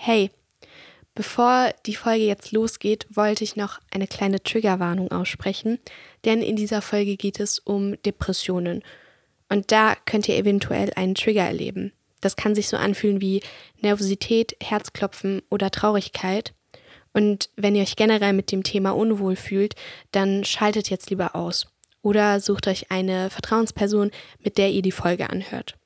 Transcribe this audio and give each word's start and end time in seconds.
Hey, 0.00 0.30
bevor 1.16 1.74
die 1.84 1.96
Folge 1.96 2.24
jetzt 2.24 2.52
losgeht, 2.52 3.08
wollte 3.10 3.42
ich 3.42 3.56
noch 3.56 3.80
eine 3.90 4.06
kleine 4.06 4.40
Triggerwarnung 4.40 5.10
aussprechen, 5.10 5.80
denn 6.24 6.40
in 6.40 6.54
dieser 6.54 6.82
Folge 6.82 7.16
geht 7.16 7.40
es 7.40 7.58
um 7.58 8.00
Depressionen. 8.02 8.84
Und 9.48 9.72
da 9.72 9.96
könnt 10.06 10.28
ihr 10.28 10.36
eventuell 10.36 10.92
einen 10.94 11.16
Trigger 11.16 11.42
erleben. 11.42 11.92
Das 12.20 12.36
kann 12.36 12.54
sich 12.54 12.68
so 12.68 12.76
anfühlen 12.76 13.20
wie 13.20 13.42
Nervosität, 13.80 14.56
Herzklopfen 14.62 15.42
oder 15.50 15.72
Traurigkeit. 15.72 16.54
Und 17.12 17.50
wenn 17.56 17.74
ihr 17.74 17.82
euch 17.82 17.96
generell 17.96 18.34
mit 18.34 18.52
dem 18.52 18.62
Thema 18.62 18.92
unwohl 18.92 19.34
fühlt, 19.34 19.74
dann 20.12 20.44
schaltet 20.44 20.90
jetzt 20.90 21.10
lieber 21.10 21.34
aus. 21.34 21.66
Oder 22.02 22.38
sucht 22.38 22.68
euch 22.68 22.92
eine 22.92 23.30
Vertrauensperson, 23.30 24.12
mit 24.38 24.58
der 24.58 24.70
ihr 24.70 24.82
die 24.82 24.92
Folge 24.92 25.28
anhört. 25.28 25.77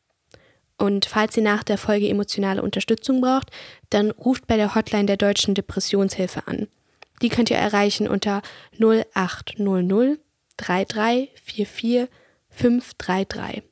Und 0.78 1.06
falls 1.06 1.36
ihr 1.36 1.42
nach 1.42 1.62
der 1.62 1.78
Folge 1.78 2.08
emotionale 2.08 2.62
Unterstützung 2.62 3.20
braucht, 3.20 3.50
dann 3.90 4.10
ruft 4.10 4.46
bei 4.46 4.56
der 4.56 4.74
Hotline 4.74 5.06
der 5.06 5.16
Deutschen 5.16 5.54
Depressionshilfe 5.54 6.46
an. 6.46 6.68
Die 7.20 7.28
könnt 7.28 7.50
ihr 7.50 7.56
erreichen 7.56 8.08
unter 8.08 8.42
0800 8.80 10.18
3344 10.56 12.08
533. 12.50 13.62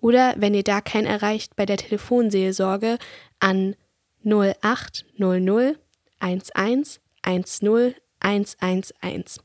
Oder 0.00 0.34
wenn 0.38 0.54
ihr 0.54 0.62
da 0.62 0.80
keinen 0.80 1.06
erreicht, 1.06 1.56
bei 1.56 1.66
der 1.66 1.76
Telefonseelsorge 1.76 2.98
an 3.40 3.76
0800 4.24 5.78
11 6.20 7.00
10 7.44 7.94
111. 8.20 9.38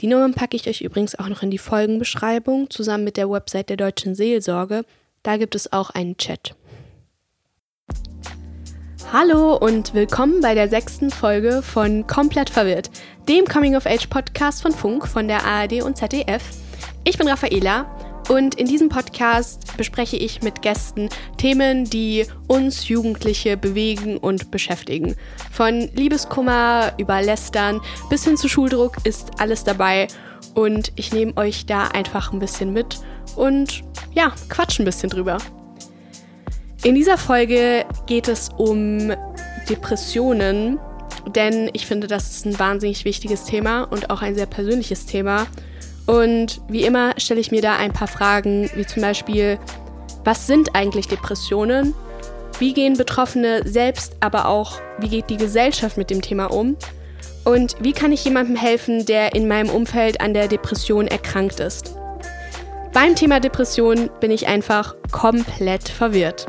Die 0.00 0.06
Nummern 0.06 0.34
packe 0.34 0.56
ich 0.56 0.68
euch 0.68 0.80
übrigens 0.80 1.14
auch 1.18 1.28
noch 1.28 1.42
in 1.42 1.50
die 1.50 1.58
Folgenbeschreibung 1.58 2.70
zusammen 2.70 3.04
mit 3.04 3.16
der 3.16 3.30
Website 3.30 3.68
der 3.68 3.76
Deutschen 3.76 4.14
Seelsorge. 4.14 4.84
Da 5.22 5.36
gibt 5.36 5.54
es 5.54 5.72
auch 5.72 5.90
einen 5.90 6.16
Chat. 6.16 6.56
Hallo 9.12 9.56
und 9.56 9.94
willkommen 9.94 10.40
bei 10.40 10.56
der 10.56 10.68
sechsten 10.68 11.10
Folge 11.10 11.62
von 11.62 12.08
Komplett 12.08 12.50
Verwirrt, 12.50 12.90
dem 13.28 13.44
Coming-of-Age-Podcast 13.44 14.62
von 14.62 14.72
Funk, 14.72 15.06
von 15.06 15.28
der 15.28 15.44
ARD 15.44 15.82
und 15.82 15.96
ZDF. 15.96 16.42
Ich 17.04 17.18
bin 17.18 17.28
Raffaela 17.28 17.86
und 18.30 18.56
in 18.56 18.66
diesem 18.66 18.88
Podcast 18.88 19.76
bespreche 19.76 20.16
ich 20.16 20.42
mit 20.42 20.60
Gästen 20.60 21.08
Themen, 21.38 21.84
die 21.84 22.26
uns 22.48 22.88
Jugendliche 22.88 23.56
bewegen 23.56 24.16
und 24.16 24.50
beschäftigen. 24.50 25.14
Von 25.52 25.88
Liebeskummer 25.94 26.94
über 26.98 27.22
Lästern 27.22 27.80
bis 28.10 28.24
hin 28.24 28.36
zu 28.36 28.48
Schuldruck 28.48 28.96
ist 29.04 29.40
alles 29.40 29.62
dabei 29.62 30.08
und 30.54 30.92
ich 30.96 31.12
nehme 31.12 31.36
euch 31.36 31.66
da 31.66 31.88
einfach 31.88 32.32
ein 32.32 32.38
bisschen 32.38 32.72
mit 32.72 33.00
und 33.36 33.82
ja, 34.12 34.32
quatsch 34.48 34.78
ein 34.78 34.84
bisschen 34.84 35.10
drüber. 35.10 35.38
In 36.84 36.94
dieser 36.94 37.16
Folge 37.16 37.84
geht 38.06 38.28
es 38.28 38.48
um 38.56 39.12
Depressionen, 39.68 40.78
denn 41.34 41.70
ich 41.72 41.86
finde, 41.86 42.08
das 42.08 42.30
ist 42.30 42.46
ein 42.46 42.58
wahnsinnig 42.58 43.04
wichtiges 43.04 43.44
Thema 43.44 43.84
und 43.84 44.10
auch 44.10 44.22
ein 44.22 44.34
sehr 44.34 44.46
persönliches 44.46 45.06
Thema. 45.06 45.46
Und 46.06 46.60
wie 46.68 46.82
immer 46.82 47.14
stelle 47.18 47.40
ich 47.40 47.52
mir 47.52 47.62
da 47.62 47.76
ein 47.76 47.92
paar 47.92 48.08
Fragen, 48.08 48.68
wie 48.74 48.84
zum 48.84 49.02
Beispiel, 49.02 49.58
was 50.24 50.48
sind 50.48 50.74
eigentlich 50.74 51.06
Depressionen? 51.06 51.94
Wie 52.58 52.74
gehen 52.74 52.96
Betroffene 52.96 53.62
selbst, 53.64 54.16
aber 54.20 54.48
auch, 54.48 54.80
wie 54.98 55.08
geht 55.08 55.30
die 55.30 55.36
Gesellschaft 55.36 55.96
mit 55.96 56.10
dem 56.10 56.20
Thema 56.20 56.46
um? 56.46 56.76
Und 57.44 57.74
wie 57.80 57.92
kann 57.92 58.12
ich 58.12 58.24
jemandem 58.24 58.54
helfen, 58.54 59.04
der 59.04 59.34
in 59.34 59.48
meinem 59.48 59.68
Umfeld 59.68 60.20
an 60.20 60.32
der 60.32 60.46
Depression 60.46 61.08
erkrankt 61.08 61.58
ist? 61.58 61.96
Beim 62.92 63.16
Thema 63.16 63.40
Depression 63.40 64.10
bin 64.20 64.30
ich 64.30 64.46
einfach 64.46 64.94
komplett 65.10 65.88
verwirrt. 65.88 66.46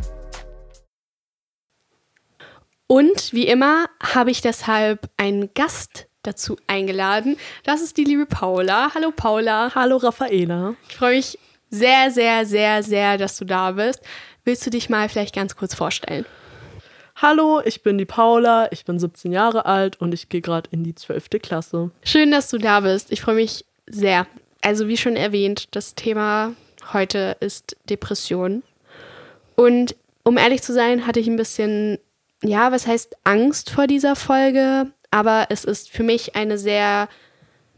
Und 2.86 3.33
wie 3.33 3.47
immer 3.47 3.88
habe 4.03 4.30
ich 4.30 4.41
deshalb 4.41 5.09
einen 5.17 5.52
Gast 5.55 6.08
dazu 6.21 6.58
eingeladen. 6.67 7.38
Das 7.64 7.81
ist 7.81 7.97
die 7.97 8.03
liebe 8.03 8.27
Paula. 8.27 8.91
Hallo 8.93 9.11
Paula. 9.11 9.71
Hallo 9.73 9.98
Raffaela. 9.98 10.75
Ich 10.89 10.98
freue 10.98 11.15
mich 11.15 11.39
sehr, 11.71 12.11
sehr, 12.11 12.45
sehr, 12.45 12.83
sehr, 12.83 13.17
dass 13.17 13.37
du 13.37 13.45
da 13.45 13.71
bist. 13.71 14.02
Willst 14.43 14.64
du 14.65 14.70
dich 14.70 14.89
mal 14.89 15.10
vielleicht 15.10 15.33
ganz 15.33 15.55
kurz 15.55 15.73
vorstellen? 15.73 16.25
Hallo, 17.23 17.61
ich 17.66 17.82
bin 17.82 17.98
die 17.98 18.06
Paula, 18.06 18.72
ich 18.72 18.86
bin 18.86 19.00
17 19.00 19.32
Jahre 19.32 19.66
alt 19.66 20.00
und 20.00 20.14
ich 20.14 20.30
gehe 20.30 20.42
gerade 20.42 20.70
in 20.72 20.84
die 20.84 20.94
12. 20.94 21.30
Klasse. 21.42 21.89
Schön, 22.04 22.30
dass 22.30 22.50
du 22.50 22.60
da 22.60 22.82
bist. 22.82 23.11
Ich 23.11 23.22
freue 23.22 23.36
mich 23.36 23.66
sehr 23.88 24.28
also 24.64 24.88
wie 24.88 24.98
schon 24.98 25.16
erwähnt, 25.16 25.76
das 25.76 25.94
Thema 25.94 26.54
heute 26.94 27.36
ist 27.39 27.76
Depression. 27.89 28.64
Und 29.56 29.95
um 30.23 30.38
ehrlich 30.38 30.64
zu 30.64 30.73
sein, 30.73 31.06
hatte 31.06 31.20
ich 31.20 31.28
ein 31.28 31.36
bisschen, 31.36 32.00
ja, 32.42 32.72
was 32.72 32.88
heißt 32.88 33.17
Angst 33.26 33.70
vor 33.70 33.88
dieser 33.88 34.16
Folge, 34.16 34.88
aber 35.11 35.48
es 35.50 35.66
ist 35.66 35.92
für 35.92 36.04
mich 36.04 36.36
eine 36.36 36.58
sehr 36.58 37.10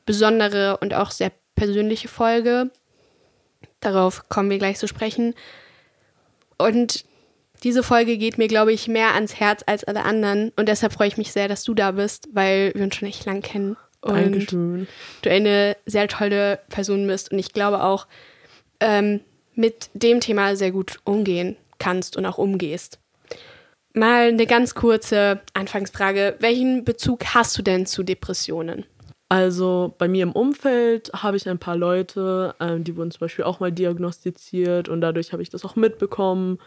besondere 0.06 0.78
und 0.78 0.94
auch 0.94 1.12
sehr 1.12 1.32
persönliche 1.56 2.08
Folge. 2.08 2.70
Darauf 3.80 4.30
kommen 4.30 4.52
wir 4.52 4.60
gleich 4.60 4.78
zu 4.78 4.88
sprechen. 4.88 5.34
Und 6.58 7.04
diese 7.64 7.84
Folge 7.84 8.18
geht 8.18 8.38
mir, 8.38 8.48
glaube 8.48 8.74
ich, 8.74 8.88
mehr 8.88 9.16
ans 9.16 9.36
Herz 9.40 9.64
als 9.66 9.84
alle 9.84 10.04
anderen. 10.04 10.52
Und 10.56 10.70
deshalb 10.70 10.94
freue 10.94 11.08
ich 11.08 11.18
mich 11.18 11.32
sehr, 11.32 11.48
dass 11.48 11.64
du 11.64 11.74
da 11.74 11.92
bist, 11.92 12.30
weil 12.34 12.72
wir 12.76 12.84
uns 12.84 12.96
schon 12.96 13.08
echt 13.08 13.26
lang 13.26 13.42
kennen 13.42 13.78
und 14.02 14.16
Dankeschön. 14.16 14.88
du 15.22 15.32
eine 15.32 15.76
sehr 15.86 16.08
tolle 16.08 16.60
Person 16.70 17.08
bist. 17.08 17.32
Und 17.32 17.40
ich 17.40 17.54
glaube 17.54 17.84
auch, 17.84 18.08
ähm, 18.80 19.22
mit 19.56 19.90
dem 19.94 20.20
Thema 20.20 20.56
sehr 20.56 20.72
gut 20.72 21.00
umgehen 21.06 21.56
kannst 21.80 22.18
und 22.18 22.26
auch 22.26 22.38
umgehst. 22.38 23.00
Mal 23.94 24.28
eine 24.28 24.46
ganz 24.46 24.76
kurze 24.76 25.40
Anfangsfrage. 25.54 26.36
Welchen 26.40 26.84
Bezug 26.84 27.34
hast 27.34 27.58
du 27.58 27.62
denn 27.62 27.86
zu 27.86 28.04
Depressionen? 28.04 28.86
Also 29.30 29.96
bei 29.98 30.08
mir 30.08 30.24
im 30.24 30.34
Umfeld 30.34 31.12
habe 31.14 31.38
ich 31.38 31.50
ein 31.50 31.58
paar 31.58 31.78
Leute, 31.78 32.54
ähm, 32.60 32.84
die 32.84 32.96
wurden 32.96 33.10
zum 33.10 33.22
Beispiel 33.22 33.46
auch 33.46 33.60
mal 33.60 33.72
diagnostiziert 33.72 34.88
und 34.88 35.02
dadurch 35.02 35.34
habe 35.34 35.42
ich 35.42 35.50
das 35.50 35.66
auch 35.66 35.76
mitbekommen. 35.76 36.60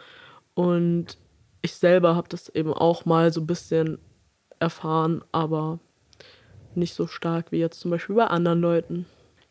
Und 0.59 1.17
ich 1.61 1.73
selber 1.75 2.17
habe 2.17 2.27
das 2.27 2.49
eben 2.49 2.73
auch 2.73 3.05
mal 3.05 3.31
so 3.31 3.39
ein 3.39 3.47
bisschen 3.47 3.97
erfahren, 4.59 5.23
aber 5.31 5.79
nicht 6.75 6.93
so 6.93 7.07
stark 7.07 7.53
wie 7.53 7.59
jetzt 7.59 7.79
zum 7.79 7.91
Beispiel 7.91 8.17
bei 8.17 8.25
anderen 8.25 8.59
Leuten. 8.59 9.05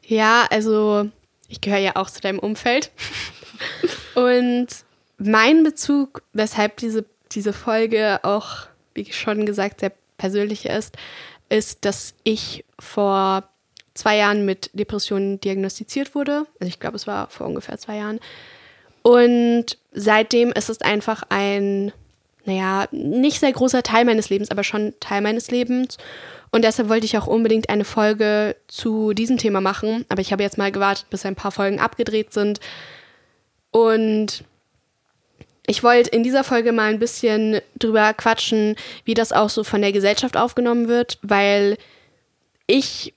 Ja, 0.05 0.47
also 0.51 1.09
ich 1.49 1.63
gehöre 1.63 1.79
ja 1.79 1.97
auch 1.97 2.11
zu 2.11 2.21
deinem 2.21 2.39
Umfeld. 2.39 2.91
Und 4.17 4.67
mein 5.17 5.65
Bezug, 5.65 6.21
weshalb 6.35 6.77
diese, 6.77 7.07
diese 7.33 7.55
Folge 7.55 8.21
auch, 8.23 8.67
wie 8.93 9.11
schon 9.11 9.47
gesagt, 9.47 9.81
sehr 9.81 9.93
persönlich 10.19 10.67
ist, 10.67 10.95
ist, 11.49 11.87
dass 11.87 12.17
ich 12.23 12.67
vor 12.79 13.49
zwei 13.95 14.19
Jahren 14.19 14.45
mit 14.45 14.69
Depressionen 14.75 15.41
diagnostiziert 15.41 16.15
wurde. 16.15 16.45
Also 16.61 16.69
ich 16.69 16.81
glaube, 16.81 16.97
es 16.97 17.07
war 17.07 17.31
vor 17.31 17.47
ungefähr 17.47 17.79
zwei 17.79 17.97
Jahren. 17.97 18.21
Und 19.09 19.79
seitdem 19.93 20.53
ist 20.53 20.69
es 20.69 20.83
einfach 20.83 21.23
ein, 21.31 21.93
naja, 22.45 22.89
nicht 22.91 23.41
sehr 23.41 23.53
großer 23.53 23.83
Teil 23.83 24.05
meines 24.05 24.29
Lebens, 24.29 24.51
aber 24.51 24.65
schon 24.65 24.93
Teil 25.01 25.23
meines 25.23 25.51
Lebens. 25.51 25.97
Und 26.51 26.63
deshalb 26.63 26.91
wollte 26.91 27.07
ich 27.07 27.17
auch 27.17 27.27
unbedingt 27.27 27.71
eine 27.71 27.87
Folge 27.87 28.55
zu 28.67 29.15
diesem 29.15 29.39
Thema 29.39 29.63
machen. 29.63 30.05
Aber 30.11 30.21
ich 30.21 30.31
habe 30.31 30.43
jetzt 30.43 30.59
mal 30.59 30.71
gewartet, 30.71 31.07
bis 31.09 31.25
ein 31.25 31.37
paar 31.37 31.53
Folgen 31.53 31.81
abgedreht 31.81 32.35
sind. 32.35 32.61
Und 33.71 34.45
ich 35.67 35.83
wollte 35.83 36.11
in 36.11 36.23
dieser 36.23 36.45
Folge 36.45 36.73
mal 36.73 36.91
ein 36.91 36.99
bisschen 36.99 37.63
drüber 37.79 38.13
quatschen, 38.13 38.77
wie 39.07 39.15
das 39.15 39.33
auch 39.33 39.49
so 39.49 39.65
von 39.65 39.81
der 39.81 39.93
Gesellschaft 39.93 40.37
aufgenommen 40.37 40.87
wird, 40.87 41.19
weil 41.23 41.79
ich 42.67 43.15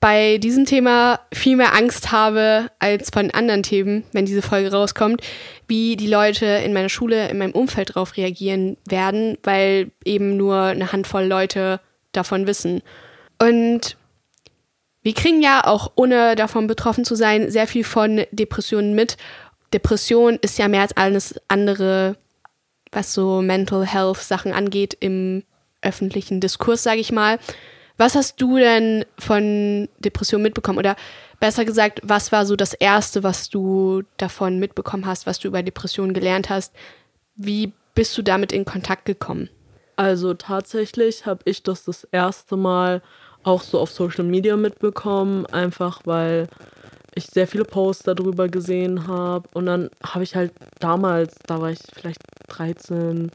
bei 0.00 0.38
diesem 0.38 0.64
Thema 0.64 1.20
viel 1.32 1.56
mehr 1.56 1.74
Angst 1.74 2.10
habe 2.10 2.70
als 2.78 3.10
von 3.10 3.30
anderen 3.30 3.62
Themen, 3.62 4.04
wenn 4.12 4.24
diese 4.24 4.40
Folge 4.40 4.72
rauskommt, 4.72 5.20
wie 5.68 5.94
die 5.96 6.06
Leute 6.06 6.46
in 6.46 6.72
meiner 6.72 6.88
Schule, 6.88 7.28
in 7.28 7.36
meinem 7.36 7.52
Umfeld 7.52 7.90
darauf 7.90 8.16
reagieren 8.16 8.78
werden, 8.88 9.36
weil 9.42 9.90
eben 10.04 10.38
nur 10.38 10.56
eine 10.56 10.92
Handvoll 10.92 11.24
Leute 11.24 11.80
davon 12.12 12.46
wissen. 12.46 12.82
Und 13.38 13.98
wir 15.02 15.12
kriegen 15.12 15.42
ja 15.42 15.66
auch, 15.66 15.92
ohne 15.96 16.34
davon 16.34 16.66
betroffen 16.66 17.04
zu 17.04 17.14
sein, 17.14 17.50
sehr 17.50 17.66
viel 17.66 17.84
von 17.84 18.24
Depressionen 18.32 18.94
mit. 18.94 19.18
Depression 19.72 20.38
ist 20.40 20.58
ja 20.58 20.68
mehr 20.68 20.82
als 20.82 20.96
alles 20.96 21.34
andere, 21.48 22.16
was 22.90 23.12
so 23.12 23.42
Mental 23.42 23.86
Health 23.86 24.18
Sachen 24.18 24.52
angeht, 24.52 24.96
im 24.98 25.44
öffentlichen 25.82 26.40
Diskurs, 26.40 26.82
sage 26.82 27.00
ich 27.00 27.12
mal. 27.12 27.38
Was 28.00 28.14
hast 28.14 28.40
du 28.40 28.56
denn 28.56 29.04
von 29.18 29.86
Depression 29.98 30.40
mitbekommen? 30.40 30.78
Oder 30.78 30.96
besser 31.38 31.66
gesagt, 31.66 32.00
was 32.02 32.32
war 32.32 32.46
so 32.46 32.56
das 32.56 32.72
Erste, 32.72 33.22
was 33.22 33.50
du 33.50 34.04
davon 34.16 34.58
mitbekommen 34.58 35.04
hast, 35.04 35.26
was 35.26 35.38
du 35.38 35.48
über 35.48 35.62
Depressionen 35.62 36.14
gelernt 36.14 36.48
hast? 36.48 36.74
Wie 37.36 37.74
bist 37.94 38.16
du 38.16 38.22
damit 38.22 38.52
in 38.52 38.64
Kontakt 38.64 39.04
gekommen? 39.04 39.50
Also 39.96 40.32
tatsächlich 40.32 41.26
habe 41.26 41.42
ich 41.44 41.62
das 41.62 41.84
das 41.84 42.04
erste 42.04 42.56
Mal 42.56 43.02
auch 43.42 43.60
so 43.60 43.78
auf 43.78 43.90
Social 43.90 44.24
Media 44.24 44.56
mitbekommen, 44.56 45.44
einfach 45.44 46.00
weil 46.06 46.48
ich 47.14 47.26
sehr 47.26 47.46
viele 47.46 47.66
Posts 47.66 48.04
darüber 48.04 48.48
gesehen 48.48 49.08
habe. 49.08 49.46
Und 49.52 49.66
dann 49.66 49.90
habe 50.02 50.24
ich 50.24 50.34
halt 50.34 50.54
damals, 50.78 51.34
da 51.46 51.60
war 51.60 51.70
ich 51.70 51.80
vielleicht 51.92 52.22
13 52.48 53.30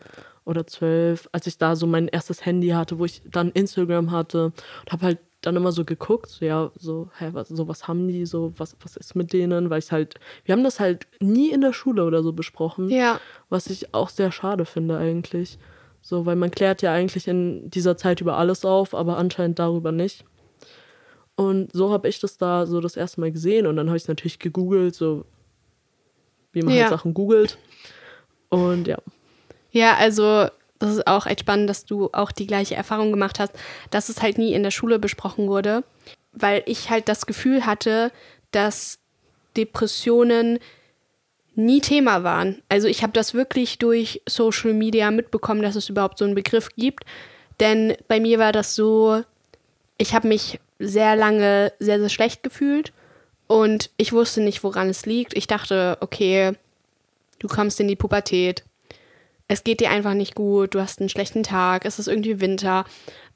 oder 0.45 0.65
12, 0.67 1.27
als 1.31 1.47
ich 1.47 1.57
da 1.57 1.75
so 1.75 1.87
mein 1.87 2.07
erstes 2.07 2.45
Handy 2.45 2.69
hatte, 2.69 2.99
wo 2.99 3.05
ich 3.05 3.21
dann 3.29 3.51
Instagram 3.51 4.11
hatte 4.11 4.45
und 4.45 4.91
habe 4.91 5.05
halt 5.05 5.19
dann 5.41 5.55
immer 5.55 5.71
so 5.71 5.85
geguckt, 5.85 6.29
so 6.29 6.43
ja, 6.45 6.71
so, 6.75 7.09
hä, 7.19 7.29
was, 7.33 7.49
so 7.49 7.67
was 7.67 7.87
haben 7.87 8.07
die, 8.07 8.25
so, 8.25 8.53
was, 8.57 8.75
was 8.81 8.95
ist 8.95 9.15
mit 9.15 9.31
denen, 9.33 9.69
weil 9.69 9.79
ich 9.79 9.91
halt, 9.91 10.15
wir 10.43 10.53
haben 10.53 10.63
das 10.63 10.79
halt 10.79 11.07
nie 11.19 11.51
in 11.51 11.61
der 11.61 11.73
Schule 11.73 12.03
oder 12.03 12.23
so 12.23 12.33
besprochen, 12.33 12.89
Ja. 12.89 13.19
was 13.49 13.67
ich 13.67 13.93
auch 13.93 14.09
sehr 14.09 14.31
schade 14.31 14.65
finde 14.65 14.97
eigentlich. 14.97 15.59
So, 16.01 16.25
weil 16.25 16.35
man 16.35 16.51
klärt 16.51 16.81
ja 16.83 16.93
eigentlich 16.93 17.27
in 17.27 17.69
dieser 17.69 17.97
Zeit 17.97 18.21
über 18.21 18.37
alles 18.37 18.63
auf, 18.65 18.93
aber 18.95 19.17
anscheinend 19.17 19.57
darüber 19.59 19.91
nicht. 19.91 20.23
Und 21.35 21.71
so 21.73 21.91
habe 21.91 22.07
ich 22.07 22.19
das 22.19 22.37
da 22.37 22.65
so 22.65 22.79
das 22.79 22.95
erste 22.95 23.19
Mal 23.21 23.31
gesehen 23.31 23.67
und 23.67 23.75
dann 23.75 23.87
habe 23.87 23.97
ich 23.97 24.03
es 24.03 24.07
natürlich 24.09 24.39
gegoogelt, 24.39 24.95
so 24.95 25.25
wie 26.53 26.61
man 26.61 26.73
Ja. 26.73 26.81
halt 26.83 26.89
Sachen 26.91 27.13
googelt. 27.13 27.57
Und 28.49 28.87
ja. 28.87 28.97
Ja, 29.75 29.97
also 29.97 30.47
das 30.79 30.93
ist 30.93 31.05
auch 31.05 31.25
echt 31.25 31.41
spannend, 31.41 31.69
dass 31.69 31.83
du 31.83 32.09
auch 32.13 32.31
die 32.31 32.47
gleiche 32.47 32.75
Erfahrung 32.75 33.11
gemacht 33.11 33.39
hast, 33.39 33.51
dass 33.89 34.07
es 34.07 34.21
halt 34.21 34.37
nie 34.37 34.53
in 34.53 34.63
der 34.63 34.71
Schule 34.71 34.99
besprochen 34.99 35.49
wurde, 35.49 35.83
weil 36.31 36.63
ich 36.65 36.89
halt 36.89 37.09
das 37.09 37.25
Gefühl 37.25 37.65
hatte, 37.65 38.13
dass 38.51 38.99
Depressionen 39.57 40.59
nie 41.55 41.81
Thema 41.81 42.23
waren. 42.23 42.61
Also 42.69 42.87
ich 42.87 43.03
habe 43.03 43.11
das 43.11 43.33
wirklich 43.33 43.77
durch 43.77 44.21
Social 44.29 44.73
Media 44.73 45.11
mitbekommen, 45.11 45.61
dass 45.61 45.75
es 45.75 45.89
überhaupt 45.89 46.19
so 46.19 46.25
einen 46.25 46.35
Begriff 46.35 46.69
gibt. 46.77 47.03
Denn 47.59 47.97
bei 48.07 48.21
mir 48.21 48.39
war 48.39 48.53
das 48.53 48.75
so, 48.75 49.23
ich 49.97 50.13
habe 50.13 50.29
mich 50.29 50.61
sehr 50.79 51.17
lange 51.17 51.73
sehr, 51.79 51.99
sehr 51.99 52.09
schlecht 52.09 52.43
gefühlt 52.43 52.93
und 53.47 53.89
ich 53.97 54.13
wusste 54.13 54.39
nicht, 54.39 54.63
woran 54.63 54.87
es 54.87 55.05
liegt. 55.05 55.35
Ich 55.35 55.47
dachte, 55.47 55.97
okay, 55.99 56.53
du 57.39 57.49
kommst 57.49 57.81
in 57.81 57.89
die 57.89 57.97
Pubertät, 57.97 58.63
es 59.47 59.63
geht 59.63 59.79
dir 59.79 59.91
einfach 59.91 60.13
nicht 60.13 60.35
gut, 60.35 60.73
du 60.73 60.79
hast 60.81 60.99
einen 60.99 61.09
schlechten 61.09 61.43
Tag, 61.43 61.85
es 61.85 61.99
ist 61.99 62.07
irgendwie 62.07 62.41
Winter. 62.41 62.85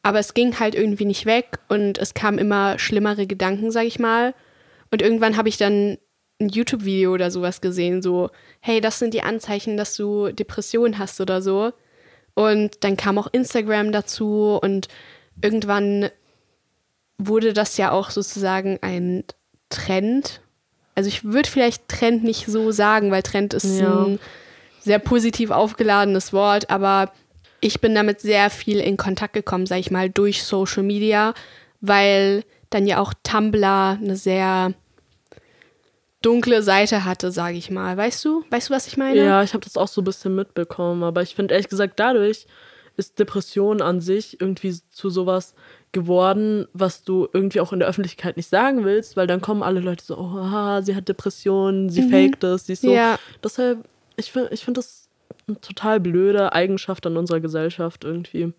Aber 0.02 0.20
es 0.20 0.34
ging 0.34 0.60
halt 0.60 0.76
irgendwie 0.76 1.06
nicht 1.06 1.26
weg 1.26 1.60
und 1.68 1.98
es 1.98 2.14
kamen 2.14 2.38
immer 2.40 2.80
schlimmere 2.80 3.28
Gedanken, 3.28 3.70
sag 3.72 3.86
ich 3.86 4.00
mal. 4.00 4.34
Und 4.92 5.02
irgendwann 5.02 5.38
habe 5.38 5.50
ich 5.50 5.58
dann 5.58 5.98
ein 6.42 6.50
YouTube-Video 6.50 7.14
oder 7.14 7.32
sowas 7.32 7.60
gesehen, 7.62 8.02
so, 8.02 8.30
hey, 8.62 8.80
das 8.80 8.98
sind 8.98 9.14
die 9.14 9.24
Anzeichen, 9.24 9.76
dass 9.76 9.96
du 9.96 10.32
Depressionen 10.32 10.98
hast 10.98 11.20
oder 11.20 11.42
so. 11.42 11.74
Und 12.34 12.84
dann 12.86 12.96
kam 12.96 13.18
auch 13.18 13.28
Instagram 13.32 13.92
dazu 13.92 14.58
und 14.62 14.88
irgendwann 15.42 16.10
wurde 17.18 17.52
das 17.52 17.76
ja 17.78 17.92
auch 17.92 18.10
sozusagen 18.10 18.80
ein 18.82 19.26
Trend. 19.68 20.42
Also 20.96 21.10
ich 21.10 21.26
würde 21.26 21.50
vielleicht 21.50 21.90
Trend 21.90 22.24
nicht 22.24 22.46
so 22.46 22.72
sagen, 22.72 23.12
weil 23.12 23.22
Trend 23.24 23.54
ist 23.54 23.80
Ja. 23.80 24.06
ein 24.06 24.20
sehr 24.80 25.00
positiv 25.00 25.52
aufgeladenes 25.52 26.34
Wort, 26.34 26.70
aber 26.70 27.12
ich 27.62 27.82
bin 27.82 27.96
damit 27.96 28.22
sehr 28.22 28.50
viel 28.50 28.80
in 28.80 28.98
Kontakt 28.98 29.34
gekommen, 29.34 29.66
sag 29.66 29.80
ich 29.80 29.92
mal, 29.92 30.10
durch 30.10 30.44
Social 30.44 30.84
Media, 30.84 31.34
weil 31.82 32.44
dann 32.70 32.88
ja 32.88 33.00
auch 33.00 33.14
Tumblr 33.24 33.98
eine 34.02 34.16
sehr 34.16 34.74
dunkle 36.22 36.62
Seite 36.64 37.06
hatte, 37.06 37.32
sage 37.32 37.58
ich 37.58 37.72
mal. 37.72 37.96
Weißt 37.98 38.24
du? 38.26 38.44
Weißt 38.50 38.70
du, 38.70 38.74
was 38.74 38.88
ich 38.88 38.98
meine? 38.98 39.24
Ja, 39.24 39.44
ich 39.44 39.54
habe 39.54 39.64
das 39.64 39.78
auch 39.78 39.88
so 39.88 40.02
ein 40.02 40.06
bisschen 40.06 40.36
mitbekommen, 40.36 41.04
aber 41.04 41.22
ich 41.22 41.36
finde 41.36 41.54
ehrlich 41.54 41.70
gesagt, 41.70 42.00
dadurch 42.00 42.46
ist 42.98 43.18
Depression 43.18 43.82
an 43.82 44.02
sich 44.02 44.42
irgendwie 44.42 44.76
zu 44.90 45.10
sowas 45.10 45.56
geworden, 45.92 46.68
was 46.74 47.04
du 47.04 47.28
irgendwie 47.34 47.62
auch 47.62 47.74
in 47.74 47.80
der 47.80 47.88
Öffentlichkeit 47.88 48.38
nicht 48.38 48.50
sagen 48.50 48.84
willst, 48.84 49.16
weil 49.18 49.26
dann 49.26 49.42
kommen 49.42 49.64
alle 49.64 49.80
Leute 49.80 50.04
so, 50.04 50.18
oh, 50.18 50.34
haha, 50.34 50.82
sie 50.82 50.96
hat 50.96 51.08
Depressionen, 51.08 51.90
sie 51.90 52.10
faked 52.10 52.44
es, 52.44 52.66
sie 52.66 52.74
ist 52.74 52.82
so. 52.84 52.94
Ja. 52.94 53.18
Deshalb, 53.44 53.88
ich 54.20 54.32
finde 54.32 54.50
ich 54.54 54.64
find 54.64 54.78
das 54.78 55.08
eine 55.48 55.60
total 55.62 56.00
blöde 56.00 56.54
Eigenschaft 56.54 57.06
an 57.08 57.18
unserer 57.18 57.40
Gesellschaft 57.40 58.04
irgendwie. 58.04 58.54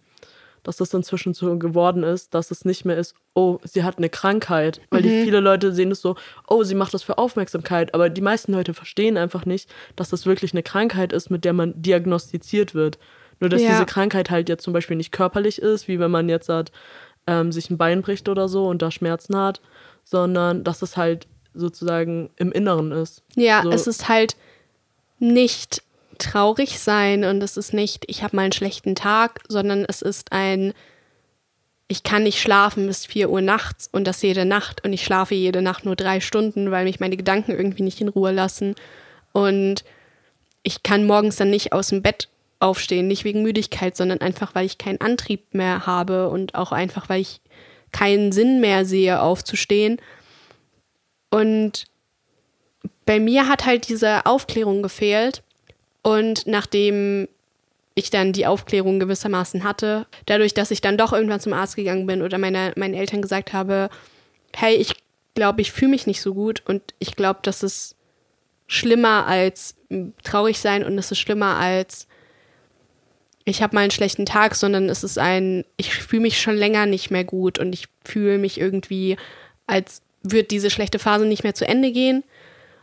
Dass 0.63 0.77
das 0.77 0.93
inzwischen 0.93 1.33
so 1.33 1.57
geworden 1.59 2.03
ist, 2.03 2.35
dass 2.35 2.51
es 2.51 2.67
nicht 2.67 2.85
mehr 2.85 2.99
ist, 2.99 3.15
oh, 3.33 3.59
sie 3.65 3.83
hat 3.83 3.97
eine 3.97 4.11
Krankheit. 4.11 4.81
Weil 4.91 5.01
die 5.01 5.09
viele 5.25 5.41
Leute 5.41 5.73
sehen 5.73 5.91
es 5.91 6.03
so, 6.03 6.17
oh, 6.49 6.65
sie 6.65 6.75
macht 6.75 6.93
das 6.93 7.03
für 7.03 7.17
Aufmerksamkeit. 7.17 7.95
Aber 7.95 8.11
die 8.11 8.21
meisten 8.21 8.53
Leute 8.53 8.75
verstehen 8.75 9.17
einfach 9.17 9.47
nicht, 9.47 9.71
dass 9.97 10.11
das 10.11 10.27
wirklich 10.27 10.53
eine 10.53 10.63
Krankheit 10.63 11.15
ist, 11.15 11.31
mit 11.31 11.47
der 11.47 11.55
man 11.55 11.81
diagnostiziert 11.81 12.75
wird. 12.75 12.99
Nur, 13.41 13.49
dass 13.49 13.63
Ja. 13.63 13.71
diese 13.71 13.87
Krankheit 13.87 14.29
halt 14.29 14.51
jetzt 14.51 14.63
zum 14.63 14.75
Beispiel 14.75 14.99
nicht 14.99 15.13
körperlich 15.13 15.63
ist, 15.63 15.89
wie 15.89 15.99
wenn 15.99 16.11
man 16.11 16.29
jetzt 16.29 16.51
hat, 16.51 16.73
ähm, 17.27 17.53
sich 17.53 17.71
ein 17.71 17.79
Bein 17.79 18.03
bricht 18.03 18.29
oder 18.29 18.47
so 18.47 18.67
und 18.67 18.83
da 18.83 18.91
Schmerzen 18.91 19.37
hat, 19.39 19.63
sondern 20.05 20.63
dass 20.63 20.83
es 20.83 20.99
halt 20.99 21.27
sozusagen 21.55 22.31
im 22.37 22.53
Inneren 22.53 22.93
ist. 22.93 23.23
Ja, 23.35 23.63
So. 23.63 23.71
es 23.71 23.87
ist 23.87 24.09
halt 24.11 24.37
nicht 25.21 25.83
traurig 26.19 26.79
sein 26.79 27.25
und 27.25 27.43
es 27.43 27.57
ist 27.57 27.73
nicht, 27.73 28.05
ich 28.09 28.23
habe 28.23 28.37
mal 28.37 28.43
einen 28.43 28.53
schlechten 28.53 28.95
Tag, 28.95 29.41
sondern 29.49 29.85
es 29.89 30.03
ist 30.03 30.33
ein, 30.33 30.75
ich 31.89 32.03
kann 32.03 32.23
nicht 32.23 32.41
schlafen 32.41 32.87
bis 32.87 33.07
4 33.07 33.31
Uhr 33.31 33.41
nachts 33.41 33.89
und 33.91 34.07
das 34.07 34.23
jede 34.23 34.45
Nacht 34.45 34.85
und 34.85 34.93
ich 34.93 35.05
schlafe 35.05 35.35
jede 35.35 35.63
Nacht 35.63 35.85
nur 35.85 35.97
drei 35.97 36.21
Stunden, 36.21 36.71
weil 36.71 36.85
mich 36.85 37.01
meine 37.01 37.17
Gedanken 37.17 37.53
irgendwie 37.53 37.83
nicht 37.83 38.01
in 38.01 38.09
Ruhe 38.09 38.33
lassen. 38.33 38.75
Und 39.33 39.85
ich 40.63 40.83
kann 40.83 41.07
morgens 41.07 41.37
dann 41.37 41.51
nicht 41.51 41.73
aus 41.73 41.89
dem 41.89 42.03
Bett 42.03 42.29
aufstehen, 42.61 43.09
nicht 43.09 43.25
wegen 43.25 43.43
Müdigkeit, 43.43 43.97
sondern 43.97 44.21
einfach, 44.21 44.55
weil 44.55 44.67
ich 44.67 44.79
keinen 44.79 45.01
Antrieb 45.01 45.55
mehr 45.55 45.87
habe 45.87 46.29
und 46.29 46.55
auch 46.55 46.73
einfach, 46.73 47.09
weil 47.09 47.23
ich 47.23 47.41
keinen 47.91 48.31
Sinn 48.31 48.61
mehr 48.61 48.85
sehe, 48.85 49.21
aufzustehen. 49.21 50.01
Und 51.31 51.87
bei 53.07 53.21
mir 53.21 53.49
hat 53.49 53.67
halt 53.67 53.89
diese 53.89 54.27
Aufklärung 54.27 54.83
gefehlt. 54.83 55.43
Und 56.03 56.47
nachdem 56.47 57.29
ich 57.95 58.11
dann 58.11 58.33
die 58.33 58.47
Aufklärung 58.47 59.01
gewissermaßen 59.01 59.65
hatte, 59.65 60.07
dadurch, 60.27 60.55
dass 60.55 60.71
ich 60.71 60.81
dann 60.81 60.97
doch 60.97 61.13
irgendwann 61.13 61.41
zum 61.41 61.53
Arzt 61.53 61.77
gegangen 61.77 62.07
bin 62.07 62.23
oder 62.23 62.39
meine, 62.39 62.73
meinen 62.77 62.95
Eltern 62.95 63.21
gesagt 63.21 63.53
habe, 63.53 63.91
hey, 64.55 64.77
ich 64.77 64.95
glaube, 65.35 65.61
ich 65.61 65.73
fühle 65.73 65.91
mich 65.91 66.07
nicht 66.07 66.23
so 66.23 66.35
gut 66.35 66.63
und 66.67 66.83
ich 66.99 67.17
glaube, 67.17 67.41
das 67.43 67.63
ist 67.63 67.97
schlimmer 68.67 69.27
als 69.27 69.75
traurig 70.23 70.59
sein 70.61 70.85
und 70.85 70.97
es 70.97 71.11
ist 71.11 71.19
schlimmer 71.19 71.57
als 71.57 72.07
ich 73.45 73.63
habe 73.63 73.75
mal 73.75 73.81
einen 73.81 73.91
schlechten 73.91 74.27
Tag, 74.27 74.55
sondern 74.55 74.89
es 74.89 75.03
ist 75.03 75.19
ein, 75.19 75.65
ich 75.77 75.95
fühle 75.95 76.23
mich 76.23 76.41
schon 76.41 76.57
länger 76.57 76.87
nicht 76.87 77.11
mehr 77.11 77.25
gut 77.25 77.59
und 77.59 77.73
ich 77.73 77.87
fühle 78.05 78.39
mich 78.39 78.61
irgendwie, 78.61 79.17
als 79.67 80.03
würde 80.23 80.45
diese 80.45 80.71
schlechte 80.71 80.99
Phase 80.99 81.27
nicht 81.27 81.43
mehr 81.43 81.55
zu 81.55 81.67
Ende 81.67 81.91
gehen. 81.91 82.23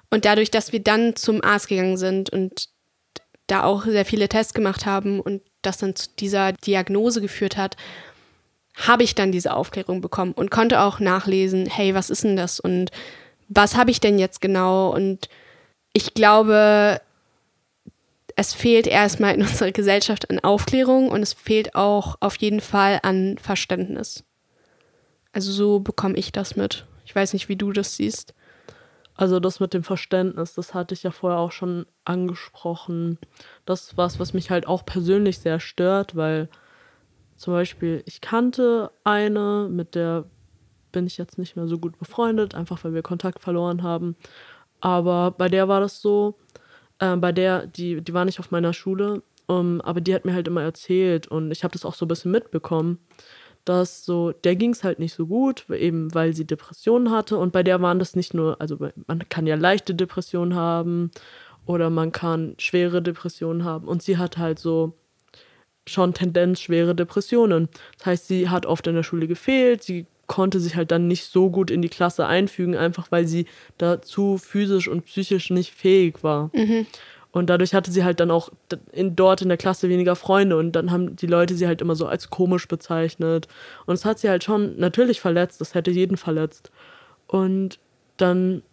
Und 0.09 0.25
dadurch, 0.25 0.51
dass 0.51 0.71
wir 0.71 0.81
dann 0.81 1.15
zum 1.15 1.43
Arzt 1.43 1.67
gegangen 1.67 1.97
sind 1.97 2.29
und 2.29 2.69
da 3.47 3.63
auch 3.63 3.85
sehr 3.85 4.05
viele 4.05 4.29
Tests 4.29 4.53
gemacht 4.53 4.85
haben 4.85 5.19
und 5.19 5.41
das 5.61 5.77
dann 5.77 5.95
zu 5.95 6.09
dieser 6.19 6.53
Diagnose 6.53 7.21
geführt 7.21 7.57
hat, 7.57 7.75
habe 8.75 9.03
ich 9.03 9.15
dann 9.15 9.31
diese 9.31 9.53
Aufklärung 9.53 10.01
bekommen 10.01 10.33
und 10.33 10.51
konnte 10.51 10.81
auch 10.81 10.99
nachlesen, 10.99 11.65
hey, 11.65 11.95
was 11.95 12.09
ist 12.09 12.23
denn 12.23 12.37
das 12.37 12.59
und 12.59 12.91
was 13.49 13.75
habe 13.75 13.91
ich 13.91 13.99
denn 13.99 14.19
jetzt 14.19 14.41
genau? 14.41 14.93
Und 14.93 15.29
ich 15.93 16.13
glaube, 16.13 17.01
es 18.35 18.53
fehlt 18.53 18.85
erstmal 18.85 19.33
in 19.33 19.41
unserer 19.47 19.71
Gesellschaft 19.71 20.29
an 20.29 20.39
Aufklärung 20.39 21.09
und 21.09 21.23
es 21.23 21.33
fehlt 21.33 21.75
auch 21.75 22.17
auf 22.19 22.35
jeden 22.37 22.61
Fall 22.61 22.99
an 23.03 23.37
Verständnis. 23.39 24.23
Also 25.33 25.51
so 25.51 25.79
bekomme 25.79 26.17
ich 26.17 26.31
das 26.31 26.55
mit. 26.55 26.85
Ich 27.05 27.15
weiß 27.15 27.33
nicht, 27.33 27.49
wie 27.49 27.55
du 27.55 27.71
das 27.71 27.95
siehst. 27.95 28.33
Also 29.17 29.39
das 29.39 29.59
mit 29.59 29.73
dem 29.73 29.83
Verständnis, 29.83 30.53
das 30.53 30.75
hatte 30.75 30.93
ich 30.93 31.01
ja 31.01 31.11
vorher 31.11 31.39
auch 31.39 31.51
schon 31.51 31.87
angesprochen. 32.05 33.17
Das 33.65 33.83
ist 33.83 33.97
was, 33.97 34.19
was 34.19 34.33
mich 34.33 34.51
halt 34.51 34.67
auch 34.67 34.85
persönlich 34.85 35.39
sehr 35.39 35.59
stört, 35.59 36.15
weil 36.15 36.49
zum 37.35 37.53
Beispiel 37.53 38.03
ich 38.05 38.21
kannte 38.21 38.91
eine, 39.03 39.67
mit 39.71 39.95
der 39.95 40.25
bin 40.91 41.07
ich 41.07 41.17
jetzt 41.17 41.37
nicht 41.37 41.55
mehr 41.55 41.67
so 41.67 41.79
gut 41.79 41.97
befreundet, 41.99 42.55
einfach 42.55 42.83
weil 42.83 42.93
wir 42.93 43.01
Kontakt 43.01 43.39
verloren 43.41 43.83
haben. 43.83 44.15
Aber 44.81 45.31
bei 45.31 45.49
der 45.49 45.67
war 45.67 45.79
das 45.79 46.01
so, 46.01 46.37
äh, 46.99 47.15
bei 47.15 47.31
der, 47.31 47.67
die, 47.67 48.01
die 48.01 48.13
war 48.13 48.25
nicht 48.25 48.39
auf 48.39 48.51
meiner 48.51 48.73
Schule, 48.73 49.23
um, 49.47 49.81
aber 49.81 50.01
die 50.01 50.13
hat 50.13 50.25
mir 50.25 50.33
halt 50.33 50.47
immer 50.47 50.61
erzählt 50.61 51.27
und 51.27 51.51
ich 51.51 51.63
habe 51.63 51.71
das 51.71 51.85
auch 51.85 51.93
so 51.93 52.05
ein 52.05 52.09
bisschen 52.09 52.31
mitbekommen, 52.31 52.99
dass 53.67 54.05
so, 54.05 54.31
der 54.31 54.55
ging 54.55 54.71
es 54.71 54.83
halt 54.83 54.99
nicht 54.99 55.13
so 55.13 55.27
gut, 55.27 55.69
eben 55.69 56.13
weil 56.13 56.33
sie 56.33 56.45
Depressionen 56.45 57.11
hatte 57.11 57.37
und 57.37 57.51
bei 57.51 57.63
der 57.63 57.81
waren 57.81 57.99
das 57.99 58.15
nicht 58.15 58.33
nur, 58.33 58.59
also 58.61 58.77
man 59.07 59.27
kann 59.29 59.47
ja 59.47 59.55
leichte 59.55 59.93
Depressionen 59.93 60.55
haben 60.55 61.11
oder 61.65 61.89
man 61.89 62.11
kann 62.11 62.55
schwere 62.57 63.01
Depressionen 63.01 63.63
haben 63.65 63.87
und 63.87 64.01
sie 64.01 64.17
hat 64.17 64.37
halt 64.37 64.59
so 64.59 64.93
schon 65.85 66.13
Tendenz 66.13 66.61
schwere 66.61 66.95
Depressionen. 66.95 67.69
Das 67.97 68.05
heißt, 68.05 68.27
sie 68.27 68.49
hat 68.49 68.65
oft 68.65 68.87
in 68.87 68.95
der 68.95 69.03
Schule 69.03 69.27
gefehlt, 69.27 69.83
sie 69.83 70.05
konnte 70.27 70.59
sich 70.59 70.75
halt 70.75 70.91
dann 70.91 71.07
nicht 71.07 71.25
so 71.25 71.49
gut 71.49 71.71
in 71.71 71.81
die 71.81 71.89
Klasse 71.89 72.25
einfügen, 72.27 72.75
einfach 72.75 73.11
weil 73.11 73.25
sie 73.27 73.45
dazu 73.77 74.37
physisch 74.37 74.87
und 74.89 75.05
psychisch 75.05 75.49
nicht 75.49 75.71
fähig 75.73 76.23
war. 76.23 76.51
Und 77.37 77.51
dadurch 77.51 77.75
hatte 77.75 77.91
sie 77.91 78.03
halt 78.03 78.19
dann 78.19 78.31
auch 78.31 78.49
in, 78.91 79.15
dort 79.15 79.43
in 79.43 79.49
der 79.49 79.57
Klasse 79.59 79.89
weniger 79.89 80.15
Freunde 80.15 80.57
und 80.57 80.71
dann 80.71 80.89
haben 80.89 81.15
die 81.15 81.27
Leute 81.27 81.53
sie 81.53 81.67
halt 81.67 81.81
immer 81.81 81.95
so 81.95 82.07
als 82.07 82.31
komisch 82.31 82.67
bezeichnet. 82.67 83.47
Und 83.85 83.93
es 83.93 84.05
hat 84.05 84.17
sie 84.17 84.27
halt 84.27 84.43
schon 84.43 84.79
natürlich 84.79 85.21
verletzt, 85.21 85.61
das 85.61 85.75
hätte 85.75 85.91
jeden 85.91 86.17
verletzt. 86.17 86.71
Und 87.27 87.77
dann 88.17 88.63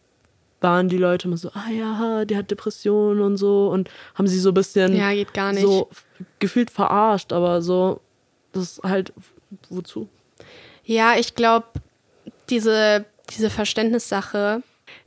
waren 0.63 0.89
die 0.89 0.97
Leute 0.97 1.29
immer 1.29 1.37
so, 1.37 1.51
ah 1.53 1.69
ja, 1.71 2.25
der 2.25 2.39
hat 2.39 2.51
Depressionen 2.51 3.21
und 3.21 3.37
so 3.37 3.69
und 3.69 3.91
haben 4.15 4.27
sie 4.27 4.39
so 4.39 4.49
ein 4.49 4.55
bisschen 4.55 4.97
Ja, 4.97 5.13
geht 5.13 5.35
gar 5.35 5.53
nicht. 5.53 5.61
so 5.63 5.91
gefühlt 6.39 6.71
verarscht, 6.71 7.35
aber 7.35 7.61
so, 7.61 8.01
das 8.53 8.63
ist 8.63 8.83
halt 8.83 9.13
wozu? 9.69 10.09
Ja, 10.85 11.17
ich 11.19 11.35
glaube, 11.35 11.67
diese, 12.49 13.05
diese 13.29 13.51
Verständnissache, 13.51 14.63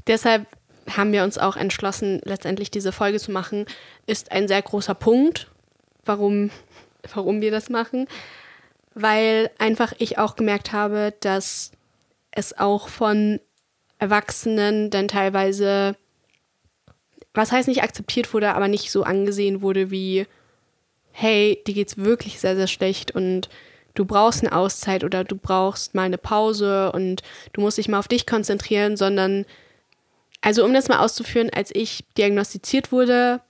deshalb 0.06 0.46
haben 0.96 1.12
wir 1.12 1.24
uns 1.24 1.38
auch 1.38 1.56
entschlossen, 1.56 2.22
letztendlich 2.24 2.72
diese 2.72 2.92
Folge 2.92 3.20
zu 3.20 3.32
machen, 3.32 3.66
ist 4.06 4.32
ein 4.32 4.48
sehr 4.48 4.62
großer 4.62 4.96
Punkt, 4.96 5.50
warum, 6.06 6.50
warum 7.14 7.42
wir 7.42 7.52
das 7.52 7.70
machen. 7.70 8.08
Weil 8.94 9.52
einfach 9.58 9.94
ich 9.98 10.18
auch 10.18 10.36
gemerkt 10.36 10.72
habe, 10.72 11.14
dass 11.20 11.72
es 12.32 12.58
auch 12.58 12.88
von 12.88 13.40
Erwachsenen 14.00 14.90
dann 14.90 15.08
teilweise, 15.08 15.96
was 17.34 17.52
heißt 17.52 17.68
nicht 17.68 17.84
akzeptiert 17.84 18.34
wurde, 18.34 18.54
aber 18.54 18.68
nicht 18.68 18.92
so 18.92 19.04
angesehen 19.04 19.62
wurde 19.62 19.92
wie, 19.92 20.26
hey, 21.12 21.62
dir 21.66 21.74
geht's 21.74 21.98
wirklich 21.98 22.40
sehr, 22.40 22.56
sehr 22.56 22.68
schlecht 22.68 23.12
und 23.12 23.50
du 23.96 24.06
brauchst 24.06 24.44
eine 24.44 24.56
Auszeit 24.56 25.04
oder 25.04 25.24
du 25.24 25.36
brauchst 25.36 25.96
mal 25.96 26.04
eine 26.04 26.20
Pause 26.20 26.92
und 26.92 27.24
du 27.54 27.62
musst 27.62 27.80
dich 27.80 27.88
mal 27.88 28.00
auf 28.00 28.08
dich 28.08 28.28
konzentrieren, 28.28 28.98
sondern, 28.98 29.46
also 30.42 30.64
um 30.64 30.74
das 30.74 30.88
mal 30.88 31.00
auszuführen, 31.00 31.50
als 31.50 31.72
ich 31.74 32.06
diagnostiziert 32.18 32.92
wurde, 32.92 33.42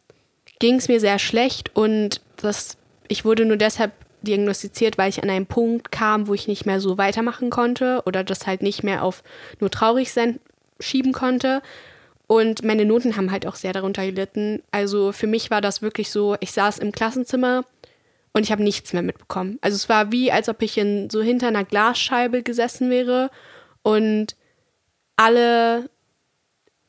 ging 0.60 0.76
es 0.76 0.88
mir 0.88 1.00
sehr 1.00 1.20
schlecht 1.20 1.76
und 1.76 2.22
das, 2.38 2.78
ich 3.08 3.26
wurde 3.26 3.46
nur 3.46 3.58
deshalb 3.58 3.92
diagnostiziert, 4.22 4.98
weil 4.98 5.10
ich 5.10 5.22
an 5.22 5.30
einen 5.30 5.46
Punkt 5.46 5.92
kam, 5.92 6.28
wo 6.28 6.34
ich 6.34 6.48
nicht 6.48 6.66
mehr 6.66 6.80
so 6.80 6.98
weitermachen 6.98 7.50
konnte 7.50 8.02
oder 8.06 8.24
das 8.24 8.48
halt 8.48 8.62
nicht 8.62 8.84
mehr 8.84 9.04
auf 9.04 9.24
nur 9.60 9.70
traurig 9.70 10.12
sein 10.12 10.40
schieben 10.80 11.14
konnte. 11.14 11.62
Und 12.28 12.64
meine 12.64 12.86
Noten 12.86 13.16
haben 13.16 13.32
halt 13.32 13.48
auch 13.48 13.56
sehr 13.56 13.74
darunter 13.74 14.06
gelitten. 14.06 14.62
Also 14.72 15.12
für 15.12 15.28
mich 15.28 15.50
war 15.50 15.62
das 15.62 15.82
wirklich 15.82 16.12
so, 16.12 16.36
ich 16.42 16.52
saß 16.52 16.80
im 16.80 16.92
Klassenzimmer 16.92 17.64
und 18.34 18.44
ich 18.44 18.52
habe 18.52 18.64
nichts 18.64 18.92
mehr 18.92 19.02
mitbekommen. 19.02 19.60
Also 19.62 19.76
es 19.76 19.88
war 19.88 20.12
wie, 20.12 20.32
als 20.32 20.50
ob 20.50 20.62
ich 20.62 20.78
in, 20.78 21.10
so 21.10 21.22
hinter 21.22 21.48
einer 21.48 21.64
Glasscheibe 21.64 22.44
gesessen 22.44 22.90
wäre 22.90 23.32
und 23.82 24.36
alle, 25.16 25.90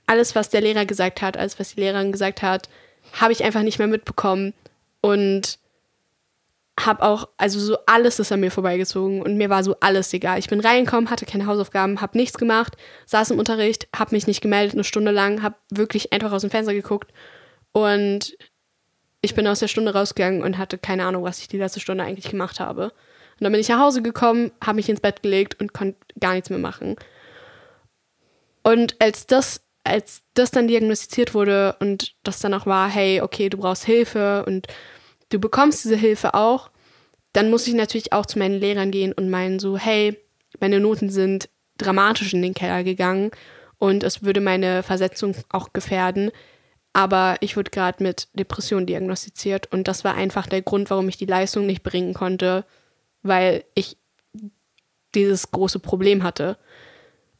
alles, 0.09 0.35
was 0.35 0.49
der 0.49 0.61
Lehrer 0.61 0.87
gesagt 0.87 1.23
hat, 1.23 1.37
alles, 1.37 1.59
was 1.61 1.75
die 1.75 1.81
Lehrerin 1.81 2.12
gesagt 2.12 2.43
hat, 2.43 2.69
habe 3.12 3.33
ich 3.33 3.45
einfach 3.45 3.62
nicht 3.62 3.79
mehr 3.79 3.88
mitbekommen. 3.88 4.55
Und 5.00 5.59
habe 6.85 7.03
auch, 7.03 7.29
also 7.37 7.59
so 7.59 7.77
alles 7.87 8.19
ist 8.19 8.33
an 8.33 8.41
mir 8.41 8.50
vorbeigezogen 8.50 9.23
und 9.23 9.37
mir 9.37 9.50
war 9.50 9.65
so 9.65 9.77
alles 9.81 10.12
egal. 10.12 10.38
Ich 10.38 10.49
bin 10.49 10.61
reingekommen, 10.61 11.11
hatte 11.11 11.27
keine 11.27 11.47
Hausaufgaben, 11.47 12.00
habe 12.00 12.17
nichts 12.17 12.38
gemacht, 12.38 12.77
saß 13.07 13.31
im 13.31 13.38
Unterricht, 13.38 13.88
habe 13.97 14.15
mich 14.15 14.27
nicht 14.27 14.41
gemeldet 14.41 14.75
eine 14.75 14.85
Stunde 14.85 15.11
lang, 15.11 15.43
habe 15.43 15.57
wirklich 15.71 16.12
einfach 16.12 16.33
aus 16.33 16.43
dem 16.43 16.50
Fenster 16.50 16.75
geguckt 16.75 17.12
und 17.73 18.37
ich 19.21 19.35
bin 19.35 19.47
aus 19.49 19.61
der 19.61 19.69
Stunde 19.69 19.93
rausgegangen 19.93 20.43
und 20.43 20.59
hatte 20.59 20.79
keine 20.79 21.05
Ahnung, 21.05 21.25
was 21.25 21.41
ich 21.41 21.49
die 21.49 21.59
letzte 21.59 21.81
Stunde 21.81 22.05
eigentlich 22.05 22.31
gemacht 22.31 22.61
habe. 22.61 22.85
Und 22.85 23.45
dann 23.45 23.53
bin 23.53 23.61
ich 23.61 23.69
nach 23.69 23.81
Hause 23.81 24.03
gekommen, 24.03 24.53
habe 24.65 24.77
mich 24.77 24.88
ins 24.88 25.00
Bett 25.00 25.23
gelegt 25.23 25.61
und 25.61 25.73
konnte 25.73 25.99
gar 26.21 26.35
nichts 26.35 26.50
mehr 26.50 26.59
machen. 26.59 26.97
Und 28.62 29.00
als 29.00 29.27
das, 29.27 29.62
als 29.88 30.23
das 30.35 30.50
dann 30.50 30.68
diagnostiziert 30.68 31.35
wurde 31.35 31.76
und 31.80 32.14
das 32.23 32.40
dann 32.40 32.54
auch 32.54 32.66
war, 32.66 32.88
hey, 32.88 33.21
okay, 33.21 33.49
du 33.49 33.59
brauchst 33.59 33.85
Hilfe 33.85 34.45
und 34.47 34.66
du 35.30 35.38
bekommst 35.38 35.85
diese 35.85 35.97
Hilfe 35.97 36.35
auch, 36.35 36.71
dann 37.33 37.50
muss 37.50 37.66
ich 37.66 37.75
natürlich 37.75 38.12
auch 38.12 38.26
zu 38.26 38.38
meinen 38.38 38.61
Lehrern 38.61 38.90
gehen 38.90 39.12
und 39.12 39.30
meinen 39.30 39.59
so, 39.59 39.76
hey, 39.76 40.18
meine 40.61 40.80
Noten 40.80 41.11
sind 41.11 41.49
dramatisch 41.76 42.33
in 42.33 42.42
den 42.42 42.54
Keller 42.54 42.85
gegangen 42.85 43.30
und 43.78 44.02
es 44.02 44.23
würde 44.23 44.40
meine 44.40 44.83
Versetzung 44.83 45.35
auch 45.49 45.73
gefährden. 45.73 46.30
Aber 46.92 47.37
ich 47.40 47.57
wurde 47.57 47.71
gerade 47.71 48.02
mit 48.02 48.28
Depression 48.33 48.87
diagnostiziert 48.87 49.71
und 49.73 49.87
das 49.87 50.04
war 50.04 50.14
einfach 50.14 50.47
der 50.47 50.62
Grund, 50.62 50.90
warum 50.90 51.09
ich 51.09 51.16
die 51.16 51.26
Leistung 51.26 51.66
nicht 51.66 51.83
bringen 51.83 52.14
konnte, 52.14 52.64
weil 53.23 53.64
ich 53.75 53.97
dieses 55.14 55.50
große 55.50 55.78
Problem 55.78 56.23
hatte. 56.23 56.59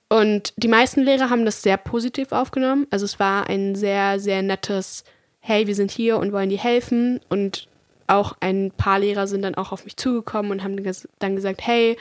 Und 0.09 0.55
die 0.57 0.69
meisten 0.69 1.03
Lehrer 1.03 1.31
haben 1.31 1.45
das 1.45 1.63
sehr 1.63 1.77
positiv 1.77 2.33
aufgenommen. 2.33 2.87
Also 2.91 3.05
es 3.05 3.21
war 3.21 3.49
ein 3.49 3.75
sehr, 3.75 4.19
sehr 4.19 4.43
nettes, 4.43 5.05
hey, 5.41 5.67
wir 5.67 5.75
sind 5.75 5.91
hier 5.91 6.19
und 6.19 6.33
wollen 6.33 6.49
dir 6.49 6.59
helfen. 6.59 7.21
Und 7.29 7.69
auch 8.07 8.35
ein 8.41 8.71
paar 8.71 8.99
Lehrer 8.99 9.27
sind 9.27 9.43
dann 9.43 9.55
auch 9.55 9.71
auf 9.71 9.85
mich 9.85 9.97
zugekommen 9.97 10.51
und 10.51 10.65
haben 10.65 10.77
dann 11.19 11.37
gesagt, 11.37 11.67
hey, 11.67 11.97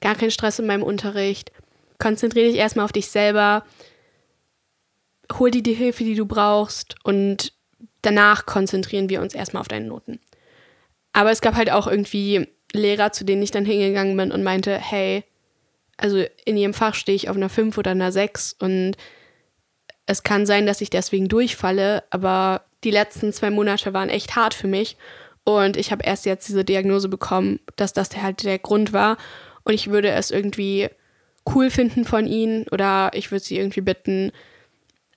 gar 0.00 0.16
kein 0.16 0.30
Stress 0.30 0.58
in 0.58 0.66
meinem 0.66 0.82
Unterricht, 0.82 1.52
konzentriere 1.98 2.48
dich 2.48 2.56
erstmal 2.56 2.84
auf 2.84 2.92
dich 2.92 3.08
selber, 3.08 3.64
hol 5.38 5.50
dir 5.50 5.62
die 5.62 5.72
Hilfe, 5.72 6.04
die 6.04 6.16
du 6.16 6.26
brauchst 6.26 6.96
und 7.04 7.52
danach 8.02 8.44
konzentrieren 8.44 9.08
wir 9.08 9.22
uns 9.22 9.34
erstmal 9.34 9.60
auf 9.60 9.68
deine 9.68 9.86
Noten. 9.86 10.18
Aber 11.12 11.30
es 11.30 11.40
gab 11.40 11.54
halt 11.54 11.70
auch 11.70 11.86
irgendwie 11.86 12.48
Lehrer, 12.72 13.12
zu 13.12 13.24
denen 13.24 13.42
ich 13.42 13.52
dann 13.52 13.64
hingegangen 13.64 14.16
bin 14.16 14.32
und 14.32 14.42
meinte, 14.42 14.76
hey, 14.76 15.24
also 16.02 16.24
in 16.44 16.56
ihrem 16.56 16.74
Fach 16.74 16.94
stehe 16.94 17.14
ich 17.14 17.28
auf 17.28 17.36
einer 17.36 17.48
5 17.48 17.78
oder 17.78 17.92
einer 17.92 18.10
6 18.10 18.56
und 18.58 18.96
es 20.06 20.24
kann 20.24 20.46
sein, 20.46 20.66
dass 20.66 20.80
ich 20.80 20.90
deswegen 20.90 21.28
durchfalle, 21.28 22.02
aber 22.10 22.62
die 22.82 22.90
letzten 22.90 23.32
zwei 23.32 23.50
Monate 23.50 23.94
waren 23.94 24.08
echt 24.08 24.34
hart 24.34 24.52
für 24.52 24.66
mich 24.66 24.96
und 25.44 25.76
ich 25.76 25.92
habe 25.92 26.04
erst 26.04 26.26
jetzt 26.26 26.48
diese 26.48 26.64
Diagnose 26.64 27.08
bekommen, 27.08 27.60
dass 27.76 27.92
das 27.92 28.16
halt 28.20 28.42
der 28.42 28.58
Grund 28.58 28.92
war 28.92 29.16
und 29.62 29.74
ich 29.74 29.90
würde 29.90 30.10
es 30.10 30.32
irgendwie 30.32 30.88
cool 31.54 31.70
finden 31.70 32.04
von 32.04 32.26
ihnen 32.26 32.66
oder 32.72 33.10
ich 33.14 33.30
würde 33.30 33.44
sie 33.44 33.58
irgendwie 33.58 33.80
bitten, 33.80 34.32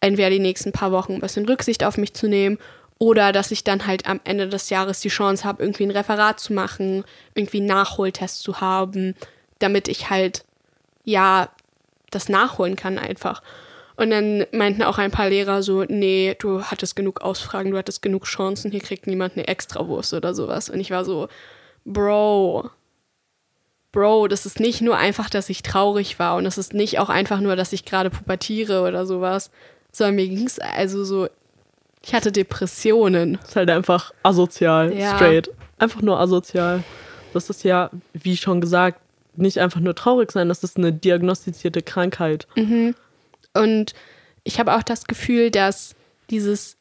entweder 0.02 0.30
die 0.30 0.40
nächsten 0.40 0.72
paar 0.72 0.92
Wochen 0.92 1.14
ein 1.14 1.22
bisschen 1.22 1.48
Rücksicht 1.48 1.84
auf 1.84 1.98
mich 1.98 2.14
zu 2.14 2.28
nehmen 2.28 2.60
oder 3.00 3.32
dass 3.32 3.50
ich 3.50 3.64
dann 3.64 3.88
halt 3.88 4.08
am 4.08 4.22
Ende 4.24 4.48
des 4.48 4.70
Jahres 4.70 5.00
die 5.00 5.10
Chance 5.10 5.46
habe, 5.46 5.64
irgendwie 5.64 5.84
ein 5.84 5.92
Referat 5.92 6.40
zu 6.40 6.54
machen, 6.54 7.04
irgendwie 7.34 7.58
einen 7.58 7.68
Nachholtest 7.68 8.44
zu 8.44 8.62
haben, 8.62 9.16
damit 9.60 9.88
ich 9.88 10.12
halt 10.12 10.45
ja, 11.06 11.48
das 12.12 12.28
nachholen 12.30 12.76
kann 12.76 12.98
einfach. 13.00 13.42
Und 13.96 14.10
dann 14.10 14.46
meinten 14.52 14.84
auch 14.84 14.98
ein 14.98 15.12
paar 15.12 15.30
Lehrer 15.30 15.64
so, 15.64 15.84
nee, 15.86 16.36
du 16.40 16.64
hattest 16.64 16.98
genug 16.98 17.22
Ausfragen, 17.22 17.72
du 17.72 17.78
hattest 17.78 18.02
genug 18.02 18.26
Chancen, 18.26 18.72
hier 18.72 18.82
kriegt 18.82 19.08
niemand 19.08 19.34
eine 19.38 19.48
Extrawurst 19.48 20.14
oder 20.14 20.34
sowas. 20.34 20.70
Und 20.70 20.82
ich 20.82 20.92
war 20.92 21.06
so, 21.06 21.30
Bro, 21.86 22.70
Bro, 23.94 24.28
das 24.28 24.46
ist 24.46 24.60
nicht 24.60 24.82
nur 24.82 24.98
einfach, 24.98 25.30
dass 25.30 25.50
ich 25.50 25.64
traurig 25.64 26.20
war 26.20 26.36
und 26.36 26.46
es 26.46 26.58
ist 26.58 26.74
nicht 26.74 27.00
auch 27.00 27.08
einfach 27.08 27.40
nur, 27.40 27.56
dass 27.56 27.72
ich 27.72 27.86
gerade 27.86 28.10
pubertiere 28.10 28.82
oder 28.86 29.06
sowas, 29.06 29.52
sondern 29.94 30.16
mir 30.16 30.28
ging 30.28 30.46
es 30.46 30.60
also 30.60 31.06
so, 31.06 31.30
ich 32.04 32.14
hatte 32.14 32.34
Depressionen. 32.34 33.38
Das 33.40 33.52
ist 33.52 33.56
halt 33.56 33.70
einfach 33.70 34.14
asozial, 34.24 34.94
Ja. 34.94 35.16
straight. 35.16 35.50
Einfach 35.78 36.02
nur 36.02 36.20
asozial. 36.20 36.84
Das 37.34 37.50
ist 37.50 37.64
ja, 37.64 37.90
wie 38.14 38.36
schon 38.36 38.60
gesagt, 38.60 39.00
nicht 39.38 39.60
einfach 39.60 39.80
nur 39.80 39.96
traurig 39.96 40.32
sein, 40.32 40.50
das 40.50 40.64
ist 40.64 40.78
eine 40.78 40.94
diagnostizierte 40.94 41.82
Krankheit. 41.82 42.48
Und 43.54 43.94
ich 44.44 44.60
habe 44.60 44.76
auch 44.76 44.84
das 44.84 45.06
Gefühl, 45.06 45.52
dass 45.52 45.96
dieses 46.30 46.78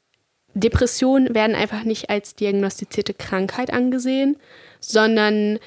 Depressionen 0.54 1.34
werden 1.34 1.56
einfach 1.56 1.84
nicht 1.84 2.11
als 2.11 2.34
diagnostizierte 2.37 3.14
Krankheit 3.14 3.73
angesehen, 3.73 4.37
sondern 4.80 5.58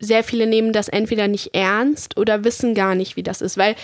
sehr 0.00 0.24
viele 0.24 0.46
nehmen 0.46 0.72
das 0.72 0.88
entweder 0.88 1.28
nicht 1.28 1.54
ernst 1.54 2.16
oder 2.16 2.44
wissen 2.44 2.74
gar 2.74 2.94
nicht, 2.96 3.16
wie 3.16 3.22
das 3.22 3.40
ist, 3.40 3.56
weil 3.56 3.76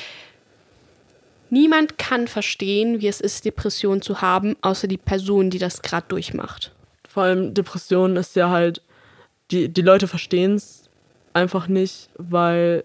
niemand 1.51 1.97
kann 1.99 2.27
verstehen, 2.27 3.01
wie 3.01 3.07
es 3.07 3.21
ist, 3.21 3.45
Depression 3.45 4.03
zu 4.03 4.21
haben, 4.21 4.57
außer 4.61 4.89
die 4.89 4.97
Person, 4.97 5.51
die 5.51 5.59
das 5.59 5.83
gerade 5.83 6.07
durchmacht. 6.09 6.73
Vor 7.09 7.23
allem 7.23 7.55
Depression 7.55 8.17
ist 8.17 8.35
ja 8.35 8.51
halt, 8.51 8.83
die, 9.51 9.69
die 9.69 9.83
Leute 9.83 10.09
verstehen 10.09 10.57
es 10.57 10.88
einfach 11.35 11.69
nicht, 11.69 12.11
weil 12.17 12.85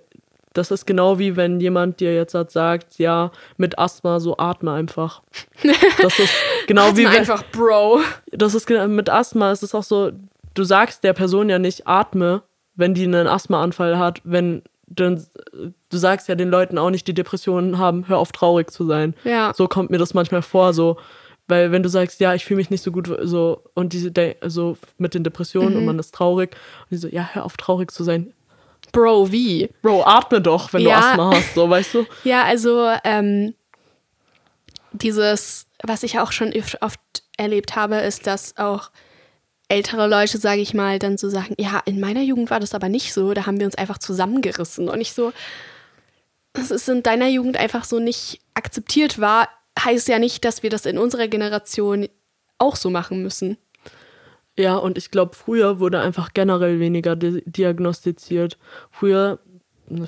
das 0.54 0.70
ist 0.70 0.86
genau 0.86 1.18
wie 1.18 1.36
wenn 1.36 1.60
jemand 1.60 2.00
dir 2.00 2.14
jetzt 2.14 2.36
halt 2.36 2.52
sagt, 2.52 3.00
ja, 3.00 3.32
mit 3.58 3.80
Asthma 3.80 4.20
so 4.20 4.38
atme 4.38 4.72
einfach. 4.72 5.22
Das 6.02 6.20
ist 6.20 6.34
genau 6.68 6.96
wie 6.96 7.06
wenn, 7.06 7.18
einfach, 7.20 7.44
Bro. 7.52 8.02
das 8.32 8.54
ist 8.54 8.68
genau- 8.68 8.88
mit 8.88 9.10
Asthma 9.10 9.52
ist 9.52 9.64
es 9.64 9.74
auch 9.74 9.84
so, 9.84 10.12
du 10.54 10.64
sagst 10.64 11.04
der 11.04 11.14
Person 11.14 11.50
ja 11.50 11.58
nicht 11.58 11.88
atme, 11.88 12.44
wenn 12.76 12.94
die 12.94 13.04
einen 13.04 13.28
Asthmaanfall 13.28 13.98
hat, 13.98 14.22
wenn 14.24 14.62
dann 14.88 15.26
du 15.90 15.98
sagst 15.98 16.28
ja 16.28 16.36
den 16.36 16.50
Leuten 16.50 16.78
auch 16.78 16.92
nicht, 16.92 17.08
die 17.08 17.14
Depressionen 17.16 17.80
haben, 17.80 18.08
hör 18.08 18.20
auf 18.20 18.32
traurig 18.32 18.70
zu 18.70 18.86
sein. 18.86 19.16
Ja. 19.24 19.52
So 19.56 19.68
kommt 19.68 19.90
mir 19.90 19.98
das 19.98 20.14
manchmal 20.14 20.44
vor, 20.44 20.74
so 20.74 20.98
weil 21.48 21.72
wenn 21.72 21.84
du 21.84 21.90
sagst, 21.90 22.20
ja, 22.20 22.34
ich 22.34 22.46
fühle 22.46 22.58
mich 22.58 22.70
nicht 22.70 22.84
so 22.84 22.92
gut, 22.92 23.12
so 23.24 23.64
und 23.74 23.94
diese 23.94 24.12
so 24.46 24.78
mit 24.98 25.14
den 25.14 25.24
Depressionen 25.24 25.76
und 25.78 25.86
man 25.86 26.00
ist 26.00 26.14
traurig 26.16 26.52
und 26.82 26.92
die 26.92 26.98
so, 26.98 27.08
ja, 27.08 27.30
hör 27.34 27.46
auf 27.46 27.58
traurig 27.58 27.92
zu 27.92 28.04
sein. 28.04 28.34
Bro, 28.92 29.32
wie? 29.32 29.70
Bro, 29.82 30.04
atme 30.06 30.40
doch, 30.42 30.72
wenn 30.74 30.82
Ja. 30.82 30.90
du 30.90 30.98
Asthma 31.08 31.32
hast, 31.38 31.54
so 31.56 31.70
weißt 31.70 31.94
du? 31.96 32.06
Ja, 32.24 32.44
also 32.44 32.90
ähm, 33.04 33.54
dieses, 34.92 35.68
was 35.84 36.04
ich 36.04 36.20
auch 36.20 36.32
schon 36.32 36.54
oft 36.82 37.00
erlebt 37.38 37.76
habe, 37.76 37.96
ist, 37.98 38.28
dass 38.28 38.58
auch 38.58 38.92
ältere 39.68 40.08
Leute, 40.08 40.38
sage 40.38 40.62
ich 40.62 40.74
mal, 40.74 41.00
dann 41.00 41.18
so 41.18 41.30
sagen, 41.30 41.56
ja, 41.58 41.82
in 41.86 42.00
meiner 42.00 42.22
Jugend 42.22 42.52
war 42.52 42.60
das 42.60 42.76
aber 42.76 42.90
nicht 42.90 43.14
so, 43.14 43.34
da 43.34 43.46
haben 43.48 43.60
wir 43.60 43.66
uns 43.66 43.76
einfach 43.76 43.98
zusammengerissen 43.98 44.88
und 44.90 45.02
ich 45.02 45.14
so, 45.14 45.34
dass 46.54 46.70
es 46.70 46.88
in 46.88 47.02
deiner 47.02 47.28
Jugend 47.28 47.58
einfach 47.58 47.84
so 47.84 48.00
nicht 48.00 48.40
akzeptiert 48.54 49.20
war, 49.20 49.50
heißt 49.80 50.08
ja 50.08 50.20
nicht, 50.20 50.46
dass 50.46 50.63
wir 50.63 50.70
das 50.70 50.86
in 50.86 50.98
unserer 50.98 51.27
Generation 51.27 52.08
auch 52.58 52.75
so 52.75 52.89
machen 52.89 53.22
müssen. 53.22 53.58
Ja, 54.58 54.75
und 54.75 54.98
ich 54.98 55.10
glaube, 55.10 55.36
früher 55.36 55.80
wurde 55.80 56.00
einfach 56.00 56.34
generell 56.34 56.80
weniger 56.80 57.15
di 57.15 57.42
diagnostiziert. 57.46 58.60
Früher, 58.92 59.39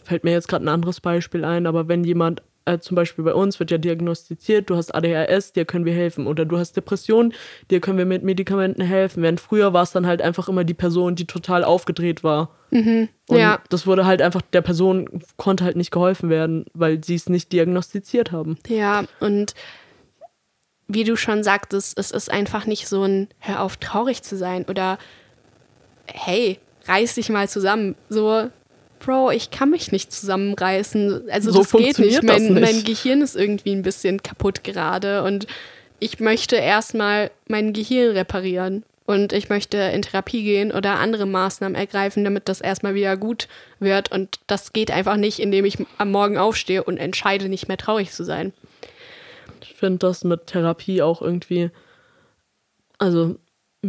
fällt 0.03 0.23
mir 0.23 0.31
jetzt 0.31 0.47
gerade 0.47 0.65
ein 0.65 0.69
anderes 0.69 1.01
Beispiel 1.01 1.43
ein, 1.43 1.65
aber 1.65 1.87
wenn 1.87 2.03
jemand 2.03 2.43
äh, 2.65 2.79
zum 2.79 2.95
Beispiel 2.95 3.23
bei 3.23 3.33
uns 3.33 3.59
wird 3.59 3.71
ja 3.71 3.77
diagnostiziert, 3.77 4.69
du 4.69 4.75
hast 4.75 4.93
ADHS, 4.93 5.53
dir 5.53 5.65
können 5.65 5.85
wir 5.85 5.93
helfen. 5.93 6.27
Oder 6.27 6.45
du 6.45 6.57
hast 6.57 6.75
Depression, 6.75 7.33
dir 7.69 7.79
können 7.79 7.97
wir 7.97 8.05
mit 8.05 8.23
Medikamenten 8.23 8.81
helfen. 8.81 9.23
Während 9.23 9.39
früher 9.39 9.73
war 9.73 9.83
es 9.83 9.91
dann 9.91 10.07
halt 10.07 10.21
einfach 10.21 10.49
immer 10.49 10.63
die 10.63 10.73
Person, 10.73 11.15
die 11.15 11.27
total 11.27 11.63
aufgedreht 11.63 12.23
war. 12.23 12.49
Mhm, 12.71 13.09
Und 13.29 13.37
ja. 13.37 13.59
das 13.69 13.85
wurde 13.87 14.05
halt 14.05 14.21
einfach, 14.21 14.41
der 14.41 14.61
Person 14.61 15.21
konnte 15.37 15.63
halt 15.63 15.75
nicht 15.75 15.91
geholfen 15.91 16.29
werden, 16.29 16.65
weil 16.73 17.03
sie 17.03 17.15
es 17.15 17.29
nicht 17.29 17.51
diagnostiziert 17.51 18.31
haben. 18.31 18.57
Ja, 18.67 19.05
und 19.19 19.53
wie 20.87 21.03
du 21.03 21.15
schon 21.15 21.43
sagtest, 21.43 21.97
es 21.97 22.11
ist 22.11 22.31
einfach 22.31 22.65
nicht 22.65 22.87
so 22.87 23.03
ein 23.03 23.29
Hör 23.39 23.61
auf, 23.61 23.77
traurig 23.77 24.23
zu 24.23 24.37
sein 24.37 24.65
oder 24.65 24.97
hey, 26.07 26.59
reiß 26.87 27.15
dich 27.15 27.29
mal 27.29 27.49
zusammen. 27.49 27.95
So, 28.09 28.49
Bro, 29.05 29.31
ich 29.31 29.51
kann 29.51 29.69
mich 29.69 29.91
nicht 29.91 30.11
zusammenreißen. 30.11 31.29
Also 31.29 31.51
So 31.51 31.59
das 31.59 31.71
geht 31.71 31.99
nicht. 31.99 32.23
Mein, 32.23 32.53
nicht. 32.53 32.61
mein 32.61 32.83
Gehirn 32.83 33.21
ist 33.21 33.35
irgendwie 33.35 33.71
ein 33.71 33.83
bisschen 33.83 34.23
kaputt 34.23 34.63
gerade 34.63 35.23
und 35.23 35.45
ich 35.99 36.19
möchte 36.19 36.55
erstmal 36.55 37.29
mein 37.47 37.73
Gehirn 37.73 38.15
reparieren. 38.15 38.83
Und 39.07 39.33
ich 39.33 39.49
möchte 39.49 39.77
in 39.77 40.01
Therapie 40.01 40.43
gehen 40.43 40.71
oder 40.71 40.97
andere 40.97 41.27
Maßnahmen 41.27 41.75
ergreifen, 41.75 42.23
damit 42.23 42.49
das 42.49 42.59
erstmal 42.59 42.95
wieder 42.95 43.15
gut 43.17 43.47
wird. 43.79 44.11
Und 44.11 44.39
das 44.47 44.73
geht 44.73 44.89
einfach 44.89 45.15
nicht, 45.15 45.37
indem 45.37 45.63
ich 45.63 45.77
am 45.99 46.09
Morgen 46.09 46.39
aufstehe 46.39 46.83
und 46.83 46.97
entscheide, 46.97 47.47
nicht 47.47 47.67
mehr 47.67 47.77
traurig 47.77 48.11
zu 48.11 48.23
sein. 48.23 48.51
Ich 49.61 49.75
finde 49.75 49.99
das 49.99 50.23
mit 50.23 50.47
Therapie 50.47 51.03
auch 51.03 51.21
irgendwie, 51.21 51.69
also 52.97 53.35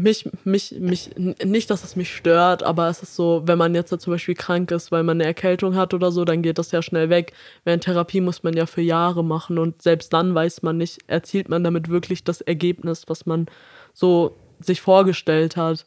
mich, 0.03 0.29
mich, 0.45 0.75
mich, 0.79 1.11
nicht, 1.17 1.71
dass 1.71 1.85
es 1.85 1.97
mich 1.97 2.15
stört, 2.15 2.62
aber 2.62 2.88
es 2.88 3.03
ist 3.03 3.17
so, 3.17 3.43
wenn 3.47 3.59
man 3.59 3.75
jetzt 3.75 3.99
zum 3.99 4.12
Beispiel 4.12 4.35
krank 4.35 4.71
ist, 4.71 4.93
weil 4.93 5.03
man 5.03 5.17
eine 5.17 5.25
Erkältung 5.25 5.75
hat 5.75 5.95
oder 5.95 6.12
so, 6.12 6.25
dann 6.25 6.43
geht 6.43 6.59
das 6.59 6.71
ja 6.73 6.83
schnell 6.83 7.11
weg. 7.11 7.33
Während 7.65 7.85
Therapie 7.85 8.21
muss 8.21 8.43
man 8.43 8.55
ja 8.55 8.67
für 8.67 8.83
Jahre 8.83 9.25
machen 9.25 9.59
und 9.59 9.83
selbst 9.83 10.12
dann 10.12 10.35
weiß 10.35 10.62
man 10.62 10.76
nicht, 10.76 10.99
erzielt 11.07 11.49
man 11.49 11.65
damit 11.65 11.88
wirklich 11.88 12.25
das 12.25 12.41
Ergebnis, 12.41 13.05
was 13.07 13.26
man 13.26 13.47
so 13.95 14.35
sich 14.61 14.81
vorgestellt 14.81 15.57
hat. 15.57 15.87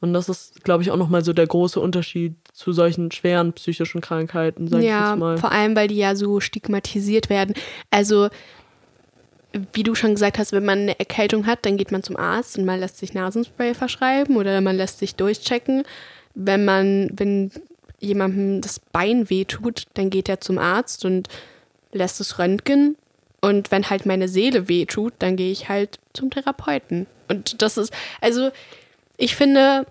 Und 0.00 0.12
das 0.12 0.28
ist, 0.28 0.62
glaube 0.62 0.82
ich, 0.82 0.90
auch 0.90 0.96
nochmal 0.96 1.24
so 1.24 1.32
der 1.32 1.46
große 1.46 1.80
Unterschied 1.80 2.34
zu 2.52 2.72
solchen 2.72 3.10
schweren 3.10 3.54
psychischen 3.54 4.02
Krankheiten, 4.02 4.68
sag 4.68 4.80
ich 4.80 4.86
Ja, 4.86 5.10
jetzt 5.10 5.18
mal. 5.18 5.38
vor 5.38 5.52
allem, 5.52 5.74
weil 5.74 5.88
die 5.88 5.96
ja 5.96 6.14
so 6.14 6.38
stigmatisiert 6.40 7.30
werden. 7.30 7.54
Also, 7.90 8.28
wie 9.72 9.82
du 9.82 9.94
schon 9.94 10.14
gesagt 10.14 10.38
hast, 10.38 10.52
wenn 10.52 10.64
man 10.64 10.80
eine 10.80 10.98
Erkältung 10.98 11.46
hat, 11.46 11.64
dann 11.64 11.76
geht 11.76 11.92
man 11.92 12.02
zum 12.02 12.16
Arzt 12.16 12.58
und 12.58 12.64
man 12.64 12.80
lässt 12.80 12.98
sich 12.98 13.14
Nasenspray 13.14 13.74
verschreiben 13.74 14.36
oder 14.36 14.60
man 14.60 14.76
lässt 14.76 14.98
sich 14.98 15.14
durchchecken. 15.14 15.84
Wenn 16.34 16.64
man, 16.64 17.10
wenn 17.14 17.50
jemandem 17.98 18.60
das 18.60 18.78
Bein 18.78 19.30
wehtut, 19.30 19.84
dann 19.94 20.10
geht 20.10 20.28
er 20.28 20.40
zum 20.40 20.58
Arzt 20.58 21.04
und 21.04 21.28
lässt 21.92 22.20
es 22.20 22.38
röntgen. 22.38 22.96
Und 23.40 23.70
wenn 23.70 23.88
halt 23.88 24.06
meine 24.06 24.28
Seele 24.28 24.68
wehtut, 24.68 25.14
dann 25.18 25.36
gehe 25.36 25.52
ich 25.52 25.68
halt 25.68 25.98
zum 26.12 26.30
Therapeuten. 26.30 27.06
Und 27.28 27.62
das 27.62 27.76
ist, 27.76 27.92
also, 28.20 28.50
ich 29.16 29.36
finde, 29.36 29.86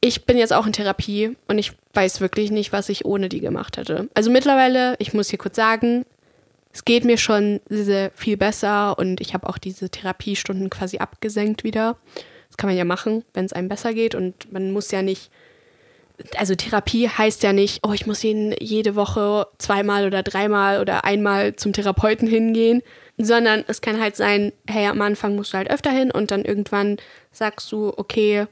ich 0.00 0.24
bin 0.24 0.38
jetzt 0.38 0.52
auch 0.52 0.66
in 0.66 0.72
Therapie 0.72 1.36
und 1.48 1.58
ich 1.58 1.72
weiß 1.94 2.20
wirklich 2.20 2.50
nicht, 2.50 2.72
was 2.72 2.88
ich 2.88 3.04
ohne 3.04 3.28
die 3.28 3.40
gemacht 3.40 3.76
hätte. 3.76 4.08
Also 4.14 4.30
mittlerweile, 4.30 4.94
ich 4.98 5.12
muss 5.12 5.28
hier 5.28 5.38
kurz 5.38 5.56
sagen, 5.56 6.06
es 6.72 6.84
geht 6.84 7.04
mir 7.04 7.18
schon 7.18 7.60
sehr, 7.68 8.10
viel 8.14 8.36
besser 8.36 8.98
und 8.98 9.20
ich 9.20 9.34
habe 9.34 9.48
auch 9.48 9.58
diese 9.58 9.90
Therapiestunden 9.90 10.70
quasi 10.70 10.98
abgesenkt 10.98 11.64
wieder. 11.64 11.96
Das 12.48 12.56
kann 12.56 12.68
man 12.68 12.76
ja 12.76 12.84
machen, 12.84 13.24
wenn 13.34 13.44
es 13.44 13.52
einem 13.52 13.68
besser 13.68 13.92
geht 13.92 14.14
und 14.14 14.52
man 14.52 14.72
muss 14.72 14.90
ja 14.90 15.02
nicht, 15.02 15.30
also 16.36 16.54
Therapie 16.54 17.08
heißt 17.08 17.42
ja 17.42 17.52
nicht, 17.52 17.80
oh, 17.86 17.92
ich 17.92 18.06
muss 18.06 18.22
jeden, 18.22 18.54
jede 18.60 18.94
Woche 18.94 19.48
zweimal 19.58 20.06
oder 20.06 20.22
dreimal 20.22 20.80
oder 20.80 21.04
einmal 21.04 21.56
zum 21.56 21.72
Therapeuten 21.72 22.28
hingehen, 22.28 22.82
sondern 23.18 23.64
es 23.66 23.80
kann 23.80 24.00
halt 24.00 24.16
sein, 24.16 24.52
hey, 24.68 24.86
am 24.86 25.00
Anfang 25.02 25.34
musst 25.34 25.52
du 25.52 25.58
halt 25.58 25.70
öfter 25.70 25.90
hin 25.90 26.10
und 26.10 26.30
dann 26.30 26.44
irgendwann 26.44 26.98
sagst 27.32 27.70
du, 27.72 27.92
okay, 27.96 28.46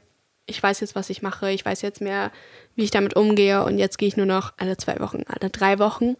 ich 0.45 0.61
weiß 0.61 0.79
jetzt, 0.81 0.95
was 0.95 1.09
ich 1.09 1.21
mache, 1.21 1.51
ich 1.51 1.63
weiß 1.63 1.81
jetzt 1.83 2.01
mehr, 2.01 2.31
wie 2.75 2.83
ich 2.83 2.91
damit 2.91 3.15
umgehe 3.15 3.63
und 3.63 3.77
jetzt 3.77 3.97
gehe 3.97 4.07
ich 4.07 4.17
nur 4.17 4.25
noch 4.25 4.53
alle 4.57 4.77
zwei 4.77 4.99
Wochen, 4.99 5.23
alle 5.27 5.49
drei 5.49 5.79
Wochen. 5.79 6.15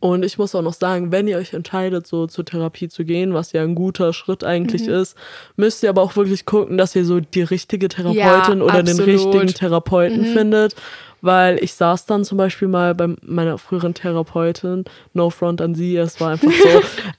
Und 0.00 0.22
ich 0.24 0.36
muss 0.38 0.54
auch 0.54 0.60
noch 0.62 0.74
sagen, 0.74 1.12
wenn 1.12 1.26
ihr 1.28 1.38
euch 1.38 1.54
entscheidet, 1.54 2.06
so 2.06 2.26
zur 2.26 2.44
Therapie 2.44 2.88
zu 2.88 3.04
gehen, 3.04 3.32
was 3.32 3.52
ja 3.52 3.62
ein 3.62 3.74
guter 3.74 4.12
Schritt 4.12 4.44
eigentlich 4.44 4.86
Mhm. 4.86 4.92
ist, 4.94 5.16
müsst 5.56 5.82
ihr 5.82 5.88
aber 5.88 6.02
auch 6.02 6.14
wirklich 6.16 6.44
gucken, 6.44 6.76
dass 6.76 6.94
ihr 6.94 7.04
so 7.06 7.20
die 7.20 7.42
richtige 7.42 7.88
Therapeutin 7.88 8.60
oder 8.60 8.82
den 8.82 8.88
absolut. 9.00 9.34
richtigen 9.34 9.46
Therapeuten 9.54 10.20
Mhm. 10.22 10.32
findet. 10.34 10.74
Weil 11.22 11.62
ich 11.64 11.72
saß 11.72 12.04
dann 12.04 12.22
zum 12.22 12.36
Beispiel 12.36 12.68
mal 12.68 12.94
bei 12.94 13.14
meiner 13.22 13.56
früheren 13.56 13.94
Therapeutin, 13.94 14.84
no 15.14 15.30
front 15.30 15.62
an 15.62 15.74
sie, 15.74 15.96
es 15.96 16.20
war 16.20 16.32
einfach 16.32 16.52
so, 16.52 16.68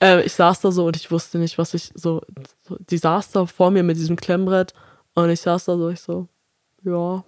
äh, 0.00 0.22
ich 0.22 0.32
saß 0.34 0.60
da 0.60 0.70
so 0.70 0.86
und 0.86 0.94
ich 0.94 1.10
wusste 1.10 1.38
nicht, 1.38 1.58
was 1.58 1.74
ich 1.74 1.90
so, 1.96 2.20
so, 2.68 2.76
die 2.88 2.98
saß 2.98 3.32
da 3.32 3.46
vor 3.46 3.72
mir 3.72 3.82
mit 3.82 3.96
diesem 3.96 4.14
Klemmbrett 4.14 4.74
und 5.14 5.28
ich 5.30 5.40
saß 5.40 5.64
da 5.64 5.76
so, 5.76 5.88
ich 5.88 5.98
so, 6.00 6.28
ja, 6.84 7.24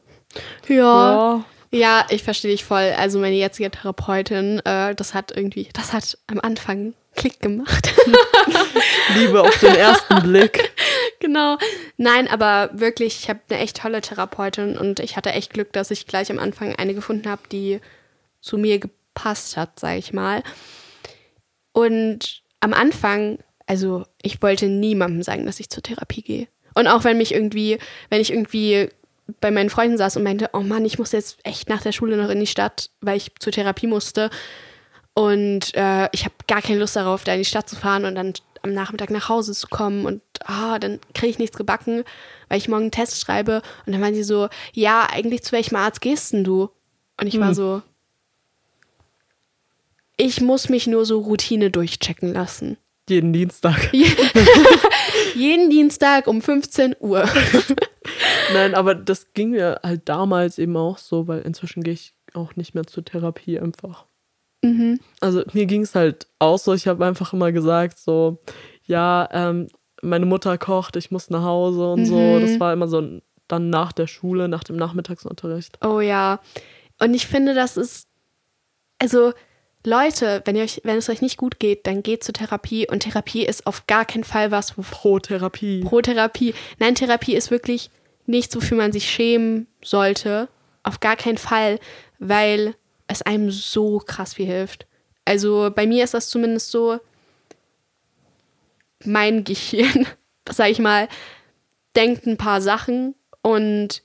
Ja, 0.69 0.75
ja, 0.77 1.45
ja, 1.71 2.07
ich 2.11 2.23
verstehe 2.23 2.51
dich 2.51 2.65
voll. 2.65 2.95
Also 2.97 3.19
meine 3.19 3.37
jetzige 3.37 3.71
Therapeutin, 3.71 4.61
äh, 4.65 4.95
das 4.95 5.15
hat 5.15 5.37
irgendwie, 5.37 5.69
das 5.73 5.93
hat 5.93 6.19
am 6.27 6.41
Anfang 6.41 6.95
Klick 7.15 7.41
gemacht. 7.41 7.93
Liebe 9.17 9.41
auf 9.43 9.59
den 9.59 9.75
ersten 9.75 10.23
Blick. 10.23 10.73
genau. 11.21 11.59
Nein, 11.97 12.29
aber 12.29 12.71
wirklich, 12.73 13.19
ich 13.21 13.29
habe 13.29 13.41
eine 13.51 13.59
echt 13.59 13.79
tolle 13.79 14.01
Therapeutin 14.01 14.79
und 14.79 15.01
ich 15.01 15.17
hatte 15.17 15.33
echt 15.33 15.53
Glück, 15.53 15.73
dass 15.73 15.91
ich 15.91 16.07
gleich 16.07 16.31
am 16.31 16.39
Anfang 16.39 16.77
eine 16.77 16.95
gefunden 16.95 17.29
habe, 17.29 17.43
die 17.51 17.81
zu 18.41 18.57
mir 18.57 18.79
gepasst 18.79 19.57
hat, 19.57 19.81
sag 19.81 19.99
ich 19.99 20.13
mal. 20.13 20.43
Und 21.73 22.43
am 22.61 22.73
Anfang, 22.73 23.39
also 23.67 24.05
ich 24.23 24.41
wollte 24.41 24.67
niemandem 24.67 25.23
sagen, 25.23 25.45
dass 25.45 25.61
ich 25.61 25.71
zur 25.71 25.83
Therapie 25.83 26.23
gehe. 26.23 26.49
Und 26.75 26.87
auch 26.87 27.03
wenn 27.05 27.19
mich 27.19 27.35
irgendwie, 27.35 27.79
wenn 28.11 28.21
ich 28.21 28.33
irgendwie 28.33 28.89
bei 29.41 29.51
meinen 29.51 29.71
Freunden 29.71 29.99
saß 29.99 30.17
und 30.17 30.23
meinte, 30.23 30.51
oh 30.53 30.61
Mann, 30.61 30.85
ich 30.85 30.99
muss 30.99 31.13
jetzt 31.13 31.39
echt 31.45 31.69
nach 31.69 31.83
der 31.83 31.93
Schule 31.93 32.17
noch 32.17 32.31
in 32.31 32.41
die 32.41 32.47
Stadt, 32.47 32.91
weil 33.01 33.17
ich 33.17 33.33
zur 33.39 33.53
Therapie 33.53 33.87
musste. 33.87 34.31
Und 35.15 35.75
äh, 35.75 36.09
ich 36.13 36.25
habe 36.25 36.35
gar 36.47 36.63
keine 36.63 36.79
Lust 36.79 36.97
darauf, 36.97 37.25
da 37.25 37.33
in 37.33 37.41
die 37.41 37.45
Stadt 37.45 37.69
zu 37.69 37.77
fahren 37.77 38.05
und 38.05 38.15
dann 38.15 38.33
am 38.63 38.73
Nachmittag 38.73 39.11
nach 39.11 39.29
Hause 39.29 39.53
zu 39.53 39.69
kommen 39.69 40.05
und 40.07 40.23
ah, 40.45 40.79
dann 40.79 41.01
kriege 41.15 41.31
ich 41.31 41.39
nichts 41.39 41.57
gebacken, 41.57 42.05
weil 42.49 42.59
ich 42.59 42.69
morgen 42.69 42.85
einen 42.85 42.91
Test 42.91 43.21
schreibe. 43.21 43.63
Und 43.87 43.93
dann 43.93 44.01
waren 44.03 44.15
sie 44.15 44.23
so, 44.25 44.49
ja, 44.73 45.07
eigentlich 45.11 45.43
zu 45.43 45.53
welchem 45.53 45.77
Arzt 45.77 46.01
gehst 46.01 46.33
denn 46.33 46.45
du? 46.45 46.71
Und 47.21 47.27
ich 47.27 47.39
war 47.39 47.49
Hm. 47.49 47.55
so, 47.55 47.83
ich 50.17 50.41
muss 50.41 50.69
mich 50.69 50.87
nur 50.87 51.05
so 51.05 51.21
Routine 51.21 51.71
durchchecken 51.71 52.33
lassen. 52.33 52.77
Jeden 53.09 53.33
Dienstag. 53.33 53.93
Jeden 55.35 55.71
Dienstag 55.71 56.27
um 56.27 56.43
15 56.43 56.97
Uhr. 57.01 57.29
Nein, 58.53 58.75
aber 58.75 58.95
das 58.95 59.33
ging 59.33 59.51
mir 59.51 59.81
halt 59.83 60.09
damals 60.09 60.59
eben 60.59 60.77
auch 60.77 60.99
so, 60.99 61.29
weil 61.29 61.41
inzwischen 61.41 61.83
gehe 61.83 61.95
ich 61.95 62.15
auch 62.35 62.57
nicht 62.57 62.75
mehr 62.75 62.87
zur 62.87 63.05
Therapie 63.05 63.59
einfach. 63.59 64.07
Mhm. 64.63 65.01
Also 65.21 65.43
mir 65.53 65.67
ging 65.67 65.83
es 65.83 65.95
halt 65.95 66.27
auch 66.39 66.59
so, 66.59 66.75
ich 66.75 66.89
habe 66.89 67.05
einfach 67.07 67.33
immer 67.33 67.53
gesagt, 67.53 67.99
so, 67.99 68.39
ja, 68.85 69.29
ähm, 69.33 69.69
meine 70.03 70.27
Mutter 70.27 70.59
kocht, 70.59 70.97
ich 70.97 71.11
muss 71.11 71.31
nach 71.31 71.43
Hause 71.43 71.93
und 71.93 72.07
so. 72.07 72.19
Mhm. 72.19 72.41
Das 72.41 72.61
war 72.61 72.73
immer 72.73 72.89
so 72.89 73.21
dann 73.49 73.71
nach 73.71 73.93
der 73.93 74.07
Schule, 74.07 74.49
nach 74.49 74.65
dem 74.65 74.77
Nachmittagsunterricht. 74.77 75.79
Oh 75.85 76.01
ja. 76.01 76.41
Und 77.01 77.15
ich 77.15 77.27
finde, 77.27 77.55
das 77.55 77.77
ist, 77.77 78.09
also 78.99 79.33
Leute, 79.85 80.43
wenn, 80.45 80.57
ihr 80.57 80.65
euch, 80.65 80.81
wenn 80.85 80.99
es 80.99 81.09
euch 81.09 81.23
nicht 81.23 81.37
gut 81.37 81.59
geht, 81.59 81.87
dann 81.87 82.03
geht 82.03 82.25
zur 82.25 82.35
Therapie. 82.35 82.89
Und 82.89 83.01
Therapie 83.01 83.45
ist 83.45 83.67
auf 83.67 83.87
gar 83.87 84.05
keinen 84.05 84.25
Fall 84.25 84.51
was, 84.51 84.77
wo 84.77 84.83
Pro 84.83 85.19
Therapie. 85.19 85.81
pro 85.81 86.01
Therapie. 86.01 86.55
Nein, 86.79 86.95
Therapie 86.95 87.35
ist 87.35 87.51
wirklich 87.51 87.91
nichts, 88.29 88.55
wofür 88.55 88.77
man 88.77 88.93
sich 88.93 89.09
schämen 89.09 89.67
sollte. 89.83 90.49
Auf 90.83 91.01
gar 91.01 91.17
keinen 91.17 91.39
Fall, 91.39 91.79
weil 92.19 92.75
es 93.07 93.23
einem 93.23 93.51
so 93.51 93.99
krass 93.99 94.35
viel 94.35 94.47
hilft. 94.47 94.87
Also 95.25 95.71
bei 95.75 95.87
mir 95.87 96.05
ist 96.05 96.15
das 96.15 96.29
zumindest 96.29 96.71
so, 96.71 97.01
mein 99.05 99.45
Gehirn, 99.45 100.07
sag 100.49 100.71
ich 100.71 100.79
mal, 100.79 101.09
denkt 101.97 102.27
ein 102.27 102.37
paar 102.37 102.61
Sachen 102.61 103.15
und 103.43 104.03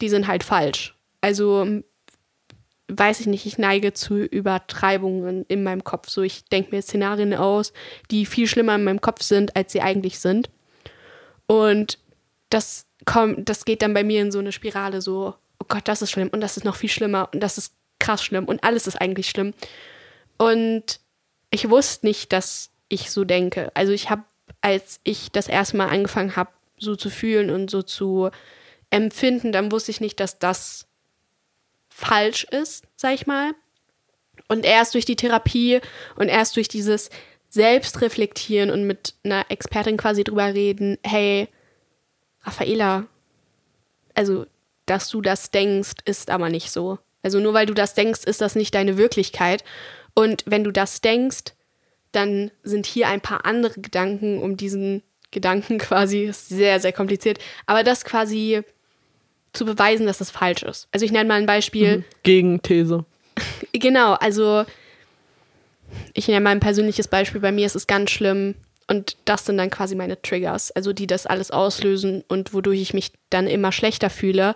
die 0.00 0.08
sind 0.08 0.26
halt 0.26 0.44
falsch. 0.44 0.96
Also 1.20 1.82
weiß 2.88 3.20
ich 3.20 3.26
nicht, 3.26 3.46
ich 3.46 3.58
neige 3.58 3.92
zu 3.92 4.22
Übertreibungen 4.22 5.44
in 5.48 5.62
meinem 5.62 5.84
Kopf. 5.84 6.08
So, 6.10 6.22
ich 6.22 6.44
denke 6.46 6.74
mir 6.74 6.82
Szenarien 6.82 7.34
aus, 7.34 7.72
die 8.10 8.26
viel 8.26 8.46
schlimmer 8.46 8.74
in 8.74 8.84
meinem 8.84 9.00
Kopf 9.00 9.22
sind, 9.22 9.56
als 9.56 9.72
sie 9.72 9.80
eigentlich 9.80 10.18
sind. 10.18 10.50
Und 11.46 11.98
das 12.50 12.86
kommt, 13.04 13.48
das 13.48 13.64
geht 13.64 13.82
dann 13.82 13.94
bei 13.94 14.04
mir 14.04 14.22
in 14.22 14.32
so 14.32 14.38
eine 14.38 14.52
Spirale, 14.52 15.00
so, 15.00 15.34
oh 15.58 15.66
Gott, 15.68 15.88
das 15.88 16.02
ist 16.02 16.10
schlimm 16.10 16.28
und 16.28 16.40
das 16.40 16.56
ist 16.56 16.64
noch 16.64 16.76
viel 16.76 16.90
schlimmer 16.90 17.28
und 17.32 17.40
das 17.40 17.58
ist 17.58 17.74
krass 17.98 18.24
schlimm 18.24 18.46
und 18.46 18.64
alles 18.64 18.86
ist 18.86 19.00
eigentlich 19.00 19.28
schlimm. 19.28 19.54
Und 20.38 21.00
ich 21.50 21.70
wusste 21.70 22.06
nicht, 22.06 22.32
dass 22.32 22.70
ich 22.88 23.10
so 23.10 23.24
denke. 23.24 23.70
Also 23.74 23.92
ich 23.92 24.10
habe, 24.10 24.24
als 24.60 25.00
ich 25.04 25.30
das 25.30 25.48
erste 25.48 25.76
Mal 25.76 25.88
angefangen 25.88 26.36
habe, 26.36 26.50
so 26.78 26.96
zu 26.96 27.10
fühlen 27.10 27.50
und 27.50 27.70
so 27.70 27.82
zu 27.82 28.30
empfinden, 28.90 29.52
dann 29.52 29.72
wusste 29.72 29.90
ich 29.90 30.00
nicht, 30.00 30.20
dass 30.20 30.38
das 30.38 30.86
falsch 31.88 32.44
ist, 32.44 32.84
sag 32.96 33.14
ich 33.14 33.26
mal. 33.26 33.52
Und 34.48 34.64
erst 34.64 34.94
durch 34.94 35.04
die 35.04 35.16
Therapie 35.16 35.80
und 36.16 36.28
erst 36.28 36.56
durch 36.56 36.68
dieses 36.68 37.10
Selbstreflektieren 37.48 38.70
und 38.70 38.86
mit 38.86 39.14
einer 39.24 39.46
Expertin 39.50 39.96
quasi 39.96 40.24
drüber 40.24 40.54
reden, 40.54 40.98
hey, 41.04 41.48
Raffaela, 42.44 43.06
also, 44.14 44.46
dass 44.86 45.08
du 45.08 45.20
das 45.20 45.50
denkst, 45.50 45.92
ist 46.04 46.30
aber 46.30 46.48
nicht 46.48 46.70
so. 46.70 46.98
Also 47.22 47.38
nur 47.38 47.54
weil 47.54 47.66
du 47.66 47.74
das 47.74 47.94
denkst, 47.94 48.24
ist 48.24 48.40
das 48.40 48.56
nicht 48.56 48.74
deine 48.74 48.96
Wirklichkeit. 48.96 49.64
Und 50.14 50.42
wenn 50.46 50.64
du 50.64 50.72
das 50.72 51.00
denkst, 51.00 51.54
dann 52.10 52.50
sind 52.62 52.84
hier 52.86 53.08
ein 53.08 53.20
paar 53.20 53.46
andere 53.46 53.80
Gedanken, 53.80 54.38
um 54.38 54.56
diesen 54.56 55.02
Gedanken 55.30 55.78
quasi, 55.78 56.24
ist 56.24 56.48
sehr, 56.48 56.80
sehr 56.80 56.92
kompliziert, 56.92 57.38
aber 57.66 57.82
das 57.82 58.04
quasi 58.04 58.62
zu 59.52 59.64
beweisen, 59.64 60.06
dass 60.06 60.18
das 60.18 60.30
falsch 60.30 60.62
ist. 60.62 60.88
Also 60.92 61.04
ich 61.04 61.12
nenne 61.12 61.28
mal 61.28 61.38
ein 61.38 61.46
Beispiel. 61.46 61.98
Mhm. 61.98 62.04
Gegenthese. 62.22 63.04
genau, 63.72 64.14
also 64.14 64.64
ich 66.14 66.28
nenne 66.28 66.40
mal 66.40 66.50
ein 66.50 66.60
persönliches 66.60 67.08
Beispiel. 67.08 67.40
Bei 67.40 67.52
mir 67.52 67.66
ist 67.66 67.76
es 67.76 67.86
ganz 67.86 68.10
schlimm 68.10 68.54
und 68.88 69.16
das 69.24 69.46
sind 69.46 69.58
dann 69.58 69.70
quasi 69.70 69.94
meine 69.94 70.20
Triggers, 70.20 70.70
also 70.70 70.92
die 70.92 71.06
das 71.06 71.26
alles 71.26 71.50
auslösen 71.50 72.24
und 72.28 72.54
wodurch 72.54 72.80
ich 72.80 72.94
mich 72.94 73.12
dann 73.30 73.46
immer 73.46 73.72
schlechter 73.72 74.10
fühle. 74.10 74.54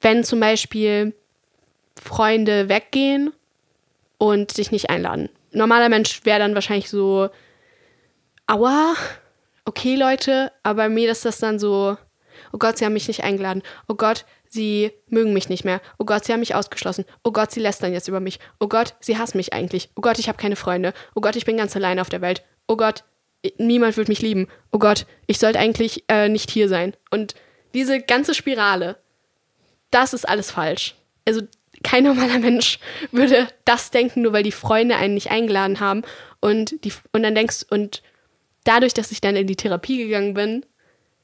Wenn 0.00 0.24
zum 0.24 0.40
Beispiel 0.40 1.14
Freunde 2.00 2.68
weggehen 2.68 3.32
und 4.18 4.52
sich 4.52 4.70
nicht 4.70 4.90
einladen. 4.90 5.28
Normaler 5.52 5.88
Mensch 5.88 6.24
wäre 6.24 6.38
dann 6.38 6.54
wahrscheinlich 6.54 6.88
so, 6.88 7.28
aua, 8.46 8.94
okay 9.64 9.96
Leute, 9.96 10.52
aber 10.62 10.84
bei 10.84 10.88
mir 10.88 11.10
ist 11.10 11.24
das 11.24 11.38
dann 11.38 11.58
so, 11.58 11.96
oh 12.52 12.58
Gott, 12.58 12.78
sie 12.78 12.84
haben 12.84 12.94
mich 12.94 13.08
nicht 13.08 13.24
eingeladen. 13.24 13.62
Oh 13.88 13.94
Gott, 13.94 14.24
sie 14.48 14.92
mögen 15.08 15.32
mich 15.32 15.48
nicht 15.48 15.64
mehr. 15.64 15.80
Oh 15.98 16.04
Gott, 16.04 16.24
sie 16.24 16.32
haben 16.32 16.40
mich 16.40 16.54
ausgeschlossen. 16.54 17.04
Oh 17.24 17.32
Gott, 17.32 17.50
sie 17.50 17.60
lästern 17.60 17.92
jetzt 17.92 18.08
über 18.08 18.20
mich. 18.20 18.38
Oh 18.60 18.68
Gott, 18.68 18.94
sie 19.00 19.18
hassen 19.18 19.36
mich 19.36 19.52
eigentlich. 19.52 19.90
Oh 19.96 20.00
Gott, 20.00 20.18
ich 20.18 20.28
habe 20.28 20.38
keine 20.38 20.56
Freunde. 20.56 20.92
Oh 21.14 21.20
Gott, 21.20 21.36
ich 21.36 21.44
bin 21.44 21.56
ganz 21.56 21.76
allein 21.76 21.98
auf 21.98 22.08
der 22.08 22.20
Welt. 22.20 22.42
Oh 22.72 22.76
Gott, 22.78 23.04
niemand 23.58 23.98
wird 23.98 24.08
mich 24.08 24.22
lieben. 24.22 24.48
Oh 24.70 24.78
Gott, 24.78 25.04
ich 25.26 25.38
sollte 25.38 25.58
eigentlich 25.58 26.04
äh, 26.08 26.30
nicht 26.30 26.50
hier 26.50 26.70
sein. 26.70 26.96
Und 27.10 27.34
diese 27.74 28.00
ganze 28.00 28.32
Spirale, 28.32 28.96
das 29.90 30.14
ist 30.14 30.26
alles 30.26 30.50
falsch. 30.50 30.94
Also 31.26 31.42
kein 31.82 32.04
normaler 32.08 32.38
Mensch 32.38 32.78
würde 33.10 33.46
das 33.66 33.90
denken, 33.90 34.22
nur 34.22 34.32
weil 34.32 34.42
die 34.42 34.52
Freunde 34.52 34.96
einen 34.96 35.12
nicht 35.12 35.30
eingeladen 35.30 35.80
haben. 35.80 36.00
Und, 36.40 36.82
die, 36.86 36.94
und 37.12 37.24
dann 37.24 37.34
denkst 37.34 37.66
und 37.68 38.02
dadurch, 38.64 38.94
dass 38.94 39.12
ich 39.12 39.20
dann 39.20 39.36
in 39.36 39.46
die 39.46 39.56
Therapie 39.56 39.98
gegangen 39.98 40.32
bin, 40.32 40.64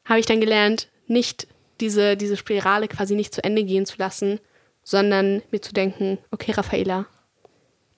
habe 0.04 0.20
ich 0.20 0.26
dann 0.26 0.42
gelernt, 0.42 0.88
nicht 1.06 1.46
diese, 1.80 2.18
diese 2.18 2.36
Spirale 2.36 2.88
quasi 2.88 3.14
nicht 3.14 3.32
zu 3.32 3.42
Ende 3.42 3.64
gehen 3.64 3.86
zu 3.86 3.96
lassen, 3.96 4.38
sondern 4.84 5.40
mir 5.50 5.62
zu 5.62 5.72
denken, 5.72 6.18
okay, 6.30 6.52
Raffaela, 6.52 7.06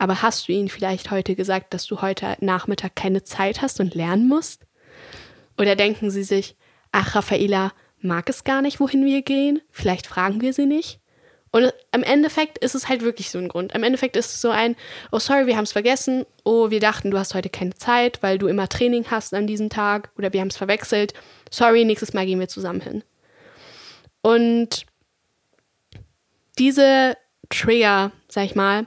aber 0.00 0.22
hast 0.22 0.48
du 0.48 0.52
ihnen 0.52 0.70
vielleicht 0.70 1.10
heute 1.10 1.36
gesagt, 1.36 1.74
dass 1.74 1.84
du 1.84 2.00
heute 2.00 2.34
Nachmittag 2.40 2.96
keine 2.96 3.22
Zeit 3.22 3.60
hast 3.60 3.80
und 3.80 3.94
lernen 3.94 4.28
musst? 4.28 4.66
Oder 5.58 5.76
denken 5.76 6.10
sie 6.10 6.22
sich, 6.22 6.56
ach, 6.90 7.14
Raffaela 7.14 7.72
mag 8.00 8.30
es 8.30 8.42
gar 8.44 8.62
nicht, 8.62 8.80
wohin 8.80 9.04
wir 9.04 9.20
gehen, 9.20 9.60
vielleicht 9.70 10.06
fragen 10.06 10.40
wir 10.40 10.54
sie 10.54 10.64
nicht? 10.64 11.00
Und 11.52 11.70
im 11.92 12.02
Endeffekt 12.02 12.56
ist 12.58 12.74
es 12.74 12.88
halt 12.88 13.02
wirklich 13.02 13.28
so 13.28 13.38
ein 13.38 13.48
Grund. 13.48 13.74
Im 13.74 13.82
Endeffekt 13.82 14.16
ist 14.16 14.30
es 14.30 14.40
so 14.40 14.48
ein, 14.48 14.74
oh 15.12 15.18
sorry, 15.18 15.46
wir 15.46 15.56
haben 15.56 15.64
es 15.64 15.72
vergessen. 15.72 16.24
Oh, 16.44 16.70
wir 16.70 16.80
dachten, 16.80 17.10
du 17.10 17.18
hast 17.18 17.34
heute 17.34 17.50
keine 17.50 17.74
Zeit, 17.74 18.22
weil 18.22 18.38
du 18.38 18.46
immer 18.46 18.68
Training 18.68 19.04
hast 19.10 19.34
an 19.34 19.48
diesem 19.48 19.68
Tag. 19.68 20.12
Oder 20.16 20.32
wir 20.32 20.40
haben 20.40 20.48
es 20.48 20.56
verwechselt. 20.56 21.12
Sorry, 21.50 21.84
nächstes 21.84 22.14
Mal 22.14 22.24
gehen 22.24 22.38
wir 22.38 22.48
zusammen 22.48 22.80
hin. 22.80 23.02
Und 24.22 24.86
diese 26.56 27.16
Trigger, 27.50 28.12
sag 28.28 28.44
ich 28.44 28.54
mal, 28.54 28.86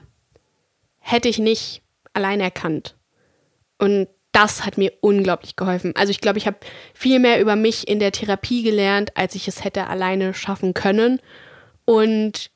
hätte 1.04 1.28
ich 1.28 1.38
nicht 1.38 1.82
allein 2.14 2.40
erkannt. 2.40 2.96
Und 3.78 4.08
das 4.32 4.64
hat 4.64 4.78
mir 4.78 4.92
unglaublich 5.00 5.54
geholfen. 5.54 5.92
Also 5.94 6.10
ich 6.10 6.20
glaube, 6.20 6.38
ich 6.38 6.46
habe 6.46 6.56
viel 6.94 7.20
mehr 7.20 7.40
über 7.40 7.56
mich 7.56 7.86
in 7.86 8.00
der 8.00 8.10
Therapie 8.10 8.62
gelernt, 8.62 9.16
als 9.16 9.34
ich 9.34 9.46
es 9.46 9.62
hätte 9.62 9.86
alleine 9.86 10.34
schaffen 10.34 10.72
können. 10.74 11.20
Und 11.84 12.50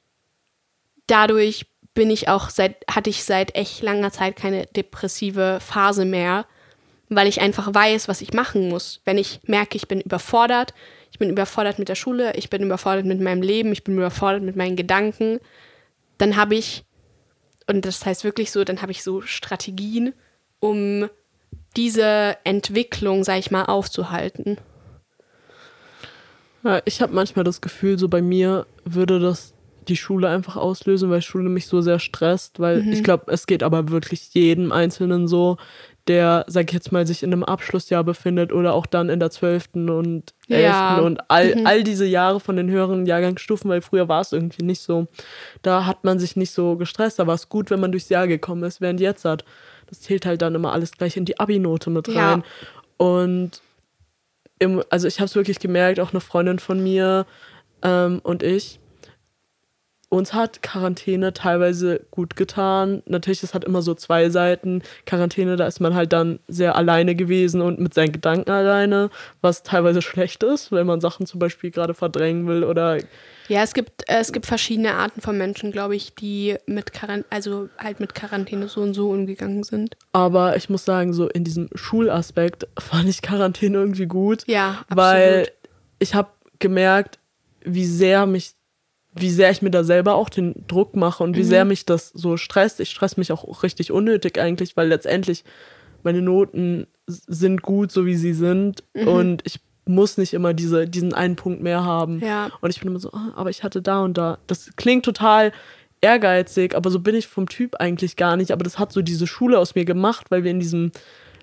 dadurch 1.07 1.67
bin 1.93 2.11
ich 2.11 2.29
auch 2.29 2.49
seit, 2.49 2.77
hatte 2.91 3.11
ich 3.11 3.23
seit 3.23 3.55
echt 3.55 3.83
langer 3.83 4.11
Zeit 4.11 4.35
keine 4.35 4.67
depressive 4.67 5.59
Phase 5.61 6.05
mehr, 6.05 6.47
weil 7.11 7.29
ich 7.29 7.41
einfach 7.41 7.73
weiß, 7.73 8.09
was 8.09 8.23
ich 8.23 8.33
machen 8.33 8.69
muss. 8.69 9.03
Wenn 9.05 9.19
ich 9.19 9.41
merke, 9.45 9.77
ich 9.77 9.89
bin 9.89 10.01
überfordert, 10.01 10.75
ich 11.13 11.19
bin 11.19 11.29
überfordert 11.29 11.79
mit 11.79 11.89
der 11.89 11.97
Schule, 11.97 12.35
ich 12.35 12.51
bin 12.51 12.63
überfordert 12.63 13.05
mit 13.05 13.21
meinem 13.21 13.43
Leben, 13.43 13.73
ich 13.73 13.85
bin 13.85 13.97
überfordert 13.97 14.43
mit 14.43 14.57
meinen 14.57 14.77
Gedanken, 14.77 15.39
dann 16.17 16.37
habe 16.37 16.57
ich, 16.57 16.85
und 17.69 17.85
das 17.85 18.05
heißt 18.05 18.25
wirklich 18.25 18.51
so, 18.51 18.65
dann 18.65 18.83
habe 18.83 18.93
ich 18.93 19.03
so 19.03 19.21
Strategien, 19.21 20.15
um 20.59 21.09
diese 21.77 22.37
Entwicklung, 22.45 23.25
sag 23.25 23.39
ich 23.39 23.51
mal, 23.51 23.67
aufzuhalten. 23.67 24.59
Ja, 26.65 26.83
ich 26.85 27.01
habe 27.01 27.15
manchmal 27.15 27.45
das 27.45 27.61
Gefühl, 27.61 27.99
so 27.99 28.09
bei 28.09 28.23
mir 28.23 28.67
würde 28.85 29.21
das 29.21 29.55
die 29.89 29.97
Schule 29.97 30.29
einfach 30.29 30.57
auslösen, 30.57 31.11
weil 31.11 31.23
Schule 31.23 31.49
mich 31.49 31.67
so 31.67 31.81
sehr 31.81 31.99
stresst, 31.99 32.61
weil 32.61 32.83
mhm. 32.83 32.93
ich 32.93 33.03
glaube, 33.03 33.33
es 33.33 33.47
geht 33.47 33.63
aber 33.63 33.89
wirklich 33.91 34.33
jedem 34.35 34.73
Einzelnen 34.73 35.29
so, 35.29 35.57
der, 36.09 36.45
sag 36.49 36.69
ich 36.69 36.73
jetzt 36.73 36.91
mal, 36.91 37.07
sich 37.07 37.23
in 37.23 37.33
einem 37.33 37.45
Abschlussjahr 37.45 38.03
befindet 38.03 38.53
oder 38.53 38.73
auch 38.73 38.87
dann 38.87 39.11
in 39.11 39.21
der 39.21 39.31
12. 39.31 39.69
und 39.75 40.35
11. 40.49 40.63
Ja. 40.63 40.99
und 40.99 41.21
all, 41.29 41.55
mhm. 41.55 41.67
all 41.67 41.85
diese 41.85 42.07
Jahre 42.07 42.41
von 42.41 42.57
den 42.57 42.71
höheren 42.71 43.05
Jahrgangsstufen, 43.05 43.71
weil 43.71 43.83
früher 43.83 44.09
war 44.09 44.23
es 44.23 44.33
irgendwie 44.33 44.65
nicht 44.65 44.81
so. 44.81 45.07
Da 45.63 45.85
hat 45.85 46.05
man 46.05 46.19
sich 46.19 46.37
nicht 46.37 46.53
so 46.53 46.77
gestresst, 46.77 47.19
da 47.19 47.27
war 47.27 47.35
es 47.35 47.49
gut, 47.49 47.71
wenn 47.71 47.81
man 47.81 47.93
durchs 47.93 48.09
Jahr 48.09 48.27
gekommen 48.27 48.63
ist, 48.63 48.81
während 48.81 49.01
jetzt 49.01 49.25
hat. 49.25 49.45
Das 49.87 50.01
zählt 50.01 50.25
halt 50.27 50.43
dann 50.43 50.55
immer 50.55 50.73
alles 50.73 50.93
gleich 50.93 51.17
in 51.17 51.25
die 51.25 51.39
Abi-Note 51.39 51.91
mit 51.91 52.09
rein. 52.09 52.43
Ja. 52.43 53.07
Und 53.07 53.63
im, 54.59 54.83
also 54.91 55.07
ich 55.07 55.21
habe 55.21 55.27
es 55.27 55.35
wirklich 55.35 55.61
gemerkt, 55.61 56.01
auch 56.01 56.13
eine 56.13 56.21
Freundin 56.21 56.59
von 56.59 56.83
mir 56.83 57.27
ähm, 57.83 58.21
und 58.23 58.43
ich, 58.43 58.81
uns 60.11 60.33
hat 60.33 60.63
Quarantäne 60.63 61.35
teilweise 61.35 62.01
gut 62.11 62.35
getan. 62.35 63.03
Natürlich, 63.07 63.43
es 63.43 63.53
hat 63.53 63.65
immer 63.65 63.83
so 63.83 63.95
zwei 63.95 64.31
Seiten. 64.31 64.83
Quarantäne, 65.05 65.57
da 65.57 65.67
ist 65.67 65.81
man 65.81 65.95
halt 65.95 66.13
dann 66.13 66.39
sehr 66.49 66.77
alleine 66.77 67.15
gewesen 67.15 67.61
und 67.61 67.79
mit 67.79 67.93
seinen 67.93 68.13
Gedanken 68.13 68.51
alleine, 68.51 69.11
was 69.43 69.63
teilweise 69.63 70.01
schlecht 70.01 70.43
ist, 70.43 70.73
wenn 70.73 70.87
man 70.87 71.01
Sachen 71.01 71.27
zum 71.27 71.41
Beispiel 71.41 71.71
gerade 71.71 71.93
verdrängen 71.93 72.47
will 72.47 72.65
oder. 72.65 72.99
Ja, 73.49 73.63
es 73.63 73.75
gibt, 73.75 74.09
äh, 74.09 74.19
es 74.19 74.33
gibt 74.33 74.47
verschiedene 74.47 74.95
Arten 74.95 75.21
von 75.21 75.37
Menschen, 75.37 75.73
glaube 75.73 75.97
ich, 75.97 76.15
die 76.15 76.57
mit 76.67 76.93
Quarantäne, 76.93 77.27
also 77.31 77.69
halt 77.79 78.01
mit 78.01 78.15
Quarantäne 78.15 78.69
so 78.69 78.81
und 78.81 78.95
so 78.95 79.11
umgegangen 79.11 79.63
sind. 79.63 79.97
Aber 80.13 80.57
ich 80.57 80.71
muss 80.71 80.85
sagen, 80.87 81.13
so 81.13 81.29
in 81.29 81.45
diesem 81.45 81.69
Schulaspekt 81.75 82.67
fand 82.79 83.09
ich 83.09 83.21
Quarantäne 83.21 83.77
irgendwie 83.77 84.07
gut. 84.07 84.45
Ja, 84.47 84.85
absolut. 84.89 84.97
Weil 84.97 85.49
ich 85.99 86.15
habe 86.15 86.31
gemerkt, 86.59 87.19
wie 87.63 87.87
sehr 87.87 88.27
mich 88.27 88.58
wie 89.21 89.31
sehr 89.31 89.51
ich 89.51 89.63
mir 89.63 89.71
da 89.71 89.85
selber 89.85 90.15
auch 90.15 90.29
den 90.29 90.55
Druck 90.67 90.97
mache 90.97 91.23
und 91.23 91.37
wie 91.37 91.43
mhm. 91.43 91.49
sehr 91.49 91.65
mich 91.65 91.87
das 91.87 92.11
so 92.11 92.37
stresst. 92.37 92.81
Ich 92.81 92.91
stress 92.91 93.17
mich 93.17 93.33
auch 93.33 93.63
richtig 93.63 93.93
unnötig 93.93 94.39
eigentlich, 94.39 94.77
weil 94.77 94.89
letztendlich 94.89 95.45
meine 96.03 96.23
Noten 96.23 96.87
sind 97.07 97.63
gut, 97.63 97.91
so 97.91 98.07
wie 98.07 98.17
sie 98.17 98.33
sind. 98.33 98.85
Mhm. 98.95 99.09
Und 99.09 99.43
ich 99.45 99.61
muss 99.87 100.19
nicht 100.19 100.35
immer 100.35 100.55
diese, 100.55 100.87
diesen 100.87 101.15
einen 101.15 101.37
Punkt 101.37 101.63
mehr 101.63 101.85
haben. 101.85 102.21
Ja. 102.21 102.51
Und 102.61 102.71
ich 102.71 102.81
bin 102.81 102.89
immer 102.89 103.01
so, 103.01 103.11
oh, 103.13 103.33
aber 103.35 103.51
ich 103.51 103.65
hatte 103.65 103.83
da 103.83 104.03
und 104.03 104.19
da. 104.19 104.39
Das 104.47 104.71
klingt 104.77 105.05
total 105.05 105.53
ehrgeizig, 106.01 106.77
aber 106.77 106.91
so 106.91 107.01
bin 107.01 107.15
ich 107.15 107.27
vom 107.27 107.49
Typ 107.49 107.77
eigentlich 107.77 108.17
gar 108.17 108.37
nicht. 108.37 108.53
Aber 108.53 108.65
das 108.65 108.79
hat 108.79 108.93
so 108.93 109.03
diese 109.03 109.27
Schule 109.27 109.59
aus 109.59 109.75
mir 109.75 109.85
gemacht, 109.85 110.27
weil 110.31 110.45
wir 110.45 110.51
in 110.51 110.61
diesem 110.61 110.93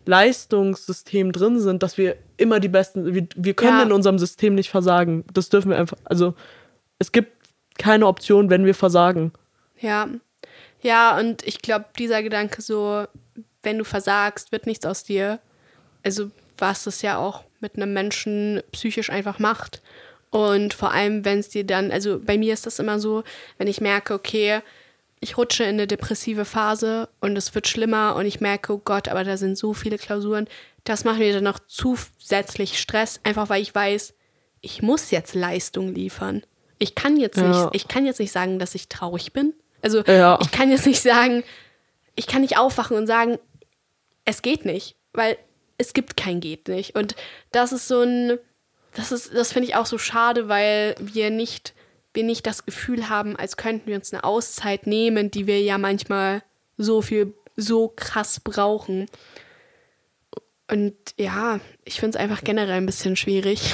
Leistungssystem 0.06 1.32
drin 1.32 1.60
sind, 1.60 1.82
dass 1.82 1.98
wir 1.98 2.16
immer 2.38 2.60
die 2.60 2.68
Besten, 2.68 3.14
wir, 3.14 3.28
wir 3.36 3.54
können 3.56 3.80
ja. 3.80 3.84
in 3.84 3.92
unserem 3.92 4.20
System 4.20 4.56
nicht 4.56 4.70
versagen. 4.70 5.26
Das 5.34 5.50
dürfen 5.50 5.72
wir 5.72 5.78
einfach, 5.78 5.98
also 6.06 6.36
es 7.00 7.12
gibt 7.12 7.35
keine 7.78 8.08
Option, 8.08 8.50
wenn 8.50 8.66
wir 8.66 8.76
versagen. 8.76 9.32
Ja. 9.80 10.08
Ja, 10.82 11.18
und 11.18 11.46
ich 11.48 11.62
glaube, 11.62 11.86
dieser 11.98 12.22
Gedanke 12.22 12.62
so, 12.62 13.06
wenn 13.64 13.78
du 13.78 13.84
versagst, 13.84 14.52
wird 14.52 14.68
nichts 14.68 14.86
aus 14.86 15.04
dir. 15.04 15.40
Also, 16.04 16.30
was 16.58 16.84
das 16.84 17.02
ja 17.02 17.18
auch 17.18 17.44
mit 17.60 17.76
einem 17.76 17.94
Menschen 17.94 18.62
psychisch 18.72 19.10
einfach 19.10 19.40
macht. 19.40 19.82
Und 20.30 20.74
vor 20.74 20.92
allem, 20.92 21.26
wenn 21.26 21.40
es 21.40 21.50
dir 21.50 21.66
dann, 21.66 21.92
also 21.92 22.20
bei 22.20 22.38
mir 22.38 22.54
ist 22.54 22.66
das 22.66 22.80
immer 22.80 23.00
so, 23.00 23.24
wenn 23.58 23.68
ich 23.68 23.82
merke, 23.82 24.14
okay, 24.14 24.62
ich 25.20 25.38
rutsche 25.38 25.64
in 25.64 25.72
eine 25.72 25.88
depressive 25.88 26.46
Phase 26.46 27.10
und 27.20 27.36
es 27.38 27.56
wird 27.56 27.68
schlimmer 27.68 28.16
und 28.16 28.26
ich 28.26 28.42
merke, 28.42 28.74
oh 28.74 28.82
Gott, 28.84 29.08
aber 29.08 29.24
da 29.24 29.38
sind 29.38 29.58
so 29.58 29.74
viele 29.74 29.98
Klausuren, 29.98 30.48
das 30.84 31.04
macht 31.04 31.20
mir 31.20 31.34
dann 31.34 31.44
noch 31.44 31.60
zusätzlich 31.68 32.80
Stress, 32.80 33.20
einfach 33.24 33.50
weil 33.50 33.62
ich 33.62 33.74
weiß, 33.74 34.14
ich 34.62 34.82
muss 34.82 35.12
jetzt 35.12 35.34
Leistung 35.34 35.94
liefern. 35.94 36.44
Ich 36.78 36.96
kann 36.96 37.18
jetzt 37.18 37.38
ja. 37.38 37.48
nicht, 37.48 37.70
ich 37.74 37.88
kann 37.88 38.06
jetzt 38.06 38.20
nicht 38.20 38.32
sagen, 38.32 38.60
dass 38.60 38.76
ich 38.76 38.90
traurig 38.90 39.34
bin. 39.34 39.54
Also 39.82 40.04
ja. 40.04 40.40
ich 40.42 40.52
kann 40.52 40.72
jetzt 40.72 40.86
nicht 40.86 41.02
sagen, 41.02 41.44
ich 42.16 42.28
kann 42.28 42.42
nicht 42.42 42.58
aufwachen 42.58 42.98
und 42.98 43.08
sagen, 43.08 43.38
es 44.26 44.42
geht 44.42 44.66
nicht, 44.66 44.96
weil 45.14 45.38
es 45.78 45.94
gibt 45.94 46.18
kein 46.18 46.40
geht 46.40 46.68
nicht. 46.68 46.96
Und 46.96 47.16
das 47.52 47.72
ist 47.72 47.88
so 47.88 48.02
ein, 48.02 48.40
das 48.94 49.12
ist, 49.12 49.34
das 49.34 49.54
finde 49.54 49.70
ich 49.70 49.76
auch 49.76 49.86
so 49.86 49.98
schade, 49.98 50.48
weil 50.48 50.96
wir 51.00 51.30
nicht, 51.30 51.74
wir 52.14 52.24
nicht 52.24 52.48
das 52.48 52.66
Gefühl 52.66 53.10
haben, 53.10 53.36
als 53.36 53.58
könnten 53.58 53.88
wir 53.88 53.96
uns 53.96 54.14
eine 54.14 54.24
Auszeit 54.24 54.88
nehmen, 54.88 55.32
die 55.32 55.48
wir 55.48 55.62
ja 55.62 55.78
manchmal 55.78 56.42
so 56.78 57.02
viel, 57.02 57.34
so 57.56 57.90
krass 57.90 58.40
brauchen. 58.40 59.08
Und 60.70 60.96
ja, 61.18 61.60
ich 61.84 62.00
finde 62.00 62.18
es 62.18 62.24
einfach 62.24 62.44
generell 62.44 62.78
ein 62.78 62.86
bisschen 62.86 63.16
schwierig. 63.16 63.74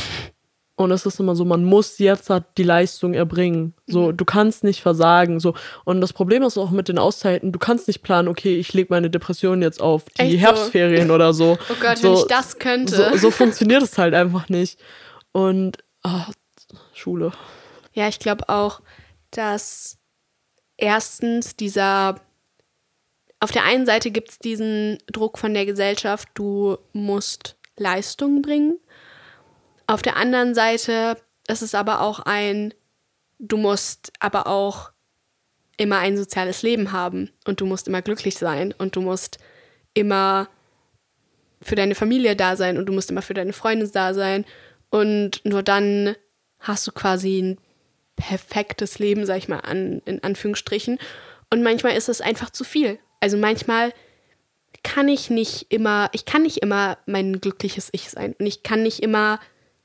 Und 0.81 0.91
es 0.91 1.05
ist 1.05 1.19
immer 1.19 1.35
so, 1.35 1.45
man 1.45 1.63
muss 1.63 1.97
jetzt 1.99 2.29
halt 2.29 2.45
die 2.57 2.63
Leistung 2.63 3.13
erbringen. 3.13 3.73
So, 3.87 4.07
mhm. 4.07 4.17
du 4.17 4.25
kannst 4.25 4.63
nicht 4.63 4.81
versagen. 4.81 5.39
So. 5.39 5.53
Und 5.85 6.01
das 6.01 6.13
Problem 6.13 6.43
ist 6.43 6.57
auch 6.57 6.71
mit 6.71 6.87
den 6.87 6.97
Auszeiten, 6.97 7.51
du 7.51 7.59
kannst 7.59 7.87
nicht 7.87 8.01
planen, 8.01 8.27
okay, 8.27 8.57
ich 8.57 8.73
lege 8.73 8.87
meine 8.89 9.09
Depression 9.09 9.61
jetzt 9.61 9.81
auf 9.81 10.05
die 10.17 10.21
Echt 10.21 10.39
Herbstferien 10.39 11.07
so? 11.07 11.13
oder 11.13 11.33
so. 11.33 11.57
Oh 11.69 11.75
Gott, 11.79 11.97
so, 11.99 12.09
wenn 12.09 12.13
ich 12.15 12.25
das 12.25 12.59
könnte. 12.59 12.95
So, 12.95 13.17
so 13.17 13.31
funktioniert 13.31 13.83
es 13.83 13.97
halt 13.97 14.13
einfach 14.13 14.49
nicht. 14.49 14.79
Und 15.31 15.77
oh, 16.03 16.23
Schule. 16.93 17.31
Ja, 17.93 18.07
ich 18.07 18.19
glaube 18.19 18.49
auch, 18.49 18.81
dass 19.31 19.97
erstens 20.77 21.55
dieser 21.55 22.19
auf 23.39 23.51
der 23.51 23.63
einen 23.63 23.85
Seite 23.85 24.11
gibt 24.11 24.29
es 24.29 24.39
diesen 24.39 24.99
Druck 25.11 25.39
von 25.39 25.53
der 25.53 25.65
Gesellschaft, 25.65 26.29
du 26.35 26.77
musst 26.93 27.57
Leistung 27.75 28.41
bringen. 28.41 28.79
Auf 29.91 30.01
der 30.01 30.15
anderen 30.15 30.56
Seite 30.56 31.17
ist 31.49 31.62
es 31.62 31.75
aber 31.75 31.99
auch 31.99 32.21
ein, 32.21 32.73
du 33.39 33.58
musst 33.58 34.13
aber 34.21 34.47
auch 34.47 34.91
immer 35.75 35.97
ein 35.97 36.15
soziales 36.15 36.62
Leben 36.62 36.93
haben 36.93 37.30
und 37.45 37.60
du 37.60 37.65
musst 37.65 37.89
immer 37.89 38.01
glücklich 38.01 38.38
sein 38.38 38.73
und 38.77 38.95
du 38.95 39.01
musst 39.01 39.38
immer 39.93 40.47
für 41.62 41.75
deine 41.75 41.95
Familie 41.95 42.38
da 42.38 42.56
sein 42.56 42.77
und 42.77 42.86
du 42.86 42.93
musst 42.93 43.12
immer 43.12 43.21
für 43.21 43.34
deine 43.34 43.51
Freunde 43.51 43.86
da 43.89 44.13
sein 44.13 44.45
und 44.91 45.43
nur 45.43 45.62
dann 45.62 46.15
hast 46.60 46.88
du 46.88 46.93
quasi 46.93 47.41
ein 47.41 47.58
perfektes 48.15 48.97
Leben, 48.97 49.25
sag 49.25 49.39
ich 49.39 49.49
mal, 49.49 49.60
an, 49.60 50.01
in 50.06 50.23
Anführungsstrichen. 50.23 50.99
Und 51.49 51.63
manchmal 51.63 51.97
ist 51.97 52.08
es 52.08 52.21
einfach 52.21 52.49
zu 52.49 52.63
viel. 52.63 52.97
Also 53.19 53.36
manchmal 53.36 53.91
kann 54.84 55.10
ich 55.10 55.30
nicht 55.30 55.65
immer, 55.67 56.10
ich 56.13 56.23
kann 56.23 56.43
nicht 56.43 56.60
immer 56.60 56.97
mein 57.08 57.41
glückliches 57.41 57.89
Ich 57.91 58.10
sein 58.10 58.36
und 58.39 58.45
ich 58.45 58.63
kann 58.63 58.84
nicht 58.84 59.04
immer 59.04 59.41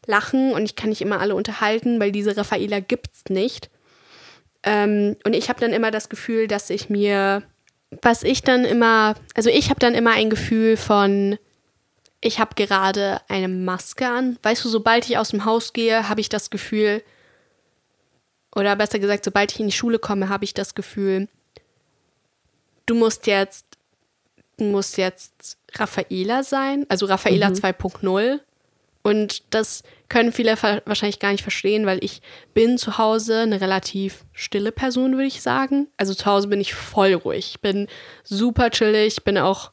lachen 0.06 0.52
und 0.52 0.64
ich 0.64 0.76
kann 0.76 0.90
nicht 0.90 1.02
immer 1.02 1.20
alle 1.20 1.34
unterhalten, 1.34 2.00
weil 2.00 2.12
diese 2.12 2.36
Raffaela 2.36 2.80
gibt's 2.80 3.24
nicht. 3.28 3.70
Ähm, 4.62 5.16
und 5.24 5.34
ich 5.34 5.48
habe 5.48 5.60
dann 5.60 5.72
immer 5.72 5.90
das 5.90 6.08
Gefühl, 6.08 6.48
dass 6.48 6.70
ich 6.70 6.90
mir, 6.90 7.42
was 8.02 8.22
ich 8.22 8.42
dann 8.42 8.64
immer, 8.64 9.14
also 9.34 9.50
ich 9.50 9.70
habe 9.70 9.80
dann 9.80 9.94
immer 9.94 10.12
ein 10.12 10.30
Gefühl 10.30 10.76
von, 10.76 11.38
ich 12.20 12.40
habe 12.40 12.54
gerade 12.54 13.20
eine 13.28 13.48
Maske 13.48 14.08
an. 14.08 14.38
Weißt 14.42 14.64
du, 14.64 14.68
sobald 14.68 15.08
ich 15.08 15.18
aus 15.18 15.30
dem 15.30 15.44
Haus 15.44 15.72
gehe, 15.72 16.08
habe 16.08 16.20
ich 16.20 16.28
das 16.28 16.50
Gefühl, 16.50 17.02
oder 18.54 18.74
besser 18.74 18.98
gesagt, 18.98 19.24
sobald 19.24 19.52
ich 19.52 19.60
in 19.60 19.66
die 19.66 19.72
Schule 19.72 19.98
komme, 19.98 20.28
habe 20.28 20.44
ich 20.44 20.54
das 20.54 20.74
Gefühl, 20.74 21.28
du 22.86 22.94
musst 22.94 23.26
jetzt, 23.26 23.66
du 24.56 24.64
musst 24.64 24.96
jetzt 24.96 25.58
Raffaela 25.74 26.42
sein, 26.42 26.86
also 26.88 27.06
Raffaela 27.06 27.50
mhm. 27.50 27.54
2.0. 27.54 28.40
Und 29.06 29.54
das 29.54 29.84
können 30.08 30.32
viele 30.32 30.60
wahrscheinlich 30.84 31.20
gar 31.20 31.30
nicht 31.30 31.44
verstehen, 31.44 31.86
weil 31.86 32.02
ich 32.02 32.22
bin 32.54 32.76
zu 32.76 32.98
Hause 32.98 33.42
eine 33.42 33.60
relativ 33.60 34.24
stille 34.32 34.72
Person, 34.72 35.12
würde 35.12 35.28
ich 35.28 35.42
sagen. 35.42 35.86
Also 35.96 36.12
zu 36.12 36.26
Hause 36.26 36.48
bin 36.48 36.60
ich 36.60 36.74
voll 36.74 37.14
ruhig. 37.14 37.50
Ich 37.52 37.60
bin 37.60 37.86
super 38.24 38.68
chillig. 38.70 39.18
Ich 39.18 39.22
bin 39.22 39.38
auch, 39.38 39.70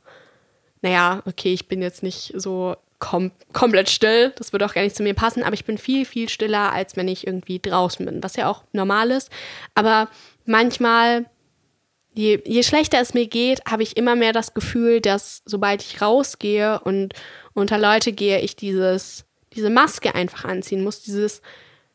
naja, 0.84 1.24
okay, 1.26 1.52
ich 1.52 1.68
bin 1.68 1.82
jetzt 1.82 2.04
nicht 2.04 2.32
so 2.36 2.76
kom 3.00 3.32
komplett 3.54 3.90
still. 3.90 4.34
Das 4.36 4.54
würde 4.54 4.68
auch 4.68 4.76
gar 4.76 4.84
nicht 4.84 4.96
zu 4.96 5.02
mir 5.02 5.16
passen. 5.16 5.42
Aber 5.42 5.56
ich 5.56 5.66
bin 5.66 5.80
viel, 5.80 6.06
viel 6.06 6.30
stiller, 6.30 6.72
als 6.72 6.96
wenn 6.96 7.08
ich 7.08 7.26
irgendwie 7.26 7.58
draußen 7.58 8.06
bin, 8.06 8.22
was 8.22 8.36
ja 8.36 8.48
auch 8.48 8.64
normal 8.72 9.10
ist. 9.10 9.32
Aber 9.74 10.10
manchmal 10.46 11.26
je, 12.14 12.40
je 12.46 12.64
schlechter 12.64 13.02
es 13.02 13.14
mir 13.14 13.28
geht, 13.28 13.62
habe 13.68 13.84
ich 13.84 13.98
immer 13.98 14.16
mehr 14.16 14.34
das 14.34 14.54
Gefühl, 14.54 15.02
dass 15.02 15.42
sobald 15.46 15.82
ich 15.82 16.02
rausgehe 16.02 16.80
und 16.82 17.14
unter 17.54 17.78
Leute 17.78 18.14
gehe, 18.14 18.40
ich 18.42 18.56
dieses, 18.56 19.26
diese 19.54 19.70
Maske 19.70 20.16
einfach 20.16 20.46
anziehen 20.46 20.84
muss. 20.84 21.02
Dieses, 21.02 21.42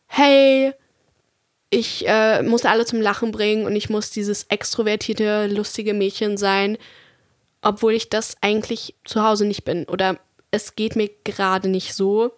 hey, 0.07 0.73
ich 1.71 2.07
äh, 2.09 2.43
muss 2.43 2.65
alle 2.65 2.87
zum 2.87 3.01
Lachen 3.01 3.31
bringen 3.33 3.67
und 3.67 3.77
ich 3.77 3.91
muss 3.91 4.11
dieses 4.11 4.45
extrovertierte, 4.45 5.47
lustige 5.49 5.95
Mädchen 5.95 6.37
sein, 6.37 6.79
obwohl 7.61 7.93
ich 7.93 8.09
das 8.09 8.37
eigentlich 8.41 8.95
zu 9.05 9.23
Hause 9.23 9.45
nicht 9.45 9.65
bin. 9.65 9.85
Oder 9.85 10.19
es 10.51 10.77
geht 10.77 10.97
mir 10.97 11.11
gerade 11.25 11.69
nicht 11.69 11.95
so. 11.95 12.33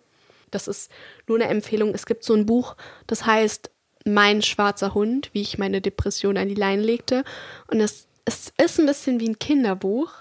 Das 0.51 0.67
ist 0.67 0.91
nur 1.29 1.39
eine 1.39 1.49
Empfehlung. 1.49 1.95
Es 1.95 2.07
gibt 2.07 2.25
so 2.25 2.35
ein 2.35 2.47
Buch, 2.47 2.75
das 3.07 3.25
heißt 3.25 3.71
mein 4.05 4.43
schwarzer 4.43 4.95
Hund, 4.95 5.31
wie 5.33 5.43
ich 5.43 5.59
meine 5.59 5.81
Depression 5.81 6.37
an 6.37 6.49
die 6.49 6.55
Leine 6.55 6.83
legte. 6.83 7.25
Und 7.69 7.81
es, 7.81 8.07
es 8.25 8.53
ist 8.63 8.81
ein 8.81 8.87
bisschen 8.87 9.21
wie 9.21 9.29
ein 9.29 9.39
Kinderbuch. 9.39 10.13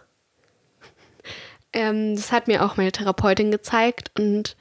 Ähm, 1.73 2.15
das 2.15 2.31
hat 2.31 2.47
mir 2.47 2.63
auch 2.63 2.77
meine 2.77 2.91
Therapeutin 2.91 3.51
gezeigt 3.51 4.11
und 4.17 4.55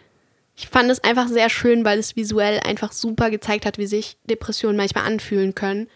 ich 0.56 0.68
fand 0.68 0.90
es 0.90 1.04
einfach 1.04 1.28
sehr 1.28 1.50
schön, 1.50 1.84
weil 1.84 1.98
es 1.98 2.16
visuell 2.16 2.60
einfach 2.60 2.90
super 2.90 3.30
gezeigt 3.30 3.64
hat, 3.64 3.78
wie 3.78 3.86
sich 3.86 4.16
Depressionen 4.24 4.76
manchmal 4.76 5.04
anfühlen 5.04 5.54
können. 5.54 5.88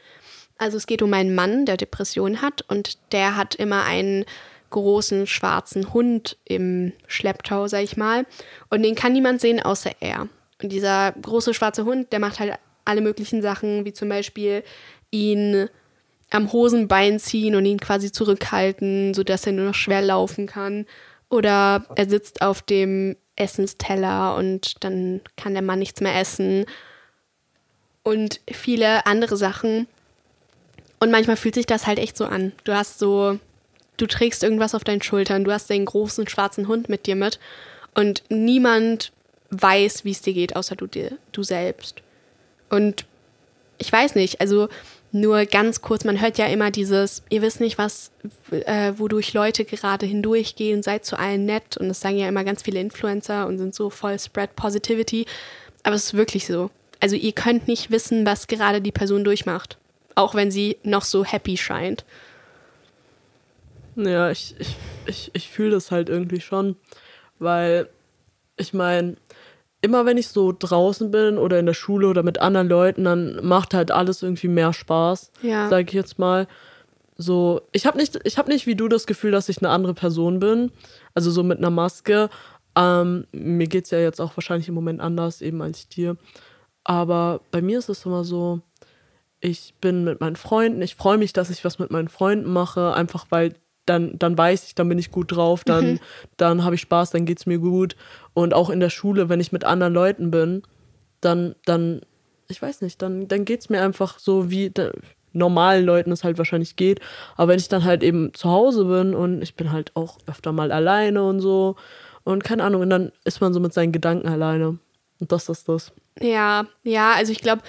Also 0.56 0.76
es 0.76 0.86
geht 0.86 1.02
um 1.02 1.12
einen 1.12 1.34
Mann, 1.34 1.66
der 1.66 1.76
Depressionen 1.76 2.40
hat 2.42 2.62
und 2.68 2.98
der 3.12 3.36
hat 3.36 3.56
immer 3.56 3.84
einen 3.84 4.24
großen 4.70 5.26
schwarzen 5.26 5.92
Hund 5.92 6.38
im 6.44 6.92
Schlepptau, 7.08 7.66
sag 7.66 7.82
ich 7.82 7.96
mal. 7.96 8.24
Und 8.70 8.82
den 8.82 8.94
kann 8.94 9.12
niemand 9.12 9.40
sehen 9.40 9.60
außer 9.60 9.90
er. 9.98 10.28
Und 10.62 10.70
dieser 10.70 11.12
große 11.20 11.54
schwarze 11.54 11.84
Hund, 11.84 12.12
der 12.12 12.20
macht 12.20 12.38
halt 12.38 12.54
alle 12.84 13.00
möglichen 13.00 13.42
Sachen, 13.42 13.84
wie 13.84 13.92
zum 13.92 14.08
Beispiel 14.08 14.62
ihn 15.10 15.68
am 16.32 16.52
Hosenbein 16.52 17.18
ziehen 17.18 17.54
und 17.54 17.64
ihn 17.66 17.78
quasi 17.78 18.10
zurückhalten, 18.10 19.14
sodass 19.14 19.46
er 19.46 19.52
nur 19.52 19.66
noch 19.66 19.74
schwer 19.74 20.02
laufen 20.02 20.46
kann. 20.46 20.86
Oder 21.28 21.84
er 21.94 22.08
sitzt 22.08 22.42
auf 22.42 22.62
dem 22.62 23.16
Essensteller 23.36 24.36
und 24.36 24.82
dann 24.84 25.20
kann 25.36 25.54
der 25.54 25.62
Mann 25.62 25.78
nichts 25.78 26.00
mehr 26.00 26.18
essen. 26.18 26.66
Und 28.02 28.40
viele 28.50 29.06
andere 29.06 29.36
Sachen. 29.36 29.86
Und 31.00 31.10
manchmal 31.10 31.36
fühlt 31.36 31.54
sich 31.54 31.66
das 31.66 31.86
halt 31.86 31.98
echt 31.98 32.16
so 32.16 32.26
an. 32.26 32.52
Du 32.64 32.74
hast 32.74 32.98
so, 32.98 33.38
du 33.96 34.06
trägst 34.06 34.42
irgendwas 34.42 34.74
auf 34.74 34.84
deinen 34.84 35.02
Schultern, 35.02 35.44
du 35.44 35.52
hast 35.52 35.68
den 35.68 35.84
großen 35.84 36.28
schwarzen 36.28 36.68
Hund 36.68 36.88
mit 36.88 37.06
dir 37.06 37.16
mit 37.16 37.38
und 37.94 38.22
niemand 38.28 39.12
weiß, 39.50 40.04
wie 40.04 40.12
es 40.12 40.22
dir 40.22 40.32
geht, 40.32 40.56
außer 40.56 40.76
du 40.76 40.86
dir, 40.86 41.18
du 41.32 41.42
selbst. 41.42 42.02
Und 42.70 43.04
ich 43.78 43.92
weiß 43.92 44.14
nicht, 44.14 44.40
also 44.40 44.68
nur 45.12 45.44
ganz 45.44 45.82
kurz, 45.82 46.04
man 46.04 46.20
hört 46.20 46.38
ja 46.38 46.46
immer 46.46 46.70
dieses, 46.70 47.22
ihr 47.28 47.42
wisst 47.42 47.60
nicht, 47.60 47.76
was, 47.76 48.10
äh, 48.50 48.94
wodurch 48.96 49.34
Leute 49.34 49.66
gerade 49.66 50.06
hindurchgehen, 50.06 50.82
seid 50.82 51.04
zu 51.04 51.18
allen 51.18 51.44
nett. 51.44 51.76
Und 51.76 51.88
das 51.88 52.00
sagen 52.00 52.16
ja 52.16 52.28
immer 52.28 52.44
ganz 52.44 52.62
viele 52.62 52.80
Influencer 52.80 53.46
und 53.46 53.58
sind 53.58 53.74
so 53.74 53.90
voll 53.90 54.18
Spread 54.18 54.56
Positivity. 54.56 55.26
Aber 55.82 55.94
es 55.94 56.04
ist 56.06 56.14
wirklich 56.14 56.46
so. 56.46 56.70
Also 56.98 57.16
ihr 57.16 57.32
könnt 57.32 57.68
nicht 57.68 57.90
wissen, 57.90 58.24
was 58.24 58.46
gerade 58.46 58.80
die 58.80 58.92
Person 58.92 59.22
durchmacht. 59.22 59.76
Auch 60.14 60.34
wenn 60.34 60.50
sie 60.50 60.78
noch 60.82 61.02
so 61.02 61.24
happy 61.24 61.56
scheint. 61.56 62.04
Ja, 63.96 64.30
ich, 64.30 64.54
ich, 64.58 64.76
ich, 65.06 65.30
ich 65.34 65.48
fühle 65.50 65.72
das 65.72 65.90
halt 65.90 66.08
irgendwie 66.08 66.40
schon. 66.40 66.76
Weil, 67.38 67.88
ich 68.56 68.72
meine, 68.72 69.16
immer 69.82 70.06
wenn 70.06 70.16
ich 70.16 70.28
so 70.28 70.54
draußen 70.56 71.10
bin 71.10 71.36
oder 71.36 71.58
in 71.58 71.66
der 71.66 71.74
Schule 71.74 72.08
oder 72.08 72.22
mit 72.22 72.40
anderen 72.40 72.68
Leuten, 72.68 73.04
dann 73.04 73.44
macht 73.44 73.74
halt 73.74 73.90
alles 73.90 74.22
irgendwie 74.22 74.48
mehr 74.48 74.72
Spaß, 74.72 75.32
ja. 75.42 75.68
sage 75.68 75.88
ich 75.88 75.92
jetzt 75.92 76.18
mal. 76.18 76.46
So, 77.18 77.60
ich 77.72 77.84
habe 77.84 77.98
nicht, 77.98 78.18
ich 78.24 78.38
habe 78.38 78.50
nicht 78.50 78.66
wie 78.66 78.76
du 78.76 78.88
das 78.88 79.06
Gefühl, 79.06 79.32
dass 79.32 79.48
ich 79.48 79.58
eine 79.58 79.68
andere 79.68 79.92
Person 79.92 80.38
bin, 80.38 80.70
also 81.14 81.30
so 81.30 81.42
mit 81.42 81.58
einer 81.58 81.70
Maske. 81.70 82.30
Ähm, 82.76 83.26
mir 83.32 83.66
geht 83.66 83.84
es 83.84 83.90
ja 83.90 83.98
jetzt 83.98 84.20
auch 84.20 84.36
wahrscheinlich 84.36 84.68
im 84.68 84.74
Moment 84.74 85.00
anders 85.00 85.42
eben 85.42 85.60
als 85.60 85.88
dir. 85.88 86.16
Aber 86.84 87.40
bei 87.50 87.60
mir 87.60 87.78
ist 87.78 87.88
es 87.88 88.06
immer 88.06 88.24
so, 88.24 88.60
ich 89.40 89.74
bin 89.80 90.04
mit 90.04 90.20
meinen 90.20 90.36
Freunden, 90.36 90.80
ich 90.80 90.94
freue 90.94 91.18
mich, 91.18 91.32
dass 91.32 91.50
ich 91.50 91.64
was 91.64 91.80
mit 91.80 91.90
meinen 91.90 92.08
Freunden 92.08 92.50
mache, 92.50 92.94
einfach 92.94 93.26
weil 93.30 93.54
dann, 93.86 94.18
dann 94.18 94.36
weiß 94.36 94.66
ich, 94.66 94.74
dann 94.74 94.88
bin 94.88 94.98
ich 94.98 95.10
gut 95.10 95.32
drauf, 95.32 95.64
dann, 95.64 95.92
mhm. 95.92 96.00
dann 96.36 96.64
habe 96.64 96.74
ich 96.74 96.80
Spaß, 96.80 97.10
dann 97.10 97.26
geht 97.26 97.38
es 97.38 97.46
mir 97.46 97.58
gut. 97.58 97.96
Und 98.34 98.54
auch 98.54 98.70
in 98.70 98.80
der 98.80 98.90
Schule, 98.90 99.28
wenn 99.28 99.40
ich 99.40 99.52
mit 99.52 99.64
anderen 99.64 99.92
Leuten 99.92 100.30
bin, 100.30 100.62
dann, 101.20 101.54
dann, 101.64 102.02
ich 102.48 102.60
weiß 102.60 102.82
nicht, 102.82 103.02
dann, 103.02 103.28
dann 103.28 103.44
geht 103.44 103.60
es 103.60 103.70
mir 103.70 103.82
einfach 103.82 104.18
so, 104.18 104.50
wie 104.50 104.70
da, 104.70 104.90
normalen 105.32 105.84
Leuten 105.84 106.12
es 106.12 106.24
halt 106.24 106.38
wahrscheinlich 106.38 106.76
geht. 106.76 107.00
Aber 107.36 107.52
wenn 107.52 107.58
ich 107.58 107.68
dann 107.68 107.84
halt 107.84 108.02
eben 108.02 108.34
zu 108.34 108.50
Hause 108.50 108.84
bin 108.84 109.14
und 109.14 109.42
ich 109.42 109.54
bin 109.54 109.72
halt 109.72 109.96
auch 109.96 110.18
öfter 110.26 110.52
mal 110.52 110.70
alleine 110.72 111.22
und 111.24 111.40
so 111.40 111.76
und 112.24 112.44
keine 112.44 112.64
Ahnung, 112.64 112.82
und 112.82 112.90
dann 112.90 113.12
ist 113.24 113.40
man 113.40 113.52
so 113.52 113.60
mit 113.60 113.72
seinen 113.72 113.92
Gedanken 113.92 114.28
alleine. 114.28 114.78
Und 115.20 115.32
das 115.32 115.48
ist 115.48 115.68
das. 115.68 115.92
Ja, 116.20 116.66
ja, 116.84 117.12
also 117.14 117.32
ich 117.32 117.40
glaube, 117.40 117.62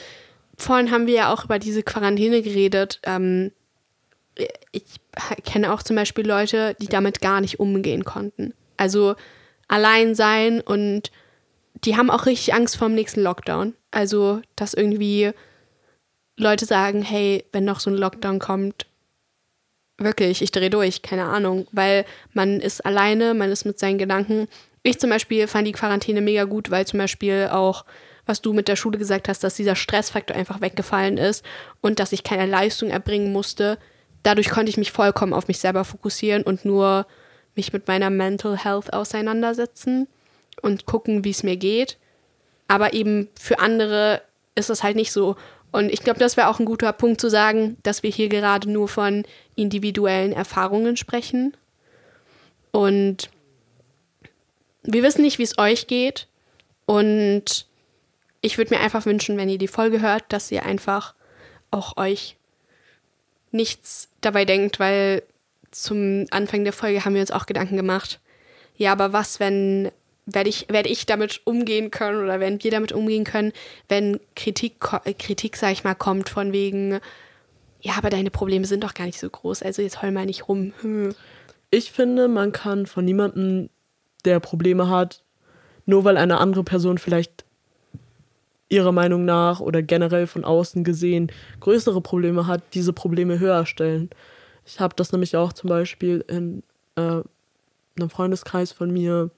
vorhin 0.57 0.91
haben 0.91 1.07
wir 1.07 1.13
ja 1.13 1.33
auch 1.33 1.45
über 1.45 1.59
diese 1.59 1.83
Quarantäne 1.83 2.41
geredet. 2.41 2.99
Ähm, 3.03 3.51
ich 4.71 4.83
kenne 5.43 5.73
auch 5.73 5.83
zum 5.83 5.95
Beispiel 5.95 6.27
Leute, 6.27 6.75
die 6.81 6.87
damit 6.87 7.21
gar 7.21 7.41
nicht 7.41 7.59
umgehen 7.59 8.03
konnten. 8.03 8.53
Also 8.77 9.15
allein 9.67 10.15
sein 10.15 10.61
und 10.61 11.11
die 11.83 11.97
haben 11.97 12.09
auch 12.09 12.25
richtig 12.25 12.53
Angst 12.53 12.77
vor 12.77 12.87
dem 12.87 12.95
nächsten 12.95 13.21
Lockdown. 13.21 13.75
Also, 13.91 14.41
dass 14.55 14.73
irgendwie 14.73 15.31
Leute 16.37 16.65
sagen, 16.65 17.01
hey, 17.01 17.45
wenn 17.51 17.65
noch 17.65 17.79
so 17.79 17.89
ein 17.89 17.97
Lockdown 17.97 18.39
kommt, 18.39 18.85
wirklich, 19.97 20.41
ich 20.41 20.51
drehe 20.51 20.69
durch, 20.69 21.01
keine 21.01 21.25
Ahnung, 21.25 21.67
weil 21.71 22.05
man 22.33 22.59
ist 22.59 22.85
alleine, 22.85 23.33
man 23.33 23.51
ist 23.51 23.65
mit 23.65 23.79
seinen 23.79 23.97
Gedanken. 23.97 24.47
Ich 24.81 24.99
zum 24.99 25.09
Beispiel 25.09 25.47
fand 25.47 25.67
die 25.67 25.71
Quarantäne 25.71 26.21
mega 26.21 26.45
gut, 26.45 26.71
weil 26.71 26.87
zum 26.87 26.99
Beispiel 26.99 27.49
auch, 27.51 27.85
was 28.25 28.41
du 28.41 28.53
mit 28.53 28.67
der 28.67 28.75
Schule 28.75 28.97
gesagt 28.97 29.27
hast, 29.29 29.43
dass 29.43 29.55
dieser 29.55 29.75
Stressfaktor 29.75 30.35
einfach 30.35 30.61
weggefallen 30.61 31.17
ist 31.17 31.45
und 31.81 31.99
dass 31.99 32.11
ich 32.11 32.23
keine 32.23 32.49
Leistung 32.49 32.89
erbringen 32.89 33.31
musste. 33.31 33.77
Dadurch 34.23 34.49
konnte 34.49 34.69
ich 34.69 34.77
mich 34.77 34.91
vollkommen 34.91 35.33
auf 35.33 35.47
mich 35.47 35.59
selber 35.59 35.83
fokussieren 35.83 36.43
und 36.43 36.65
nur 36.65 37.05
mich 37.55 37.73
mit 37.73 37.87
meiner 37.87 38.09
Mental 38.09 38.57
Health 38.57 38.93
auseinandersetzen 38.93 40.07
und 40.61 40.85
gucken, 40.85 41.23
wie 41.23 41.31
es 41.31 41.43
mir 41.43 41.57
geht. 41.57 41.97
Aber 42.67 42.93
eben 42.93 43.29
für 43.39 43.59
andere 43.59 44.21
ist 44.55 44.69
das 44.69 44.83
halt 44.83 44.95
nicht 44.95 45.11
so. 45.11 45.35
Und 45.71 45.91
ich 45.91 46.01
glaube, 46.01 46.19
das 46.19 46.37
wäre 46.37 46.47
auch 46.47 46.59
ein 46.59 46.65
guter 46.65 46.93
Punkt 46.93 47.19
zu 47.19 47.29
sagen, 47.29 47.77
dass 47.83 48.03
wir 48.03 48.11
hier 48.11 48.29
gerade 48.29 48.69
nur 48.69 48.87
von 48.87 49.23
individuellen 49.55 50.31
Erfahrungen 50.31 50.97
sprechen. 50.97 51.57
Und 52.71 53.29
wir 54.83 55.03
wissen 55.03 55.23
nicht, 55.23 55.39
wie 55.39 55.43
es 55.43 55.57
euch 55.57 55.87
geht. 55.87 56.27
Und 56.85 57.65
ich 58.41 58.57
würde 58.57 58.75
mir 58.75 58.81
einfach 58.81 59.05
wünschen, 59.05 59.37
wenn 59.37 59.49
ihr 59.49 59.57
die 59.57 59.67
Folge 59.67 60.01
hört, 60.01 60.25
dass 60.29 60.51
ihr 60.51 60.65
einfach 60.65 61.15
auch 61.71 61.97
euch 61.97 62.35
nichts 63.53 64.09
dabei 64.21 64.45
denkt, 64.45 64.79
weil 64.79 65.23
zum 65.71 66.25
Anfang 66.31 66.63
der 66.63 66.73
Folge 66.73 67.05
haben 67.05 67.13
wir 67.13 67.21
uns 67.21 67.31
auch 67.31 67.45
Gedanken 67.45 67.77
gemacht. 67.77 68.19
Ja, 68.75 68.91
aber 68.91 69.13
was, 69.13 69.39
wenn 69.39 69.91
werde 70.25 70.49
ich, 70.49 70.67
werde 70.69 70.89
ich 70.89 71.05
damit 71.05 71.41
umgehen 71.45 71.91
können 71.91 72.23
oder 72.23 72.39
werden 72.39 72.63
wir 72.63 72.71
damit 72.71 72.91
umgehen 72.91 73.23
können, 73.23 73.51
wenn 73.89 74.19
Kritik, 74.35 74.75
äh, 75.03 75.13
Kritik, 75.13 75.57
sag 75.57 75.71
ich 75.73 75.83
mal, 75.83 75.95
kommt 75.95 76.29
von 76.29 76.53
wegen, 76.53 76.99
ja, 77.81 77.93
aber 77.97 78.09
deine 78.09 78.31
Probleme 78.31 78.65
sind 78.65 78.83
doch 78.83 78.93
gar 78.93 79.05
nicht 79.05 79.19
so 79.19 79.29
groß, 79.29 79.63
also 79.63 79.81
jetzt 79.81 80.01
heul 80.01 80.11
mal 80.11 80.25
nicht 80.25 80.47
rum. 80.47 80.73
Hm. 80.81 81.13
Ich 81.71 81.91
finde, 81.91 82.27
man 82.27 82.51
kann 82.51 82.85
von 82.85 83.03
niemandem, 83.03 83.69
der 84.25 84.39
Probleme 84.39 84.89
hat, 84.89 85.23
nur 85.85 86.05
weil 86.05 86.15
eine 86.15 86.37
andere 86.37 86.63
Person 86.63 86.97
vielleicht 86.97 87.42
ihrer 88.73 88.91
Meinung 88.91 89.23
nach 89.23 89.59
oder 89.59 89.83
generell 89.83 90.25
von 90.25 90.43
außen 90.43 90.83
gesehen 90.83 91.31
größere 91.59 92.01
Probleme 92.01 92.47
hat, 92.47 92.63
diese 92.73 92.91
Probleme 92.91 93.39
höher 93.39 93.65
stellen. 93.67 94.09
Ich 94.65 94.79
habe 94.79 94.95
das 94.95 95.11
nämlich 95.11 95.37
auch 95.37 95.53
zum 95.53 95.69
Beispiel 95.69 96.25
in 96.27 96.63
äh, 96.95 97.21
einem 97.95 98.09
Freundeskreis 98.09 98.71
von 98.71 98.91
mir, 98.91 99.29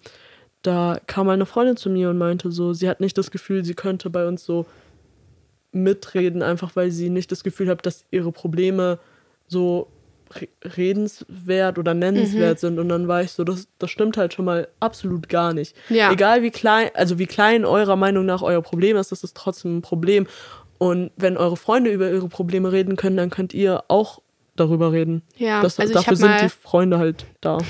da 0.61 0.97
kam 1.05 1.29
eine 1.29 1.45
Freundin 1.45 1.77
zu 1.77 1.89
mir 1.89 2.09
und 2.09 2.17
meinte 2.17 2.51
so, 2.51 2.73
sie 2.73 2.89
hat 2.89 3.01
nicht 3.01 3.17
das 3.17 3.29
Gefühl, 3.29 3.65
sie 3.65 3.75
könnte 3.75 4.09
bei 4.09 4.25
uns 4.25 4.45
so 4.45 4.65
mitreden, 5.71 6.41
einfach 6.41 6.75
weil 6.75 6.89
sie 6.89 7.09
nicht 7.09 7.31
das 7.31 7.43
Gefühl 7.43 7.69
hat, 7.69 7.85
dass 7.85 8.05
ihre 8.11 8.31
Probleme 8.31 8.99
so 9.47 9.87
redenswert 10.63 11.77
oder 11.77 11.93
nennenswert 11.93 12.57
mhm. 12.57 12.59
sind. 12.59 12.79
Und 12.79 12.89
dann 12.89 13.07
war 13.07 13.21
ich 13.21 13.31
so, 13.31 13.43
das, 13.43 13.67
das 13.79 13.89
stimmt 13.91 14.17
halt 14.17 14.33
schon 14.33 14.45
mal 14.45 14.67
absolut 14.79 15.29
gar 15.29 15.53
nicht. 15.53 15.75
Ja. 15.89 16.11
Egal 16.11 16.41
wie 16.41 16.51
klein, 16.51 16.89
also 16.93 17.19
wie 17.19 17.27
klein 17.27 17.65
eurer 17.65 17.95
Meinung 17.95 18.25
nach 18.25 18.41
euer 18.41 18.61
Problem 18.61 18.97
ist, 18.97 19.11
das 19.11 19.23
ist 19.23 19.37
trotzdem 19.37 19.77
ein 19.77 19.81
Problem. 19.81 20.27
Und 20.77 21.11
wenn 21.15 21.37
eure 21.37 21.57
Freunde 21.57 21.91
über 21.91 22.09
ihre 22.09 22.27
Probleme 22.27 22.71
reden 22.71 22.95
können, 22.95 23.17
dann 23.17 23.29
könnt 23.29 23.53
ihr 23.53 23.83
auch 23.87 24.21
darüber 24.55 24.91
reden. 24.91 25.21
Ja, 25.37 25.61
das, 25.61 25.79
also 25.79 25.93
dafür 25.93 26.15
sind 26.15 26.29
mal, 26.29 26.41
die 26.41 26.49
Freunde 26.49 26.97
halt 26.97 27.25
da. 27.41 27.57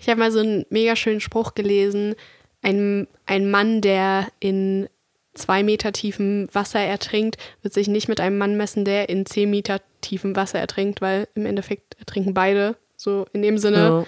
Ich 0.00 0.08
habe 0.08 0.18
mal 0.18 0.32
so 0.32 0.40
einen 0.40 0.66
mega 0.68 0.96
schönen 0.96 1.20
Spruch 1.20 1.54
gelesen. 1.54 2.14
Ein, 2.60 3.06
ein 3.26 3.50
Mann, 3.50 3.80
der 3.80 4.28
in 4.40 4.88
zwei 5.34 5.62
Meter 5.62 5.92
tiefem 5.92 6.48
Wasser 6.52 6.80
ertrinkt, 6.80 7.36
wird 7.62 7.74
sich 7.74 7.88
nicht 7.88 8.08
mit 8.08 8.20
einem 8.20 8.38
Mann 8.38 8.56
messen, 8.56 8.84
der 8.84 9.08
in 9.08 9.26
zehn 9.26 9.50
Meter 9.50 9.80
tiefem 10.00 10.36
Wasser 10.36 10.58
ertrinkt, 10.58 11.00
weil 11.00 11.28
im 11.34 11.46
Endeffekt 11.46 11.98
ertrinken 11.98 12.34
beide, 12.34 12.76
so 12.96 13.26
in 13.32 13.42
dem 13.42 13.58
Sinne. 13.58 13.76
Ja. 13.76 14.06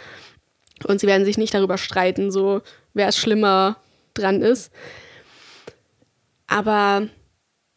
Und 0.88 1.00
sie 1.00 1.06
werden 1.06 1.24
sich 1.24 1.38
nicht 1.38 1.54
darüber 1.54 1.78
streiten, 1.78 2.30
so 2.30 2.60
wer 2.92 3.08
es 3.08 3.16
schlimmer 3.16 3.76
dran 4.12 4.42
ist. 4.42 4.72
Aber 6.46 7.08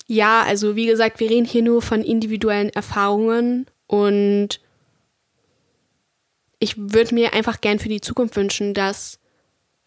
ja, 0.08 0.44
also 0.44 0.76
wie 0.76 0.86
gesagt, 0.86 1.20
wir 1.20 1.30
reden 1.30 1.46
hier 1.46 1.64
nur 1.64 1.82
von 1.82 2.02
individuellen 2.02 2.70
Erfahrungen 2.70 3.68
und 3.88 4.60
ich 6.60 6.76
würde 6.78 7.14
mir 7.14 7.34
einfach 7.34 7.62
gern 7.62 7.80
für 7.80 7.90
die 7.90 8.02
Zukunft 8.02 8.36
wünschen, 8.36 8.74
dass 8.74 9.20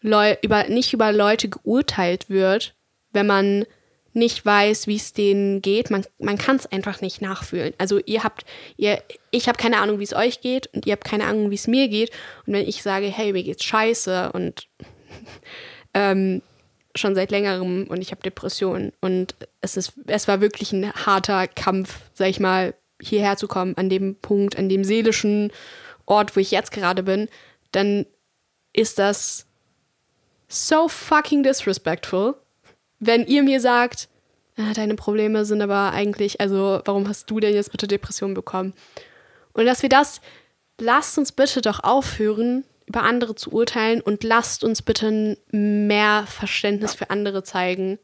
Leu 0.01 0.35
über, 0.41 0.65
nicht 0.65 0.93
über 0.93 1.11
Leute 1.11 1.49
geurteilt 1.49 2.29
wird, 2.29 2.75
wenn 3.11 3.27
man 3.27 3.65
nicht 4.13 4.45
weiß, 4.45 4.87
wie 4.87 4.97
es 4.97 5.13
denen 5.13 5.61
geht. 5.61 5.89
Man, 5.89 6.05
man 6.19 6.37
kann 6.37 6.57
es 6.57 6.67
einfach 6.67 7.01
nicht 7.01 7.21
nachfühlen. 7.21 7.73
Also 7.77 7.99
ihr 8.05 8.23
habt, 8.23 8.43
ihr, 8.75 9.01
ich 9.31 9.47
habe 9.47 9.57
keine 9.57 9.77
Ahnung, 9.79 9.99
wie 9.99 10.03
es 10.03 10.13
euch 10.13 10.41
geht 10.41 10.67
und 10.73 10.85
ihr 10.85 10.93
habt 10.93 11.05
keine 11.05 11.25
Ahnung, 11.25 11.49
wie 11.49 11.55
es 11.55 11.67
mir 11.67 11.87
geht. 11.87 12.11
Und 12.45 12.53
wenn 12.53 12.67
ich 12.67 12.83
sage, 12.83 13.07
hey, 13.07 13.31
mir 13.31 13.43
geht's 13.43 13.63
scheiße 13.63 14.31
und 14.33 14.67
ähm, 15.93 16.41
schon 16.95 17.15
seit 17.15 17.31
längerem 17.31 17.87
und 17.87 18.01
ich 18.01 18.11
habe 18.11 18.21
Depressionen 18.21 18.91
und 18.99 19.35
es 19.61 19.77
ist, 19.77 19.93
es 20.07 20.27
war 20.27 20.41
wirklich 20.41 20.73
ein 20.73 20.91
harter 20.91 21.47
Kampf, 21.47 22.01
sag 22.13 22.27
ich 22.27 22.41
mal, 22.41 22.73
hierher 23.01 23.37
zu 23.37 23.47
kommen, 23.47 23.77
an 23.77 23.89
dem 23.89 24.15
Punkt, 24.15 24.57
an 24.57 24.67
dem 24.67 24.83
seelischen 24.83 25.51
Ort, 26.05 26.35
wo 26.35 26.39
ich 26.41 26.51
jetzt 26.51 26.71
gerade 26.71 27.03
bin, 27.03 27.29
dann 27.71 28.05
ist 28.73 28.99
das 28.99 29.47
so 30.49 30.89
fucking 30.89 31.43
disrespectful, 31.43 32.35
wenn 33.01 33.25
ihr 33.25 33.43
mir 33.43 33.59
sagt, 33.59 34.07
ah, 34.57 34.73
deine 34.73 34.95
Probleme 34.95 35.43
sind 35.43 35.61
aber 35.61 35.91
eigentlich, 35.91 36.39
also 36.39 36.81
warum 36.85 37.09
hast 37.09 37.29
du 37.29 37.39
denn 37.39 37.53
jetzt 37.53 37.71
bitte 37.71 37.87
Depressionen 37.87 38.35
bekommen? 38.35 38.73
Und 39.53 39.65
dass 39.65 39.81
wir 39.81 39.89
das, 39.89 40.21
lasst 40.79 41.17
uns 41.17 41.33
bitte 41.33 41.61
doch 41.61 41.83
aufhören, 41.83 42.63
über 42.85 43.03
andere 43.03 43.35
zu 43.35 43.51
urteilen 43.51 44.01
und 44.01 44.23
lasst 44.23 44.63
uns 44.63 44.81
bitte 44.81 45.37
mehr 45.51 46.25
Verständnis 46.27 46.93
für 46.93 47.09
andere 47.09 47.43
zeigen. 47.43 47.99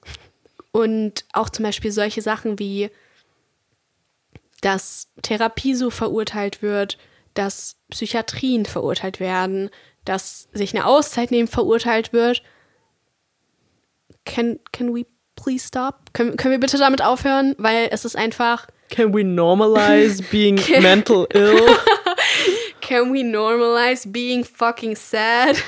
Und 0.72 1.26
auch 1.32 1.50
zum 1.50 1.64
Beispiel 1.64 1.92
solche 1.92 2.22
Sachen 2.22 2.58
wie, 2.60 2.90
dass 4.62 5.10
Therapie 5.22 5.76
so 5.76 5.90
verurteilt 5.90 6.62
wird, 6.62 6.98
dass 7.34 7.78
Psychiatrien 7.90 8.66
verurteilt 8.66 9.20
werden, 9.20 9.70
dass 10.06 10.48
sich 10.54 10.74
eine 10.74 10.86
Auszeit 10.86 11.32
nehmen 11.32 11.48
verurteilt 11.48 12.14
wird. 12.14 12.42
Can, 14.28 14.60
can 14.72 14.94
we 14.94 15.06
please 15.36 15.66
stop? 15.66 16.14
Können, 16.14 16.38
können 16.38 16.52
wir 16.52 16.60
bitte 16.60 16.78
damit 16.78 17.02
aufhören? 17.02 17.56
Weil 17.58 17.90
es 17.92 18.06
ist 18.06 18.16
einfach. 18.16 18.68
Can 18.90 19.14
we 19.14 19.24
normalize 19.24 20.22
being 20.32 20.60
mental 20.82 21.28
ill? 21.34 21.60
Can 22.82 23.14
we 23.14 23.24
normalize 23.24 24.08
being 24.08 24.46
fucking 24.46 24.96
sad? 24.96 25.62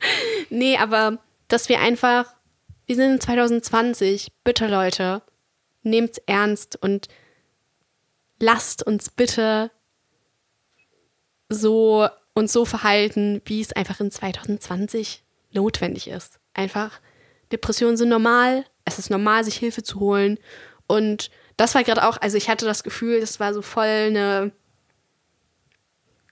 nee, 0.50 0.76
aber 0.76 1.18
dass 1.48 1.68
wir 1.68 1.80
einfach. 1.80 2.34
Wir 2.86 2.96
sind 2.96 3.12
in 3.12 3.20
2020. 3.20 4.28
Bitte, 4.44 4.66
Leute. 4.66 5.22
Nehmt's 5.82 6.18
ernst 6.26 6.76
und 6.80 7.08
lasst 8.38 8.86
uns 8.86 9.10
bitte 9.10 9.70
so 11.48 12.08
uns 12.34 12.52
so 12.52 12.64
verhalten, 12.64 13.42
wie 13.44 13.60
es 13.60 13.72
einfach 13.72 14.00
in 14.00 14.10
2020 14.10 15.22
notwendig 15.52 16.08
ist. 16.08 16.40
Einfach, 16.54 17.00
Depressionen 17.52 17.96
sind 17.96 18.08
normal, 18.08 18.64
es 18.84 18.98
ist 18.98 19.10
normal, 19.10 19.44
sich 19.44 19.56
Hilfe 19.56 19.82
zu 19.82 20.00
holen. 20.00 20.38
Und 20.86 21.30
das 21.56 21.74
war 21.74 21.84
gerade 21.84 22.06
auch, 22.06 22.16
also 22.20 22.36
ich 22.36 22.48
hatte 22.48 22.64
das 22.64 22.82
Gefühl, 22.82 23.20
das 23.20 23.38
war 23.38 23.54
so 23.54 23.62
voll 23.62 23.84
eine, 23.84 24.52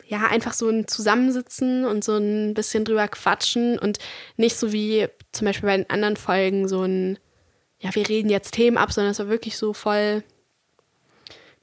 ja, 0.06 0.26
einfach 0.26 0.54
so 0.54 0.68
ein 0.68 0.88
Zusammensitzen 0.88 1.84
und 1.84 2.02
so 2.02 2.16
ein 2.16 2.54
bisschen 2.54 2.84
drüber 2.84 3.06
quatschen 3.06 3.78
und 3.78 3.98
nicht 4.36 4.56
so 4.56 4.72
wie 4.72 5.06
zum 5.32 5.44
Beispiel 5.46 5.68
bei 5.68 5.76
den 5.76 5.90
anderen 5.90 6.16
Folgen 6.16 6.66
so 6.66 6.82
ein, 6.82 7.18
ja, 7.78 7.94
wir 7.94 8.08
reden 8.08 8.28
jetzt 8.28 8.52
Themen 8.54 8.76
ab, 8.76 8.92
sondern 8.92 9.12
es 9.12 9.18
war 9.20 9.28
wirklich 9.28 9.56
so 9.56 9.72
voll 9.72 10.24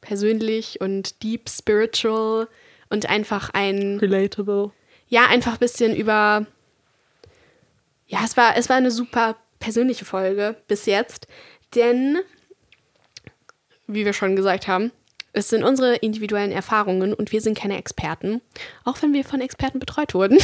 persönlich 0.01 0.79
und 0.79 1.21
deep 1.23 1.49
spiritual 1.49 2.47
und 2.89 3.09
einfach 3.09 3.49
ein. 3.53 3.99
Relatable. 3.99 4.71
Ja, 5.09 5.25
einfach 5.27 5.53
ein 5.53 5.59
bisschen 5.59 5.95
über. 5.95 6.45
Ja, 8.07 8.19
es 8.23 8.37
war, 8.37 8.55
es 8.55 8.69
war 8.69 8.77
eine 8.77 8.91
super 8.91 9.35
persönliche 9.59 10.05
Folge 10.05 10.55
bis 10.67 10.85
jetzt, 10.85 11.27
denn, 11.75 12.19
wie 13.87 14.05
wir 14.05 14.13
schon 14.13 14.35
gesagt 14.35 14.67
haben, 14.67 14.91
es 15.33 15.49
sind 15.49 15.63
unsere 15.63 15.95
individuellen 15.97 16.51
Erfahrungen 16.51 17.13
und 17.13 17.31
wir 17.31 17.41
sind 17.41 17.57
keine 17.57 17.77
Experten, 17.77 18.41
auch 18.85 19.01
wenn 19.01 19.13
wir 19.13 19.23
von 19.23 19.41
Experten 19.41 19.77
betreut 19.79 20.13
wurden. 20.13 20.39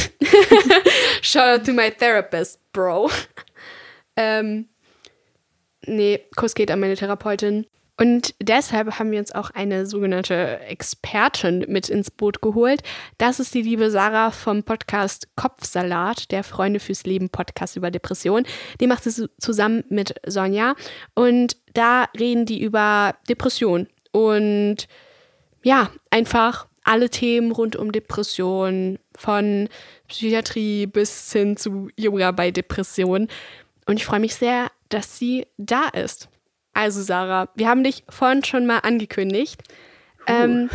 Shout 1.22 1.40
out 1.40 1.66
to 1.66 1.72
my 1.72 1.90
therapist, 1.90 2.60
Bro. 2.72 3.10
ähm, 4.16 4.68
nee, 5.84 6.20
Kuss 6.36 6.54
geht 6.54 6.70
an 6.70 6.80
meine 6.80 6.94
Therapeutin. 6.94 7.66
Und 7.96 8.34
deshalb 8.42 8.98
haben 8.98 9.12
wir 9.12 9.20
uns 9.20 9.32
auch 9.32 9.50
eine 9.50 9.86
sogenannte 9.86 10.60
Expertin 10.60 11.64
mit 11.68 11.88
ins 11.88 12.10
Boot 12.10 12.42
geholt. 12.42 12.82
Das 13.18 13.38
ist 13.38 13.54
die 13.54 13.62
liebe 13.62 13.90
Sarah 13.90 14.32
vom 14.32 14.64
Podcast 14.64 15.28
Kopfsalat, 15.36 16.32
der 16.32 16.42
Freunde 16.42 16.80
fürs 16.80 17.04
Leben 17.04 17.28
Podcast 17.28 17.76
über 17.76 17.92
Depression. 17.92 18.44
Die 18.80 18.88
macht 18.88 19.06
es 19.06 19.22
zusammen 19.38 19.84
mit 19.90 20.14
Sonja. 20.26 20.74
Und 21.14 21.56
da 21.74 22.06
reden 22.18 22.46
die 22.46 22.62
über 22.62 23.14
Depression. 23.28 23.86
Und 24.10 24.88
ja, 25.62 25.90
einfach 26.10 26.66
alle 26.82 27.10
Themen 27.10 27.52
rund 27.52 27.76
um 27.76 27.92
Depression, 27.92 28.98
von 29.16 29.68
Psychiatrie 30.08 30.86
bis 30.86 31.32
hin 31.32 31.56
zu 31.56 31.88
Yoga 31.96 32.32
bei 32.32 32.50
Depression. 32.50 33.28
Und 33.86 33.96
ich 33.96 34.04
freue 34.04 34.20
mich 34.20 34.34
sehr, 34.34 34.70
dass 34.88 35.18
sie 35.18 35.46
da 35.56 35.88
ist. 35.88 36.28
Also 36.74 37.02
Sarah, 37.02 37.48
wir 37.54 37.68
haben 37.68 37.84
dich 37.84 38.04
vorhin 38.08 38.44
schon 38.44 38.66
mal 38.66 38.78
angekündigt. 38.78 39.62
Ähm, 40.26 40.70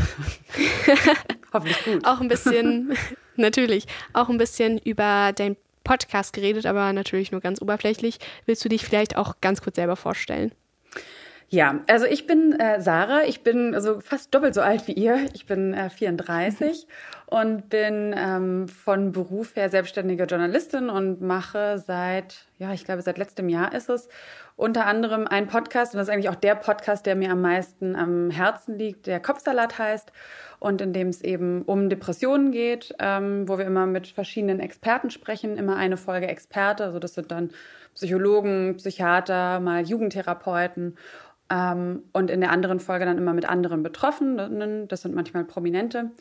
Hoffentlich 1.54 1.84
gut. 1.84 2.06
auch 2.06 2.22
ein 2.22 2.28
bisschen, 2.28 2.96
natürlich, 3.36 3.86
auch 4.14 4.30
ein 4.30 4.38
bisschen 4.38 4.78
über 4.78 5.34
deinen 5.34 5.58
Podcast 5.84 6.34
geredet, 6.34 6.66
aber 6.66 6.94
natürlich 6.94 7.32
nur 7.32 7.42
ganz 7.42 7.62
oberflächlich. 7.62 8.20
Willst 8.46 8.64
du 8.64 8.70
dich 8.70 8.86
vielleicht 8.86 9.18
auch 9.18 9.36
ganz 9.42 9.62
kurz 9.62 9.76
selber 9.76 9.96
vorstellen? 9.96 10.52
Ja, 11.52 11.80
also 11.88 12.06
ich 12.06 12.28
bin 12.28 12.60
äh, 12.60 12.80
Sarah, 12.80 13.24
ich 13.24 13.42
bin 13.42 13.74
also 13.74 14.00
fast 14.02 14.34
doppelt 14.36 14.54
so 14.54 14.62
alt 14.62 14.88
wie 14.88 14.94
ihr. 14.94 15.26
Ich 15.34 15.48
bin 15.48 15.74
äh, 15.74 15.90
34 15.90 16.86
und 17.26 17.70
bin 17.70 18.14
ähm, 18.16 18.68
von 18.68 19.12
Beruf 19.12 19.56
her 19.56 19.70
selbstständige 19.70 20.26
Journalistin 20.26 20.92
und 20.92 21.22
mache 21.22 21.80
seit, 21.80 22.46
ja, 22.60 22.72
ich 22.72 22.86
glaube 22.86 23.02
seit 23.02 23.18
letztem 23.18 23.50
Jahr 23.50 23.74
ist 23.74 23.90
es, 23.90 24.10
unter 24.60 24.86
anderem 24.86 25.26
einen 25.26 25.48
Podcast 25.48 25.94
und 25.94 26.00
das 26.00 26.10
ist 26.10 26.14
eigentlich 26.14 26.28
auch 26.28 26.36
der 26.36 26.56
Podcast, 26.56 27.06
der 27.06 27.16
mir 27.16 27.32
am 27.32 27.40
meisten 27.40 27.96
am 27.96 28.30
Herzen 28.30 28.78
liegt, 28.78 29.08
der 29.08 29.22
Kopfsalat 29.22 29.80
heißt 29.80 30.12
und 30.60 30.82
in 30.82 30.92
dem 30.92 31.08
es 31.08 31.22
eben 31.22 31.62
um 31.62 31.90
Depressionen 31.90 32.52
geht, 32.52 32.94
ähm, 33.00 33.48
wo 33.48 33.58
wir 33.58 33.66
immer 33.66 33.86
mit 33.86 34.08
verschiedenen 34.08 34.60
Experten 34.60 35.12
sprechen, 35.12 35.58
immer 35.58 35.78
eine 35.78 35.96
Folge 35.96 36.28
Experte, 36.28 36.84
also 36.84 37.00
das 37.00 37.14
sind 37.14 37.32
dann 37.32 37.52
Psychologen, 37.96 38.76
Psychiater, 38.76 39.62
mal 39.62 39.84
Jugendtherapeuten 39.84 40.98
ähm, 41.50 42.04
und 42.12 42.30
in 42.30 42.42
der 42.42 42.52
anderen 42.52 42.82
Folge 42.82 43.06
dann 43.06 43.18
immer 43.18 43.34
mit 43.34 43.48
anderen 43.48 43.82
Betroffenen. 43.82 44.90
Das 44.90 45.04
sind 45.04 45.16
manchmal 45.16 45.46
Prominente 45.46 46.12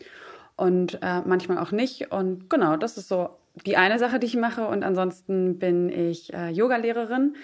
und 0.56 1.00
äh, 1.02 1.22
manchmal 1.24 1.58
auch 1.58 1.72
nicht. 1.72 2.12
Und 2.12 2.48
genau, 2.48 2.76
das 2.76 2.98
ist 2.98 3.08
so 3.08 3.30
die 3.66 3.76
eine 3.76 3.98
Sache, 3.98 4.20
die 4.20 4.26
ich 4.26 4.36
mache. 4.36 4.66
Und 4.66 4.84
ansonsten 4.84 5.58
bin 5.58 5.88
ich 5.88 6.32
äh, 6.32 6.50
Yogalehrerin. 6.50 7.34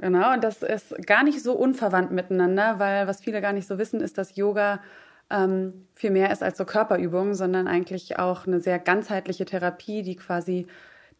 Genau, 0.00 0.32
und 0.32 0.42
das 0.42 0.62
ist 0.62 1.06
gar 1.06 1.24
nicht 1.24 1.42
so 1.42 1.52
unverwandt 1.52 2.10
miteinander, 2.10 2.78
weil 2.78 3.06
was 3.06 3.20
viele 3.20 3.42
gar 3.42 3.52
nicht 3.52 3.68
so 3.68 3.78
wissen, 3.78 4.00
ist, 4.00 4.16
dass 4.16 4.34
Yoga 4.34 4.80
ähm, 5.28 5.86
viel 5.94 6.10
mehr 6.10 6.32
ist 6.32 6.42
als 6.42 6.56
so 6.56 6.64
Körperübungen, 6.64 7.34
sondern 7.34 7.68
eigentlich 7.68 8.18
auch 8.18 8.46
eine 8.46 8.60
sehr 8.60 8.78
ganzheitliche 8.78 9.44
Therapie, 9.44 10.02
die 10.02 10.16
quasi 10.16 10.66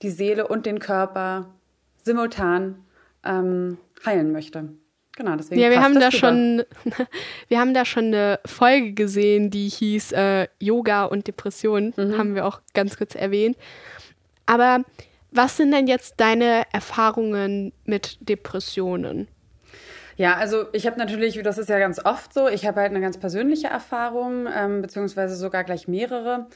die 0.00 0.10
Seele 0.10 0.48
und 0.48 0.64
den 0.64 0.78
Körper 0.78 1.50
simultan 2.02 2.76
ähm, 3.22 3.76
heilen 4.06 4.32
möchte. 4.32 4.70
Genau, 5.14 5.36
deswegen. 5.36 5.60
Ja, 5.60 5.68
wir 5.68 5.82
haben 5.82 6.00
da 6.00 6.10
schon, 6.10 6.62
wir 7.48 7.60
haben 7.60 7.74
da 7.74 7.84
schon 7.84 8.06
eine 8.06 8.40
Folge 8.46 8.94
gesehen, 8.94 9.50
die 9.50 9.68
hieß 9.68 10.12
äh, 10.12 10.48
Yoga 10.58 11.04
und 11.04 11.26
Depression, 11.26 11.92
mhm. 11.96 12.16
haben 12.16 12.34
wir 12.34 12.46
auch 12.46 12.62
ganz 12.72 12.96
kurz 12.96 13.14
erwähnt. 13.14 13.58
Aber 14.46 14.84
was 15.30 15.56
sind 15.56 15.72
denn 15.72 15.86
jetzt 15.86 16.14
deine 16.18 16.64
Erfahrungen 16.72 17.72
mit 17.84 18.18
Depressionen? 18.28 19.28
Ja, 20.16 20.34
also 20.34 20.66
ich 20.72 20.86
habe 20.86 20.98
natürlich, 20.98 21.40
das 21.42 21.56
ist 21.56 21.70
ja 21.70 21.78
ganz 21.78 22.04
oft 22.04 22.34
so, 22.34 22.46
ich 22.46 22.66
habe 22.66 22.80
halt 22.80 22.90
eine 22.90 23.00
ganz 23.00 23.18
persönliche 23.18 23.68
Erfahrung, 23.68 24.46
ähm, 24.54 24.82
beziehungsweise 24.82 25.34
sogar 25.34 25.64
gleich 25.64 25.88
mehrere. 25.88 26.46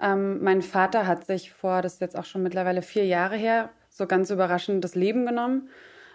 Ähm, 0.00 0.42
mein 0.42 0.60
Vater 0.60 1.06
hat 1.06 1.24
sich 1.24 1.50
vor, 1.50 1.80
das 1.80 1.94
ist 1.94 2.00
jetzt 2.00 2.18
auch 2.18 2.26
schon 2.26 2.42
mittlerweile 2.42 2.82
vier 2.82 3.06
Jahre 3.06 3.36
her, 3.36 3.70
so 3.88 4.06
ganz 4.06 4.30
überraschend 4.30 4.84
das 4.84 4.94
Leben 4.94 5.24
genommen. 5.24 5.70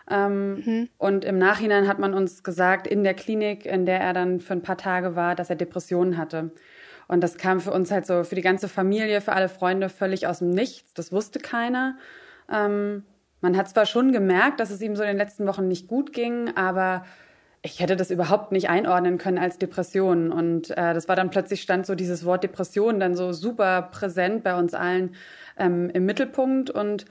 Ähm, 0.10 0.54
mhm. 0.56 0.90
Und 0.98 1.26
im 1.26 1.38
Nachhinein 1.38 1.88
hat 1.88 2.00
man 2.00 2.14
uns 2.14 2.44
gesagt, 2.44 2.86
in 2.86 3.04
der 3.04 3.14
Klinik, 3.14 3.66
in 3.66 3.86
der 3.86 4.00
er 4.02 4.14
dann 4.14 4.40
für 4.40 4.54
ein 4.54 4.62
paar 4.62 4.78
Tage 4.78 5.16
war, 5.16 5.36
dass 5.36 5.50
er 5.50 5.56
Depressionen 5.56 6.18
hatte. 6.18 6.52
Und 7.10 7.22
das 7.22 7.38
kam 7.38 7.60
für 7.60 7.72
uns 7.72 7.89
halt 7.89 8.05
so, 8.05 8.24
für 8.24 8.36
die 8.36 8.43
ganze 8.43 8.70
Familie, 8.70 9.20
für 9.20 9.34
alle 9.34 9.49
Freunde 9.49 9.89
völlig 9.89 10.28
aus 10.28 10.39
dem 10.39 10.51
Nichts. 10.51 10.93
Das 10.93 11.12
wusste 11.12 11.39
keiner. 11.39 11.97
Ähm, 12.51 13.03
man 13.41 13.57
hat 13.57 13.68
zwar 13.68 13.88
schon 13.88 14.12
gemerkt, 14.12 14.60
dass 14.60 14.70
es 14.70 14.80
ihm 14.80 14.95
so 14.95 15.01
in 15.01 15.10
den 15.10 15.18
letzten 15.18 15.47
Wochen 15.47 15.68
nicht 15.68 15.88
gut 15.88 16.14
ging, 16.14 16.55
aber 16.55 17.03
ich 17.64 17.80
hätte 17.80 17.95
das 17.95 18.12
überhaupt 18.12 18.51
nicht 18.51 18.70
einordnen 18.70 19.18
können 19.18 19.39
als 19.39 19.57
Depression. 19.57 20.32
Und 20.32 20.70
äh, 20.70 20.93
das 20.93 21.07
war 21.07 21.16
dann 21.16 21.32
plötzlich 21.32 21.64
stand 21.64 21.88
so 21.88 21.95
dieses 21.95 22.26
Wort 22.26 22.43
Depression 22.43 22.99
dann 22.99 23.16
so 23.16 23.34
super 23.34 23.89
präsent 23.91 24.43
bei 24.43 24.53
uns 24.53 24.76
allen 24.76 25.16
ähm, 25.57 25.89
im 25.89 26.05
Mittelpunkt. 26.05 26.70
Und 26.70 27.05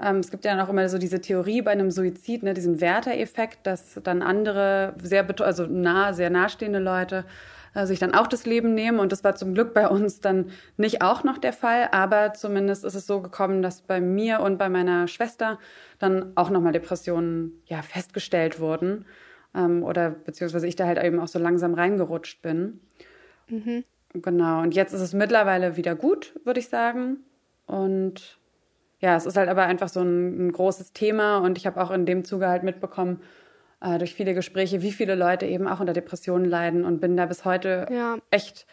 ähm, 0.00 0.16
es 0.16 0.30
gibt 0.30 0.46
ja 0.46 0.64
auch 0.64 0.70
immer 0.70 0.88
so 0.88 0.96
diese 0.96 1.20
Theorie 1.20 1.60
bei 1.60 1.72
einem 1.72 1.90
Suizid, 1.90 2.42
ne, 2.42 2.54
diesen 2.54 2.80
Werter-Effekt, 2.80 3.66
dass 3.66 4.00
dann 4.02 4.22
andere, 4.22 4.94
sehr, 5.02 5.26
also 5.40 5.66
nah, 5.66 6.14
sehr 6.14 6.30
nahestehende 6.30 6.78
Leute 6.78 7.26
äh, 7.76 7.86
sich 7.86 7.98
dann 7.98 8.14
auch 8.14 8.26
das 8.26 8.46
Leben 8.46 8.72
nehmen. 8.72 8.98
Und 8.98 9.12
das 9.12 9.22
war 9.22 9.34
zum 9.34 9.52
Glück 9.52 9.74
bei 9.74 9.86
uns 9.86 10.20
dann 10.20 10.50
nicht 10.78 11.02
auch 11.02 11.24
noch 11.24 11.36
der 11.36 11.52
Fall. 11.52 11.88
Aber 11.92 12.32
zumindest 12.32 12.84
ist 12.84 12.94
es 12.94 13.06
so 13.06 13.20
gekommen, 13.20 13.60
dass 13.60 13.82
bei 13.82 14.00
mir 14.00 14.40
und 14.40 14.56
bei 14.56 14.70
meiner 14.70 15.06
Schwester 15.08 15.58
dann 15.98 16.32
auch 16.36 16.48
nochmal 16.48 16.72
Depressionen 16.72 17.62
ja, 17.66 17.82
festgestellt 17.82 18.60
wurden. 18.60 19.04
Ähm, 19.54 19.82
oder 19.82 20.08
beziehungsweise 20.08 20.66
ich 20.66 20.76
da 20.76 20.86
halt 20.86 21.02
eben 21.02 21.20
auch 21.20 21.28
so 21.28 21.38
langsam 21.38 21.74
reingerutscht 21.74 22.40
bin. 22.40 22.80
Mhm. 23.48 23.84
Genau. 24.14 24.62
Und 24.62 24.74
jetzt 24.74 24.94
ist 24.94 25.02
es 25.02 25.12
mittlerweile 25.12 25.76
wieder 25.76 25.94
gut, 25.94 26.32
würde 26.44 26.60
ich 26.60 26.70
sagen. 26.70 27.18
Und 27.66 28.38
ja, 29.00 29.16
es 29.16 29.26
ist 29.26 29.36
halt 29.36 29.50
aber 29.50 29.64
einfach 29.64 29.90
so 29.90 30.00
ein, 30.00 30.46
ein 30.46 30.52
großes 30.52 30.94
Thema 30.94 31.38
und 31.38 31.58
ich 31.58 31.66
habe 31.66 31.82
auch 31.82 31.90
in 31.90 32.06
dem 32.06 32.24
Zuge 32.24 32.48
halt 32.48 32.62
mitbekommen, 32.62 33.20
äh, 33.80 33.98
durch 33.98 34.14
viele 34.14 34.34
Gespräche, 34.34 34.82
wie 34.82 34.92
viele 34.92 35.14
Leute 35.14 35.46
eben 35.46 35.66
auch 35.68 35.80
unter 35.80 35.92
Depressionen 35.92 36.44
leiden 36.44 36.84
und 36.84 37.00
bin 37.00 37.16
da 37.16 37.26
bis 37.26 37.44
heute 37.44 37.86
ja. 37.90 38.18
echt 38.30 38.66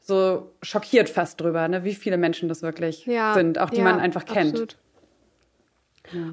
so 0.00 0.52
schockiert 0.62 1.08
fast 1.08 1.40
drüber, 1.40 1.66
ne, 1.68 1.84
wie 1.84 1.94
viele 1.94 2.18
Menschen 2.18 2.48
das 2.48 2.62
wirklich 2.62 3.06
ja. 3.06 3.34
sind, 3.34 3.58
auch 3.58 3.70
die 3.70 3.78
ja, 3.78 3.84
man 3.84 4.00
einfach 4.00 4.24
kennt. 4.24 4.52
Absolut. 4.52 4.76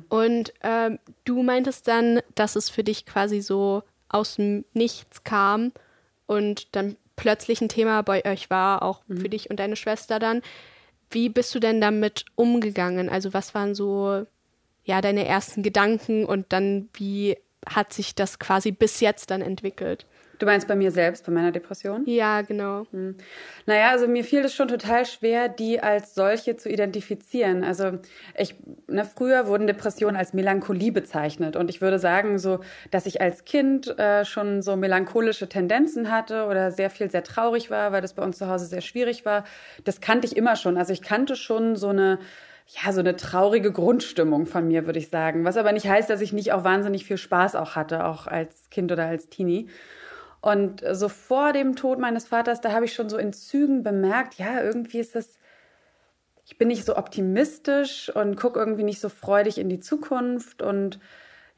Und 0.09 0.53
ähm, 0.63 0.99
du 1.23 1.43
meintest 1.43 1.87
dann, 1.87 2.19
dass 2.35 2.57
es 2.57 2.69
für 2.69 2.83
dich 2.83 3.05
quasi 3.05 3.39
so 3.41 3.83
aus 4.09 4.35
dem 4.35 4.65
Nichts 4.73 5.23
kam 5.23 5.71
und 6.27 6.75
dann 6.75 6.97
plötzlich 7.15 7.61
ein 7.61 7.69
Thema 7.69 8.01
bei 8.01 8.25
euch 8.25 8.49
war, 8.49 8.83
auch 8.83 9.01
mhm. 9.07 9.17
für 9.17 9.29
dich 9.29 9.49
und 9.49 9.59
deine 9.59 9.75
Schwester 9.75 10.19
dann. 10.19 10.41
Wie 11.09 11.29
bist 11.29 11.53
du 11.55 11.59
denn 11.59 11.79
damit 11.79 12.25
umgegangen? 12.35 13.09
Also 13.09 13.33
was 13.33 13.55
waren 13.55 13.75
so 13.75 14.25
ja 14.83 15.01
deine 15.01 15.25
ersten 15.25 15.63
Gedanken 15.63 16.25
und 16.25 16.51
dann 16.51 16.89
wie 16.93 17.37
hat 17.69 17.93
sich 17.93 18.15
das 18.15 18.39
quasi 18.39 18.71
bis 18.71 18.99
jetzt 18.99 19.31
dann 19.31 19.41
entwickelt? 19.41 20.05
Du 20.41 20.47
meinst 20.47 20.67
bei 20.67 20.75
mir 20.75 20.89
selbst, 20.89 21.27
bei 21.27 21.31
meiner 21.31 21.51
Depression? 21.51 22.03
Ja, 22.07 22.41
genau. 22.41 22.87
Hm. 22.89 23.15
Naja, 23.67 23.91
also 23.91 24.07
mir 24.07 24.23
fiel 24.23 24.39
es 24.39 24.55
schon 24.55 24.67
total 24.67 25.05
schwer, 25.05 25.49
die 25.49 25.79
als 25.79 26.15
solche 26.15 26.57
zu 26.57 26.67
identifizieren. 26.67 27.63
Also 27.63 27.99
ich, 28.35 28.55
ne, 28.87 29.05
früher 29.05 29.45
wurden 29.45 29.67
Depressionen 29.67 30.15
als 30.15 30.33
Melancholie 30.33 30.91
bezeichnet 30.91 31.55
und 31.55 31.69
ich 31.69 31.79
würde 31.79 31.99
sagen, 31.99 32.39
so, 32.39 32.59
dass 32.89 33.05
ich 33.05 33.21
als 33.21 33.45
Kind 33.45 33.99
äh, 33.99 34.25
schon 34.25 34.63
so 34.63 34.75
melancholische 34.75 35.47
Tendenzen 35.47 36.09
hatte 36.09 36.47
oder 36.47 36.71
sehr 36.71 36.89
viel 36.89 37.11
sehr 37.11 37.23
traurig 37.23 37.69
war, 37.69 37.91
weil 37.91 38.01
das 38.01 38.13
bei 38.13 38.23
uns 38.23 38.39
zu 38.39 38.47
Hause 38.47 38.65
sehr 38.65 38.81
schwierig 38.81 39.25
war. 39.25 39.43
Das 39.83 40.01
kannte 40.01 40.25
ich 40.25 40.35
immer 40.35 40.55
schon. 40.55 40.75
Also 40.75 40.91
ich 40.91 41.03
kannte 41.03 41.35
schon 41.35 41.75
so 41.75 41.89
eine 41.89 42.17
ja, 42.67 42.91
so 42.93 42.99
eine 43.01 43.15
traurige 43.15 43.71
Grundstimmung 43.71 44.45
von 44.45 44.67
mir, 44.67 44.85
würde 44.85 44.99
ich 44.99 45.09
sagen. 45.09 45.43
Was 45.43 45.57
aber 45.57 45.71
nicht 45.71 45.87
heißt, 45.87 46.09
dass 46.09 46.21
ich 46.21 46.33
nicht 46.33 46.53
auch 46.53 46.63
wahnsinnig 46.63 47.05
viel 47.05 47.17
Spaß 47.17 47.55
auch 47.55 47.75
hatte, 47.75 48.05
auch 48.05 48.27
als 48.27 48.69
Kind 48.69 48.91
oder 48.91 49.05
als 49.05 49.29
Teenie. 49.29 49.69
Und 50.41 50.83
so 50.91 51.07
vor 51.07 51.53
dem 51.53 51.75
Tod 51.75 51.99
meines 51.99 52.27
Vaters, 52.27 52.61
da 52.61 52.71
habe 52.71 52.85
ich 52.85 52.93
schon 52.93 53.09
so 53.09 53.17
in 53.17 53.31
Zügen 53.33 53.83
bemerkt, 53.83 54.35
ja, 54.35 54.61
irgendwie 54.61 54.99
ist 54.99 55.15
das, 55.15 55.39
ich 56.45 56.57
bin 56.57 56.69
nicht 56.69 56.85
so 56.85 56.97
optimistisch 56.97 58.09
und 58.13 58.37
gucke 58.37 58.59
irgendwie 58.59 58.83
nicht 58.83 58.99
so 58.99 59.09
freudig 59.09 59.59
in 59.59 59.69
die 59.69 59.79
Zukunft. 59.79 60.61
Und 60.61 60.99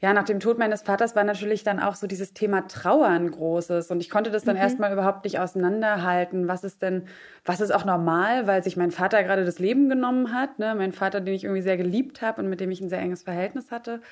ja, 0.04 0.12
nach 0.12 0.24
dem 0.24 0.38
Tod 0.38 0.58
meines 0.58 0.82
Vaters 0.82 1.16
war 1.16 1.24
natürlich 1.24 1.64
dann 1.64 1.80
auch 1.80 1.94
so 1.94 2.06
dieses 2.06 2.34
Thema 2.34 2.68
Trauer 2.68 3.06
ein 3.06 3.30
großes. 3.30 3.90
Und 3.90 4.00
ich 4.00 4.10
konnte 4.10 4.30
das 4.30 4.44
dann 4.44 4.56
mhm. 4.56 4.62
erstmal 4.62 4.92
überhaupt 4.92 5.24
nicht 5.24 5.38
auseinanderhalten. 5.38 6.46
Was 6.46 6.62
ist 6.62 6.82
denn, 6.82 7.06
was 7.46 7.62
ist 7.62 7.70
auch 7.70 7.86
normal, 7.86 8.46
weil 8.46 8.62
sich 8.62 8.76
mein 8.76 8.90
Vater 8.90 9.22
gerade 9.24 9.46
das 9.46 9.58
Leben 9.58 9.88
genommen 9.88 10.34
hat. 10.34 10.58
Ne? 10.58 10.74
Mein 10.74 10.92
Vater, 10.92 11.22
den 11.22 11.32
ich 11.32 11.44
irgendwie 11.44 11.62
sehr 11.62 11.78
geliebt 11.78 12.20
habe 12.20 12.42
und 12.42 12.50
mit 12.50 12.60
dem 12.60 12.70
ich 12.70 12.82
ein 12.82 12.90
sehr 12.90 12.98
enges 12.98 13.22
Verhältnis 13.22 13.70
hatte 13.70 14.02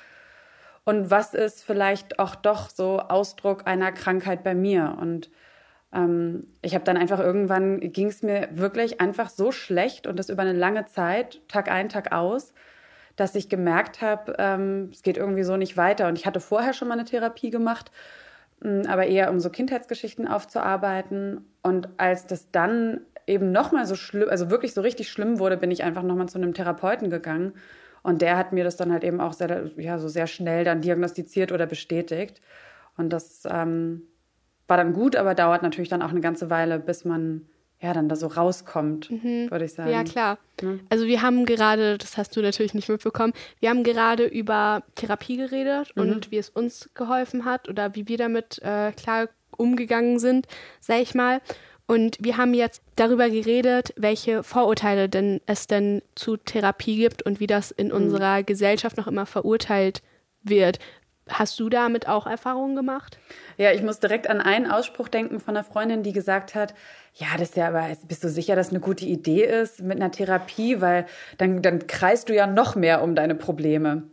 und 0.85 1.09
was 1.09 1.33
ist 1.33 1.63
vielleicht 1.63 2.19
auch 2.19 2.35
doch 2.35 2.69
so 2.69 2.99
Ausdruck 2.99 3.67
einer 3.67 3.91
Krankheit 3.91 4.43
bei 4.43 4.53
mir. 4.53 4.97
Und 4.99 5.29
ähm, 5.93 6.47
ich 6.61 6.73
habe 6.75 6.83
dann 6.83 6.97
einfach 6.97 7.19
irgendwann, 7.19 7.79
ging 7.79 8.07
es 8.07 8.21
mir 8.21 8.49
wirklich 8.51 8.99
einfach 8.99 9.29
so 9.29 9.51
schlecht 9.51 10.07
und 10.07 10.17
das 10.17 10.29
über 10.29 10.41
eine 10.41 10.53
lange 10.53 10.85
Zeit, 10.85 11.41
Tag 11.47 11.71
ein, 11.71 11.89
Tag 11.89 12.11
aus, 12.11 12.53
dass 13.15 13.35
ich 13.35 13.49
gemerkt 13.49 14.01
habe, 14.01 14.35
ähm, 14.39 14.89
es 14.91 15.03
geht 15.03 15.17
irgendwie 15.17 15.43
so 15.43 15.57
nicht 15.57 15.77
weiter. 15.77 16.07
Und 16.07 16.17
ich 16.17 16.25
hatte 16.25 16.39
vorher 16.39 16.73
schon 16.73 16.87
mal 16.87 16.95
eine 16.95 17.05
Therapie 17.05 17.49
gemacht 17.49 17.91
mm, 18.61 18.81
aber 18.87 19.07
eher 19.07 19.29
um 19.29 19.39
so 19.39 19.49
Kindheitsgeschichten 19.49 20.27
aufzuarbeiten. 20.27 21.45
Und 21.61 21.89
als 21.97 22.27
das 22.27 22.51
dann 22.51 23.01
eben 23.27 23.51
nochmal 23.51 23.85
so 23.85 23.95
schlimm, 23.95 24.29
also 24.29 24.49
wirklich 24.49 24.73
so 24.73 24.81
richtig 24.81 25.09
schlimm 25.09 25.39
wurde, 25.39 25.57
bin 25.57 25.71
ich 25.71 25.83
einfach 25.83 26.03
nochmal 26.03 26.29
zu 26.29 26.37
einem 26.37 26.53
Therapeuten 26.53 27.09
gegangen. 27.09 27.53
Und 28.01 28.21
der 28.21 28.37
hat 28.37 28.51
mir 28.51 28.63
das 28.63 28.75
dann 28.75 28.91
halt 28.91 29.03
eben 29.03 29.21
auch 29.21 29.33
sehr, 29.33 29.65
ja, 29.77 29.97
so 29.97 30.09
sehr 30.09 30.27
schnell 30.27 30.65
dann 30.65 30.81
diagnostiziert 30.81 31.51
oder 31.51 31.65
bestätigt. 31.65 32.41
Und 32.97 33.13
das 33.13 33.43
ähm, 33.49 34.03
war 34.67 34.77
dann 34.77 34.93
gut, 34.93 35.15
aber 35.15 35.35
dauert 35.35 35.63
natürlich 35.63 35.89
dann 35.89 36.01
auch 36.01 36.09
eine 36.09 36.21
ganze 36.21 36.49
Weile, 36.49 36.79
bis 36.79 37.05
man 37.05 37.47
ja 37.83 37.93
dann 37.93 38.07
da 38.07 38.15
so 38.15 38.27
rauskommt, 38.27 39.11
mhm. 39.11 39.51
würde 39.51 39.65
ich 39.65 39.73
sagen. 39.73 39.91
Ja, 39.91 40.03
klar. 40.03 40.39
Ja. 40.61 40.75
Also 40.89 41.05
wir 41.05 41.21
haben 41.21 41.45
gerade, 41.45 41.97
das 41.97 42.17
hast 42.17 42.35
du 42.35 42.41
natürlich 42.41 42.73
nicht 42.73 42.87
mitbekommen, 42.87 43.33
wir 43.59 43.69
haben 43.69 43.83
gerade 43.83 44.25
über 44.25 44.83
Therapie 44.95 45.37
geredet 45.37 45.91
mhm. 45.95 46.01
und 46.01 46.31
wie 46.31 46.37
es 46.37 46.49
uns 46.49 46.89
geholfen 46.93 47.45
hat 47.45 47.67
oder 47.67 47.93
wie 47.95 48.07
wir 48.07 48.17
damit 48.17 48.59
äh, 48.63 48.93
klar 48.93 49.27
umgegangen 49.57 50.17
sind, 50.17 50.47
sag 50.79 51.01
ich 51.01 51.13
mal. 51.13 51.41
Und 51.85 52.17
wir 52.21 52.37
haben 52.37 52.53
jetzt 52.53 52.81
darüber 52.95 53.29
geredet, 53.29 53.93
welche 53.97 54.41
Vorurteile 54.41 55.09
denn 55.09 55.41
es 55.45 55.67
denn 55.67 56.01
zu 56.15 56.37
Therapie 56.37 56.95
gibt 56.95 57.23
und 57.23 57.41
wie 57.41 57.47
das 57.47 57.71
in 57.71 57.87
mhm. 57.87 57.95
unserer 57.95 58.43
Gesellschaft 58.43 58.95
noch 58.95 59.07
immer 59.07 59.25
verurteilt 59.25 60.01
wird. 60.41 60.79
Hast 61.29 61.57
du 61.59 61.69
damit 61.69 62.07
auch 62.07 62.27
Erfahrungen 62.27 62.75
gemacht? 62.75 63.17
Ja, 63.57 63.71
ich 63.71 63.81
muss 63.81 63.99
direkt 63.99 64.29
an 64.29 64.41
einen 64.41 64.69
Ausspruch 64.69 65.07
denken 65.07 65.39
von 65.39 65.55
einer 65.55 65.63
Freundin, 65.63 66.03
die 66.03 66.11
gesagt 66.11 66.53
hat, 66.53 66.73
ja, 67.15 67.27
das 67.37 67.49
ist 67.49 67.55
ja 67.55 67.67
aber, 67.67 67.87
bist 68.07 68.23
du 68.23 68.29
sicher, 68.29 68.55
dass 68.55 68.71
eine 68.71 68.81
gute 68.81 69.05
Idee 69.05 69.45
ist 69.45 69.81
mit 69.81 69.97
einer 69.97 70.11
Therapie, 70.11 70.81
weil 70.81 71.05
dann, 71.37 71.61
dann 71.61 71.87
kreist 71.87 72.27
du 72.27 72.35
ja 72.35 72.45
noch 72.45 72.75
mehr 72.75 73.01
um 73.01 73.15
deine 73.15 73.35
Probleme. 73.35 74.03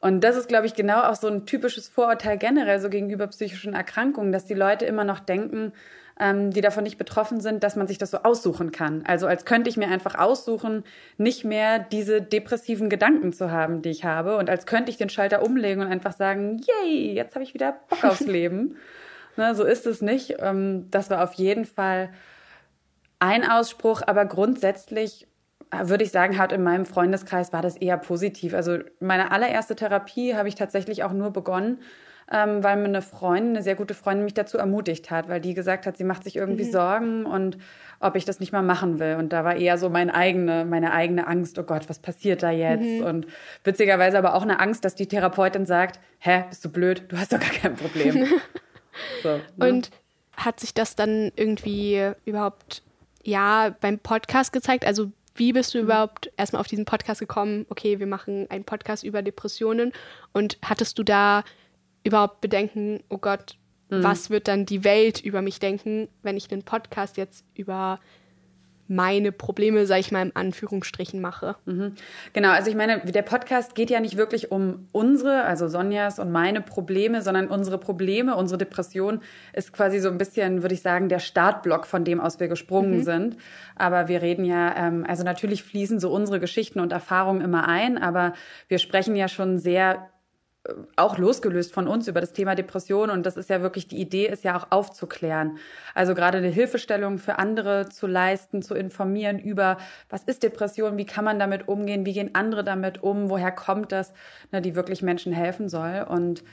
Und 0.00 0.22
das 0.22 0.36
ist, 0.36 0.48
glaube 0.48 0.66
ich, 0.66 0.74
genau 0.74 1.02
auch 1.04 1.14
so 1.14 1.28
ein 1.28 1.46
typisches 1.46 1.88
Vorurteil 1.88 2.36
generell 2.36 2.80
so 2.80 2.90
gegenüber 2.90 3.28
psychischen 3.28 3.72
Erkrankungen, 3.72 4.32
dass 4.32 4.44
die 4.44 4.54
Leute 4.54 4.84
immer 4.84 5.04
noch 5.04 5.20
denken, 5.20 5.72
ähm, 6.18 6.50
die 6.50 6.60
davon 6.60 6.84
nicht 6.84 6.98
betroffen 6.98 7.40
sind, 7.40 7.64
dass 7.64 7.76
man 7.76 7.86
sich 7.86 7.98
das 7.98 8.10
so 8.10 8.18
aussuchen 8.18 8.72
kann. 8.72 9.04
Also 9.06 9.26
als 9.26 9.44
könnte 9.44 9.70
ich 9.70 9.76
mir 9.76 9.88
einfach 9.88 10.14
aussuchen, 10.14 10.84
nicht 11.18 11.44
mehr 11.44 11.78
diese 11.78 12.20
depressiven 12.20 12.90
Gedanken 12.90 13.32
zu 13.32 13.50
haben, 13.50 13.82
die 13.82 13.90
ich 13.90 14.04
habe. 14.04 14.36
Und 14.36 14.50
als 14.50 14.66
könnte 14.66 14.90
ich 14.90 14.96
den 14.96 15.08
Schalter 15.08 15.42
umlegen 15.42 15.82
und 15.82 15.90
einfach 15.90 16.12
sagen, 16.12 16.60
yay, 16.66 17.12
jetzt 17.12 17.34
habe 17.34 17.44
ich 17.44 17.54
wieder 17.54 17.76
Bock 17.88 18.04
aufs 18.04 18.20
Leben. 18.26 18.76
ne, 19.36 19.54
so 19.54 19.64
ist 19.64 19.86
es 19.86 20.02
nicht. 20.02 20.36
Ähm, 20.38 20.88
das 20.90 21.10
war 21.10 21.22
auf 21.24 21.34
jeden 21.34 21.64
Fall 21.64 22.10
ein 23.18 23.48
Ausspruch, 23.48 24.02
aber 24.04 24.24
grundsätzlich 24.26 25.28
äh, 25.70 25.88
würde 25.88 26.04
ich 26.04 26.10
sagen, 26.10 26.38
hat 26.38 26.52
in 26.52 26.62
meinem 26.62 26.86
Freundeskreis 26.86 27.52
war 27.52 27.62
das 27.62 27.76
eher 27.76 27.96
positiv. 27.96 28.54
Also 28.54 28.78
meine 29.00 29.30
allererste 29.30 29.76
Therapie 29.76 30.34
habe 30.34 30.48
ich 30.48 30.54
tatsächlich 30.54 31.02
auch 31.04 31.12
nur 31.12 31.30
begonnen, 31.30 31.78
ähm, 32.30 32.62
weil 32.62 32.76
mir 32.76 32.84
eine 32.84 33.02
Freundin, 33.02 33.50
eine 33.50 33.62
sehr 33.62 33.74
gute 33.74 33.94
Freundin, 33.94 34.24
mich 34.24 34.34
dazu 34.34 34.58
ermutigt 34.58 35.10
hat, 35.10 35.28
weil 35.28 35.40
die 35.40 35.54
gesagt 35.54 35.86
hat, 35.86 35.96
sie 35.96 36.04
macht 36.04 36.24
sich 36.24 36.36
irgendwie 36.36 36.64
mhm. 36.64 36.72
Sorgen 36.72 37.26
und 37.26 37.58
ob 38.00 38.16
ich 38.16 38.24
das 38.24 38.40
nicht 38.40 38.52
mal 38.52 38.62
machen 38.62 38.98
will. 38.98 39.16
Und 39.16 39.32
da 39.32 39.44
war 39.44 39.56
eher 39.56 39.78
so 39.78 39.88
meine 39.88 40.14
eigene, 40.14 40.64
meine 40.64 40.92
eigene 40.92 41.26
Angst, 41.26 41.58
oh 41.58 41.62
Gott, 41.62 41.88
was 41.88 42.00
passiert 42.00 42.42
da 42.42 42.50
jetzt? 42.50 42.82
Mhm. 42.82 43.04
Und 43.04 43.26
witzigerweise 43.64 44.18
aber 44.18 44.34
auch 44.34 44.42
eine 44.42 44.60
Angst, 44.60 44.84
dass 44.84 44.94
die 44.94 45.06
Therapeutin 45.06 45.66
sagt, 45.66 46.00
hä, 46.18 46.44
bist 46.48 46.64
du 46.64 46.68
blöd? 46.68 47.04
Du 47.08 47.16
hast 47.16 47.32
doch 47.32 47.40
gar 47.40 47.50
kein 47.50 47.76
Problem. 47.76 48.26
so, 49.22 49.40
ne? 49.56 49.68
Und 49.68 49.90
hat 50.36 50.60
sich 50.60 50.74
das 50.74 50.96
dann 50.96 51.30
irgendwie 51.36 52.12
überhaupt, 52.24 52.82
ja, 53.22 53.74
beim 53.80 53.98
Podcast 53.98 54.52
gezeigt? 54.52 54.84
Also 54.84 55.12
wie 55.34 55.52
bist 55.52 55.74
du 55.74 55.78
mhm. 55.78 55.84
überhaupt 55.84 56.30
erstmal 56.36 56.60
auf 56.60 56.66
diesen 56.66 56.84
Podcast 56.84 57.20
gekommen? 57.20 57.66
Okay, 57.68 57.98
wir 57.98 58.06
machen 58.06 58.46
einen 58.50 58.64
Podcast 58.64 59.04
über 59.04 59.22
Depressionen. 59.22 59.92
Und 60.32 60.58
hattest 60.64 60.98
du 60.98 61.02
da 61.02 61.44
überhaupt 62.04 62.40
bedenken, 62.40 63.02
oh 63.08 63.18
Gott, 63.18 63.56
mhm. 63.90 64.02
was 64.02 64.30
wird 64.30 64.48
dann 64.48 64.66
die 64.66 64.84
Welt 64.84 65.20
über 65.20 65.42
mich 65.42 65.58
denken, 65.58 66.08
wenn 66.22 66.36
ich 66.36 66.48
den 66.48 66.62
Podcast 66.62 67.16
jetzt 67.16 67.44
über 67.54 68.00
meine 68.92 69.32
Probleme, 69.32 69.86
sage 69.86 70.00
ich 70.00 70.12
mal, 70.12 70.26
in 70.26 70.36
Anführungsstrichen 70.36 71.20
mache. 71.20 71.56
Mhm. 71.64 71.94
Genau, 72.32 72.50
also 72.50 72.68
ich 72.68 72.76
meine, 72.76 73.00
der 73.00 73.22
Podcast 73.22 73.74
geht 73.74 73.90
ja 73.90 74.00
nicht 74.00 74.16
wirklich 74.16 74.50
um 74.50 74.86
unsere, 74.92 75.44
also 75.44 75.68
Sonjas 75.68 76.18
und 76.18 76.30
meine 76.30 76.60
Probleme, 76.60 77.22
sondern 77.22 77.48
unsere 77.48 77.78
Probleme, 77.78 78.36
unsere 78.36 78.58
Depression 78.58 79.20
ist 79.54 79.72
quasi 79.72 79.98
so 79.98 80.08
ein 80.08 80.18
bisschen, 80.18 80.62
würde 80.62 80.74
ich 80.74 80.82
sagen, 80.82 81.08
der 81.08 81.20
Startblock, 81.20 81.86
von 81.86 82.04
dem 82.04 82.20
aus 82.20 82.38
wir 82.38 82.48
gesprungen 82.48 82.98
mhm. 82.98 83.02
sind. 83.02 83.36
Aber 83.76 84.08
wir 84.08 84.20
reden 84.20 84.44
ja, 84.44 84.76
ähm, 84.76 85.06
also 85.08 85.24
natürlich 85.24 85.62
fließen 85.62 85.98
so 85.98 86.12
unsere 86.12 86.38
Geschichten 86.38 86.80
und 86.80 86.92
Erfahrungen 86.92 87.40
immer 87.40 87.66
ein, 87.66 87.96
aber 87.96 88.34
wir 88.68 88.78
sprechen 88.78 89.16
ja 89.16 89.28
schon 89.28 89.58
sehr 89.58 90.11
auch 90.94 91.18
losgelöst 91.18 91.72
von 91.72 91.88
uns 91.88 92.06
über 92.06 92.20
das 92.20 92.32
Thema 92.32 92.54
Depression. 92.54 93.10
Und 93.10 93.26
das 93.26 93.36
ist 93.36 93.50
ja 93.50 93.62
wirklich, 93.62 93.88
die 93.88 94.00
Idee 94.00 94.26
ist 94.26 94.44
ja 94.44 94.56
auch 94.56 94.66
aufzuklären. 94.70 95.58
Also 95.94 96.14
gerade 96.14 96.38
eine 96.38 96.48
Hilfestellung 96.48 97.18
für 97.18 97.38
andere 97.38 97.88
zu 97.88 98.06
leisten, 98.06 98.62
zu 98.62 98.74
informieren 98.74 99.38
über, 99.38 99.78
was 100.08 100.22
ist 100.24 100.42
Depression, 100.42 100.96
wie 100.96 101.06
kann 101.06 101.24
man 101.24 101.38
damit 101.38 101.68
umgehen, 101.68 102.06
wie 102.06 102.12
gehen 102.12 102.34
andere 102.34 102.62
damit 102.62 103.02
um, 103.02 103.28
woher 103.28 103.50
kommt 103.50 103.90
das, 103.90 104.12
ne, 104.52 104.62
die 104.62 104.76
wirklich 104.76 105.02
Menschen 105.02 105.32
helfen 105.32 105.68
soll. 105.68 106.06
Und 106.08 106.44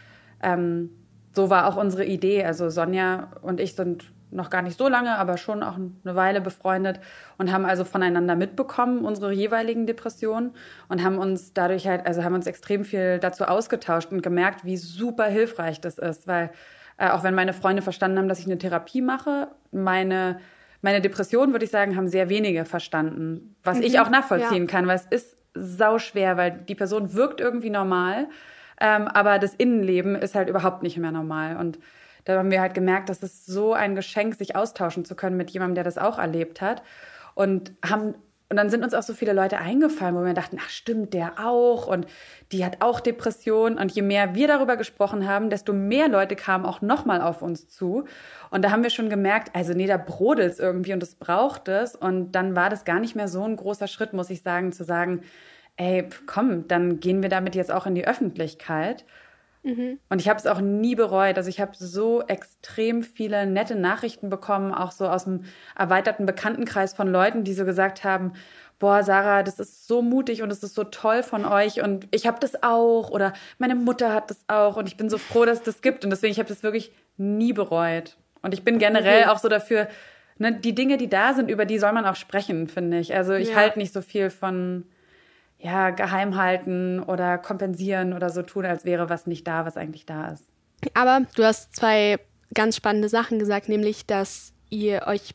ähm, 0.41 0.89
so 1.33 1.51
war 1.51 1.67
auch 1.67 1.77
unsere 1.77 2.05
Idee. 2.05 2.43
Also 2.43 2.69
Sonja 2.69 3.31
und 3.41 3.59
ich 3.59 3.75
sind 3.75 4.11
noch 4.31 4.49
gar 4.49 4.61
nicht 4.61 4.77
so 4.77 4.87
lange, 4.87 5.17
aber 5.17 5.37
schon 5.37 5.63
auch 5.63 5.75
eine 5.75 6.15
Weile 6.15 6.41
befreundet 6.41 6.99
und 7.37 7.51
haben 7.51 7.65
also 7.65 7.83
voneinander 7.83 8.35
mitbekommen, 8.35 9.05
unsere 9.05 9.31
jeweiligen 9.31 9.87
Depressionen 9.87 10.51
und 10.87 11.03
haben 11.03 11.17
uns 11.17 11.53
dadurch 11.53 11.87
halt, 11.87 12.05
also 12.05 12.23
haben 12.23 12.35
uns 12.35 12.47
extrem 12.47 12.85
viel 12.85 13.19
dazu 13.19 13.45
ausgetauscht 13.45 14.11
und 14.11 14.21
gemerkt, 14.21 14.65
wie 14.65 14.77
super 14.77 15.25
hilfreich 15.25 15.81
das 15.81 15.97
ist, 15.97 16.27
weil 16.27 16.51
äh, 16.97 17.09
auch 17.09 17.23
wenn 17.23 17.33
meine 17.33 17.53
Freunde 17.53 17.81
verstanden 17.81 18.17
haben, 18.17 18.27
dass 18.27 18.39
ich 18.39 18.45
eine 18.45 18.57
Therapie 18.57 19.01
mache, 19.01 19.47
meine, 19.71 20.39
meine 20.81 21.01
Depression, 21.01 21.51
würde 21.51 21.65
ich 21.65 21.71
sagen, 21.71 21.95
haben 21.95 22.07
sehr 22.07 22.29
wenige 22.29 22.65
verstanden, 22.65 23.55
was 23.63 23.77
mhm, 23.77 23.83
ich 23.83 23.99
auch 23.99 24.09
nachvollziehen 24.09 24.65
ja. 24.65 24.71
kann, 24.71 24.85
weil 24.87 24.97
es 24.97 25.05
ist 25.05 25.37
sau 25.55 25.97
schwer, 25.97 26.37
weil 26.37 26.51
die 26.51 26.75
Person 26.75 27.13
wirkt 27.13 27.41
irgendwie 27.41 27.69
normal, 27.69 28.27
ähm, 28.79 29.07
aber 29.07 29.39
das 29.39 29.55
Innenleben 29.55 30.15
ist 30.15 30.35
halt 30.35 30.49
überhaupt 30.49 30.83
nicht 30.83 30.97
mehr 30.97 31.11
normal 31.11 31.57
und 31.57 31.79
da 32.25 32.37
haben 32.37 32.51
wir 32.51 32.61
halt 32.61 32.73
gemerkt, 32.73 33.09
dass 33.09 33.23
es 33.23 33.45
so 33.45 33.73
ein 33.73 33.95
Geschenk, 33.95 34.35
sich 34.35 34.55
austauschen 34.55 35.05
zu 35.05 35.15
können 35.15 35.37
mit 35.37 35.49
jemandem, 35.51 35.75
der 35.75 35.83
das 35.83 35.97
auch 35.97 36.19
erlebt 36.19 36.61
hat. 36.61 36.83
Und 37.35 37.71
haben 37.83 38.15
und 38.51 38.57
dann 38.57 38.71
sind 38.71 38.83
uns 38.83 38.95
auch 38.95 39.03
so 39.03 39.13
viele 39.13 39.33
Leute 39.33 39.59
eingefallen, 39.59 40.15
wo 40.15 40.25
wir 40.25 40.33
dachten, 40.33 40.57
ach 40.59 40.69
stimmt, 40.69 41.13
der 41.13 41.33
auch 41.45 41.85
und 41.85 42.07
die 42.51 42.65
hat 42.65 42.77
auch 42.79 42.99
Depressionen. 42.99 43.77
Und 43.77 43.91
je 43.91 44.01
mehr 44.01 44.33
wir 44.33 44.47
darüber 44.47 44.75
gesprochen 44.75 45.27
haben, 45.27 45.51
desto 45.51 45.71
mehr 45.71 46.07
Leute 46.07 46.35
kamen 46.35 46.65
auch 46.65 46.81
nochmal 46.81 47.21
auf 47.21 47.43
uns 47.43 47.69
zu. 47.69 48.05
Und 48.49 48.65
da 48.65 48.71
haben 48.71 48.81
wir 48.81 48.89
schon 48.89 49.11
gemerkt, 49.11 49.55
also 49.55 49.73
nee, 49.73 49.85
da 49.85 49.97
brodelt 49.97 50.53
es 50.53 50.59
irgendwie 50.59 50.93
und 50.93 51.03
es 51.03 51.13
braucht 51.13 51.67
es. 51.67 51.95
Und 51.95 52.31
dann 52.31 52.55
war 52.55 52.71
das 52.71 52.85
gar 52.85 52.99
nicht 52.99 53.15
mehr 53.15 53.27
so 53.27 53.43
ein 53.43 53.55
großer 53.55 53.87
Schritt, 53.87 54.13
muss 54.13 54.31
ich 54.31 54.41
sagen, 54.41 54.71
zu 54.71 54.83
sagen, 54.83 55.21
ey, 55.77 56.09
komm, 56.25 56.67
dann 56.67 56.99
gehen 56.99 57.21
wir 57.21 57.29
damit 57.29 57.53
jetzt 57.53 57.71
auch 57.71 57.85
in 57.85 57.93
die 57.93 58.07
Öffentlichkeit. 58.07 59.05
Mhm. 59.63 59.99
Und 60.09 60.21
ich 60.21 60.29
habe 60.29 60.39
es 60.39 60.47
auch 60.47 60.61
nie 60.61 60.95
bereut. 60.95 61.37
Also 61.37 61.49
ich 61.49 61.59
habe 61.59 61.71
so 61.75 62.21
extrem 62.23 63.03
viele 63.03 63.45
nette 63.45 63.75
Nachrichten 63.75 64.29
bekommen, 64.29 64.73
auch 64.73 64.91
so 64.91 65.07
aus 65.07 65.25
dem 65.25 65.45
erweiterten 65.77 66.25
Bekanntenkreis 66.25 66.93
von 66.93 67.11
Leuten, 67.11 67.43
die 67.43 67.53
so 67.53 67.65
gesagt 67.65 68.03
haben, 68.03 68.33
boah, 68.79 69.03
Sarah, 69.03 69.43
das 69.43 69.59
ist 69.59 69.87
so 69.87 70.01
mutig 70.01 70.41
und 70.41 70.51
es 70.51 70.63
ist 70.63 70.73
so 70.73 70.85
toll 70.85 71.21
von 71.21 71.45
euch 71.45 71.81
und 71.81 72.07
ich 72.11 72.25
habe 72.25 72.39
das 72.39 72.63
auch 72.63 73.09
oder 73.09 73.33
meine 73.57 73.75
Mutter 73.75 74.13
hat 74.13 74.29
das 74.29 74.39
auch 74.47 74.77
und 74.77 74.87
ich 74.87 74.95
bin 74.95 75.09
so 75.09 75.17
froh, 75.17 75.43
dass 75.45 75.59
es 75.59 75.63
das 75.65 75.81
gibt 75.81 76.05
und 76.05 76.09
deswegen 76.09 76.31
ich 76.31 76.39
habe 76.39 76.47
das 76.47 76.63
wirklich 76.63 76.93
nie 77.17 77.51
bereut. 77.51 78.15
Und 78.41 78.53
ich 78.53 78.63
bin 78.63 78.79
generell 78.79 79.25
mhm. 79.25 79.29
auch 79.31 79.39
so 79.39 79.49
dafür, 79.49 79.89
ne, 80.37 80.53
die 80.53 80.73
Dinge, 80.73 80.95
die 80.95 81.09
da 81.09 81.33
sind, 81.33 81.51
über 81.51 81.65
die 81.65 81.77
soll 81.77 81.91
man 81.91 82.05
auch 82.05 82.15
sprechen, 82.15 82.69
finde 82.69 82.99
ich. 82.99 83.13
Also 83.13 83.33
ich 83.33 83.49
ja. 83.49 83.55
halte 83.55 83.79
nicht 83.79 83.93
so 83.93 84.01
viel 84.01 84.29
von 84.29 84.85
ja, 85.59 85.89
geheim 85.89 86.35
halten 86.37 87.01
oder 87.01 87.37
kompensieren 87.37 88.13
oder 88.13 88.29
so 88.29 88.41
tun, 88.41 88.65
als 88.65 88.85
wäre 88.85 89.09
was 89.09 89.27
nicht 89.27 89.45
da, 89.47 89.65
was 89.65 89.77
eigentlich 89.77 90.05
da 90.05 90.29
ist. 90.29 90.45
Aber 90.93 91.25
du 91.35 91.43
hast 91.43 91.75
zwei 91.75 92.19
ganz 92.53 92.77
spannende 92.77 93.09
Sachen 93.09 93.39
gesagt, 93.39 93.67
nämlich, 93.67 94.05
dass 94.05 94.53
ihr 94.69 95.03
euch 95.05 95.33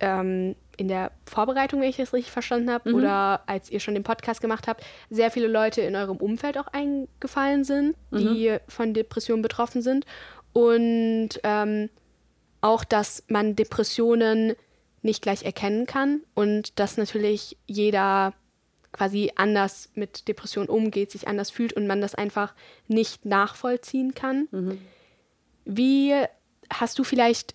ähm, 0.00 0.56
in 0.76 0.88
der 0.88 1.12
Vorbereitung, 1.26 1.80
wenn 1.80 1.88
ich 1.88 1.98
das 1.98 2.12
richtig 2.12 2.32
verstanden 2.32 2.70
habe, 2.70 2.90
mhm. 2.90 2.96
oder 2.96 3.42
als 3.46 3.70
ihr 3.70 3.80
schon 3.80 3.94
den 3.94 4.02
Podcast 4.02 4.40
gemacht 4.40 4.66
habt, 4.66 4.82
sehr 5.08 5.30
viele 5.30 5.46
Leute 5.46 5.82
in 5.82 5.94
eurem 5.94 6.16
Umfeld 6.16 6.58
auch 6.58 6.68
eingefallen 6.68 7.64
sind, 7.64 7.96
die 8.10 8.50
mhm. 8.50 8.58
von 8.66 8.94
Depressionen 8.94 9.42
betroffen 9.42 9.82
sind. 9.82 10.04
Und 10.52 11.28
ähm, 11.44 11.90
auch, 12.60 12.82
dass 12.82 13.24
man 13.28 13.56
Depressionen 13.56 14.54
nicht 15.02 15.22
gleich 15.22 15.44
erkennen 15.44 15.86
kann 15.86 16.22
und 16.34 16.78
dass 16.78 16.96
natürlich 16.96 17.56
jeder 17.66 18.34
quasi 18.92 19.32
anders 19.36 19.90
mit 19.94 20.28
Depressionen 20.28 20.68
umgeht, 20.68 21.10
sich 21.10 21.28
anders 21.28 21.50
fühlt 21.50 21.72
und 21.72 21.86
man 21.86 22.00
das 22.00 22.14
einfach 22.14 22.54
nicht 22.88 23.24
nachvollziehen 23.24 24.14
kann. 24.14 24.48
Mhm. 24.50 24.78
Wie 25.64 26.14
hast 26.72 26.98
du 26.98 27.04
vielleicht 27.04 27.54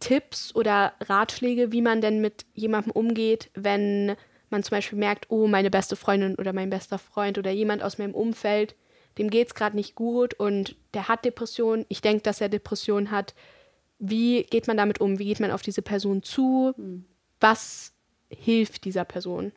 Tipps 0.00 0.54
oder 0.54 0.94
Ratschläge, 1.00 1.70
wie 1.72 1.82
man 1.82 2.00
denn 2.00 2.20
mit 2.20 2.44
jemandem 2.54 2.92
umgeht, 2.92 3.50
wenn 3.54 4.16
man 4.50 4.62
zum 4.62 4.76
Beispiel 4.76 4.98
merkt, 4.98 5.26
oh, 5.30 5.46
meine 5.46 5.70
beste 5.70 5.96
Freundin 5.96 6.34
oder 6.34 6.52
mein 6.52 6.70
bester 6.70 6.98
Freund 6.98 7.38
oder 7.38 7.50
jemand 7.50 7.82
aus 7.82 7.98
meinem 7.98 8.14
Umfeld 8.14 8.74
dem 9.18 9.30
geht 9.30 9.48
es 9.48 9.54
gerade 9.54 9.76
nicht 9.76 9.94
gut 9.94 10.34
und 10.34 10.76
der 10.94 11.08
hat 11.08 11.24
Depression, 11.24 11.84
ich 11.88 12.00
denke, 12.00 12.22
dass 12.22 12.40
er 12.40 12.48
Depression 12.48 13.10
hat. 13.10 13.34
Wie 13.98 14.44
geht 14.44 14.66
man 14.66 14.76
damit 14.76 15.00
um? 15.00 15.18
Wie 15.18 15.26
geht 15.26 15.40
man 15.40 15.50
auf 15.50 15.62
diese 15.62 15.82
Person 15.82 16.22
zu? 16.22 16.72
Mhm. 16.76 17.04
Was 17.40 17.92
hilft 18.30 18.84
dieser 18.84 19.04
Person? 19.04 19.52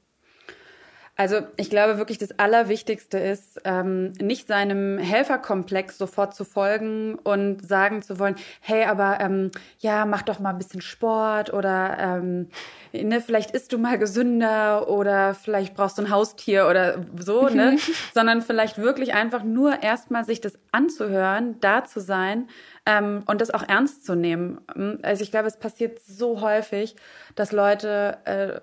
Also 1.18 1.40
ich 1.56 1.70
glaube 1.70 1.98
wirklich, 1.98 2.18
das 2.18 2.38
Allerwichtigste 2.40 3.18
ist, 3.18 3.62
ähm, 3.64 4.12
nicht 4.20 4.48
seinem 4.48 4.98
Helferkomplex 4.98 5.98
sofort 5.98 6.36
zu 6.36 6.44
folgen 6.44 7.16
und 7.16 7.66
sagen 7.66 8.02
zu 8.02 8.20
wollen, 8.20 8.36
hey, 8.60 8.84
aber 8.84 9.20
ähm, 9.22 9.52
ja, 9.80 10.06
mach 10.06 10.24
doch 10.24 10.40
mal 10.40 10.50
ein 10.50 10.58
bisschen 10.58 10.82
Sport 10.82 11.54
oder 11.54 11.98
ähm, 12.00 12.50
ne, 12.92 13.22
vielleicht 13.22 13.52
isst 13.52 13.72
du 13.72 13.78
mal 13.78 13.98
gesünder 13.98 14.90
oder 14.90 15.34
vielleicht 15.36 15.74
brauchst 15.74 15.98
du 15.98 16.02
ein 16.02 16.10
Haustier 16.10 16.68
oder 16.68 17.06
so, 17.18 17.48
ne? 17.48 17.72
Mhm. 17.72 17.80
Sondern 18.14 18.42
vielleicht 18.42 18.78
wirklich 18.78 19.14
einfach 19.14 19.44
nur 19.44 19.82
erstmal 19.84 20.26
sich 20.26 20.42
das 20.42 20.60
anzuhören, 20.74 21.62
da 21.62 21.86
zu 21.86 22.02
sein 22.02 22.50
ähm, 22.86 23.24
und 23.26 23.40
das 23.40 23.52
auch 23.52 23.64
ernst 23.64 24.06
zu 24.06 24.16
nehmen. 24.16 24.60
Also 25.02 25.24
ich 25.24 25.32
glaube, 25.32 25.48
es 25.48 25.56
passiert 25.56 26.00
so 26.06 26.42
häufig, 26.42 26.98
dass 27.36 27.54
Leute 27.54 28.18
äh, 28.26 28.60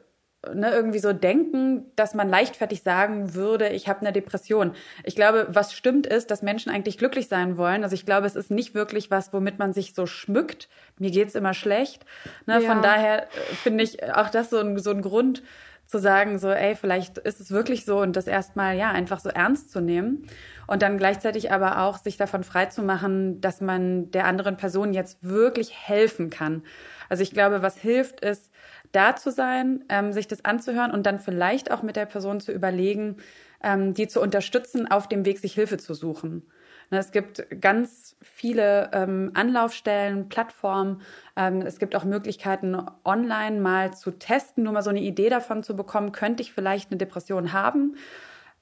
ne, 0.55 0.71
irgendwie 0.71 0.99
so 0.99 1.13
denken, 1.13 1.87
dass 1.97 2.15
man 2.15 2.29
leichtfertig 2.29 2.83
sagen 2.83 3.35
würde, 3.35 3.69
ich 3.69 3.89
habe 3.89 4.01
eine 4.01 4.13
Depression. 4.13 4.73
Ich 5.05 5.15
glaube, 5.15 5.47
was 5.51 5.73
stimmt 5.73 6.07
ist, 6.07 6.31
dass 6.31 6.43
Menschen 6.43 6.71
eigentlich 6.71 6.99
glücklich 6.99 7.29
sein 7.29 7.57
wollen. 7.57 7.85
Also 7.85 7.95
ich 7.95 8.05
glaube, 8.05 8.27
es 8.27 8.37
ist 8.37 8.51
nicht 8.51 8.75
wirklich 8.75 9.11
was, 9.11 9.33
womit 9.33 9.59
man 9.59 9.73
sich 9.73 9.95
so 9.95 10.07
schmückt. 10.07 10.69
Mir 10.99 11.11
geht's 11.11 11.35
immer 11.35 11.55
schlecht. 11.55 12.05
Ne, 12.47 12.61
ja. 12.61 12.73
Von 12.73 12.83
daher 12.83 13.25
äh, 13.25 13.55
finde 13.63 13.85
ich 13.85 14.03
auch 14.15 14.31
das 14.31 14.51
so 14.51 14.59
ein, 14.59 14.79
so 14.79 14.91
ein 14.91 15.03
Grund 15.03 15.43
zu 15.87 15.99
sagen, 15.99 16.39
so, 16.39 16.51
ey, 16.51 16.75
vielleicht 16.75 17.19
ist 17.19 17.39
es 17.39 17.51
wirklich 17.51 17.85
so 17.85 18.01
und 18.01 18.17
das 18.17 18.27
erstmal, 18.27 18.77
ja, 18.77 18.91
einfach 18.91 19.21
so 19.21 19.29
ernst 19.29 19.71
zu 19.71 19.81
nehmen. 19.81 20.27
Und 20.67 20.81
dann 20.81 20.97
gleichzeitig 20.97 21.53
aber 21.53 21.83
auch 21.83 21.99
sich 21.99 22.17
davon 22.17 22.45
frei 22.45 22.67
zu 22.67 22.83
machen, 22.83 23.41
dass 23.41 23.61
man 23.61 24.11
der 24.11 24.25
anderen 24.25 24.57
Person 24.57 24.95
jetzt 24.95 25.19
wirklich 25.23 25.77
helfen 25.87 26.31
kann. 26.31 26.63
Also 27.11 27.23
ich 27.23 27.33
glaube, 27.33 27.63
was 27.63 27.77
hilft, 27.77 28.21
ist, 28.21 28.52
da 28.93 29.17
zu 29.17 29.31
sein, 29.31 29.85
ähm, 29.89 30.13
sich 30.13 30.29
das 30.29 30.45
anzuhören 30.45 30.91
und 30.91 31.05
dann 31.05 31.19
vielleicht 31.19 31.71
auch 31.71 31.83
mit 31.83 31.97
der 31.97 32.07
Person 32.07 32.41
zu 32.41 32.53
überlegen, 32.53 33.17
ähm, 33.63 33.95
die 33.95 34.09
zu 34.09 34.21
unterstützen, 34.21 34.91
auf 34.91 35.09
dem 35.09 35.25
Weg, 35.25 35.39
sich 35.39 35.55
Hilfe 35.55 35.79
zu 35.79 35.95
suchen. 35.95 36.43
Ne, 36.91 36.99
es 36.99 37.11
gibt 37.11 37.47
ganz 37.61 38.17
viele 38.21 38.91
ähm, 38.93 39.31
Anlaufstellen, 39.33 40.29
Plattformen. 40.29 41.01
Ähm, 41.37 41.63
es 41.63 41.79
gibt 41.79 41.97
auch 41.97 42.05
Möglichkeiten, 42.05 42.77
online 43.05 43.61
mal 43.61 43.95
zu 43.95 44.11
testen, 44.11 44.65
nur 44.65 44.75
mal 44.75 44.83
so 44.83 44.91
eine 44.91 45.01
Idee 45.01 45.31
davon 45.31 45.63
zu 45.63 45.75
bekommen, 45.75 46.13
könnte 46.13 46.43
ich 46.43 46.53
vielleicht 46.53 46.91
eine 46.91 46.99
Depression 46.99 47.55
haben. 47.55 47.97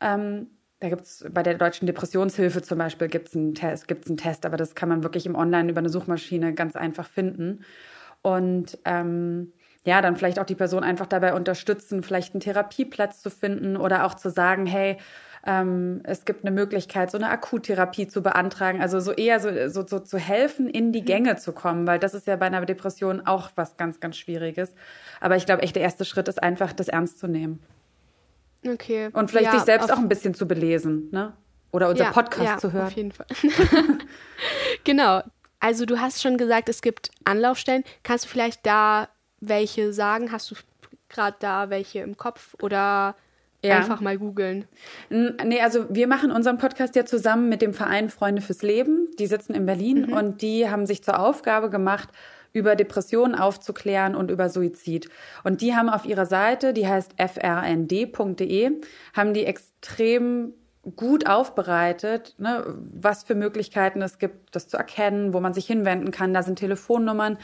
Ähm, 0.01 0.47
da 0.79 0.89
gibt 0.89 1.03
es 1.03 1.27
bei 1.31 1.43
der 1.43 1.55
Deutschen 1.55 1.87
Depressionshilfe 1.87 2.63
zum 2.63 2.79
Beispiel 2.79 3.09
gibt's 3.09 3.37
einen, 3.37 3.55
Test, 3.55 3.87
gibt's 3.87 4.09
einen 4.09 4.17
Test, 4.17 4.47
aber 4.47 4.57
das 4.57 4.75
kann 4.75 4.89
man 4.89 5.03
wirklich 5.03 5.27
im 5.27 5.35
Online 5.35 5.71
über 5.71 5.81
eine 5.81 5.91
Suchmaschine 5.91 6.55
ganz 6.55 6.77
einfach 6.77 7.07
finden. 7.07 7.65
Und 8.23 8.79
ähm, 8.85 9.53
ja, 9.85 10.03
dann 10.03 10.17
vielleicht 10.17 10.39
auch 10.39 10.47
die 10.47 10.55
Person 10.55 10.85
einfach 10.85 11.07
dabei 11.07 11.35
unterstützen, 11.35 12.03
vielleicht 12.03 12.35
einen 12.35 12.41
Therapieplatz 12.41 13.23
zu 13.23 13.31
finden 13.31 13.77
oder 13.77 14.05
auch 14.05 14.15
zu 14.15 14.31
sagen, 14.31 14.67
hey, 14.67 14.99
ähm, 15.47 16.01
es 16.05 16.27
gibt 16.27 16.45
eine 16.45 16.51
Möglichkeit, 16.51 17.11
so 17.11 17.17
eine 17.17 17.31
Akuttherapie 17.31 18.07
zu 18.07 18.23
beantragen. 18.23 18.83
Also 18.83 19.01
so 19.01 19.13
eher 19.13 19.41
so, 19.41 19.49
so, 19.69 19.87
so 19.87 19.99
zu 19.99 20.19
helfen, 20.19 20.69
in 20.69 20.93
die 20.93 21.01
mhm. 21.01 21.07
Gänge 21.07 21.37
zu 21.37 21.53
kommen, 21.53 21.87
weil 21.87 21.99
das 21.99 22.13
ist 22.13 22.27
ja 22.27 22.37
bei 22.37 22.47
einer 22.47 22.65
Depression 22.67 23.27
auch 23.27 23.51
was 23.55 23.77
ganz, 23.77 24.01
ganz 24.01 24.17
Schwieriges. 24.17 24.75
Aber 25.21 25.37
ich 25.37 25.47
glaube, 25.47 25.63
echt 25.63 25.77
der 25.77 25.83
erste 25.83 26.05
Schritt 26.05 26.29
ist 26.29 26.43
einfach, 26.43 26.73
das 26.73 26.89
ernst 26.89 27.19
zu 27.19 27.27
nehmen. 27.27 27.61
Okay. 28.67 29.09
Und 29.15 29.31
vielleicht 29.31 29.47
ja, 29.47 29.53
sich 29.53 29.63
selbst 29.63 29.91
auch 29.91 29.99
ein 29.99 30.09
bisschen 30.09 30.35
zu 30.35 30.47
belesen, 30.47 31.09
ne? 31.11 31.33
Oder 31.73 31.89
unser 31.89 32.05
ja, 32.05 32.11
Podcast 32.11 32.45
ja, 32.45 32.59
zu 32.59 32.73
hören. 32.73 32.87
Auf 32.89 32.93
jeden 32.93 33.13
Fall. 33.13 33.27
genau. 34.85 35.23
Also 35.61 35.87
du 35.87 36.01
hast 36.01 36.21
schon 36.21 36.37
gesagt, 36.37 36.69
es 36.69 36.83
gibt 36.83 37.11
Anlaufstellen. 37.25 37.85
Kannst 38.03 38.25
du 38.25 38.29
vielleicht 38.29 38.67
da 38.67 39.09
welche 39.41 39.93
sagen? 39.93 40.33
Hast 40.33 40.51
du 40.51 40.55
gerade 41.09 41.37
da 41.41 41.71
welche 41.71 42.01
im 42.01 42.17
Kopf 42.17 42.55
oder 42.63 43.17
ja. 43.63 43.77
einfach 43.77 44.01
mal 44.01 44.17
googeln? 44.19 44.67
Nee, 45.09 45.61
also 45.61 45.87
wir 45.91 46.07
machen 46.07 46.31
unseren 46.31 46.59
Podcast 46.59 46.97
ja 46.97 47.05
zusammen 47.05 47.49
mit 47.49 47.63
dem 47.63 47.75
Verein 47.75 48.11
Freunde 48.11 48.43
fürs 48.43 48.63
Leben. 48.63 49.09
Die 49.19 49.27
sitzen 49.27 49.55
in 49.55 49.67
Berlin 49.67 50.07
mhm. 50.07 50.13
und 50.13 50.43
die 50.43 50.69
haben 50.69 50.87
sich 50.87 51.03
zur 51.03 51.19
Aufgabe 51.19 51.71
gemacht, 51.71 52.09
über 52.53 52.75
Depressionen 52.75 53.35
aufzuklären 53.35 54.15
und 54.15 54.31
über 54.31 54.49
Suizid. 54.49 55.09
Und 55.45 55.61
die 55.61 55.75
haben 55.75 55.89
auf 55.89 56.05
ihrer 56.05 56.27
Seite, 56.27 56.73
die 56.73 56.89
heißt 56.89 57.15
frnd.de, 57.17 58.81
haben 59.15 59.35
die 59.35 59.45
extrem 59.45 60.55
gut 60.97 61.27
aufbereitet, 61.27 62.35
ne, 62.39 62.65
was 62.93 63.23
für 63.23 63.35
Möglichkeiten 63.35 64.01
es 64.01 64.19
gibt, 64.19 64.55
das 64.57 64.67
zu 64.67 64.79
erkennen, 64.79 65.35
wo 65.35 65.41
man 65.41 65.53
sich 65.53 65.67
hinwenden 65.67 66.11
kann. 66.11 66.33
Da 66.33 66.43
sind 66.43 66.59
Telefonnummern. 66.59 67.39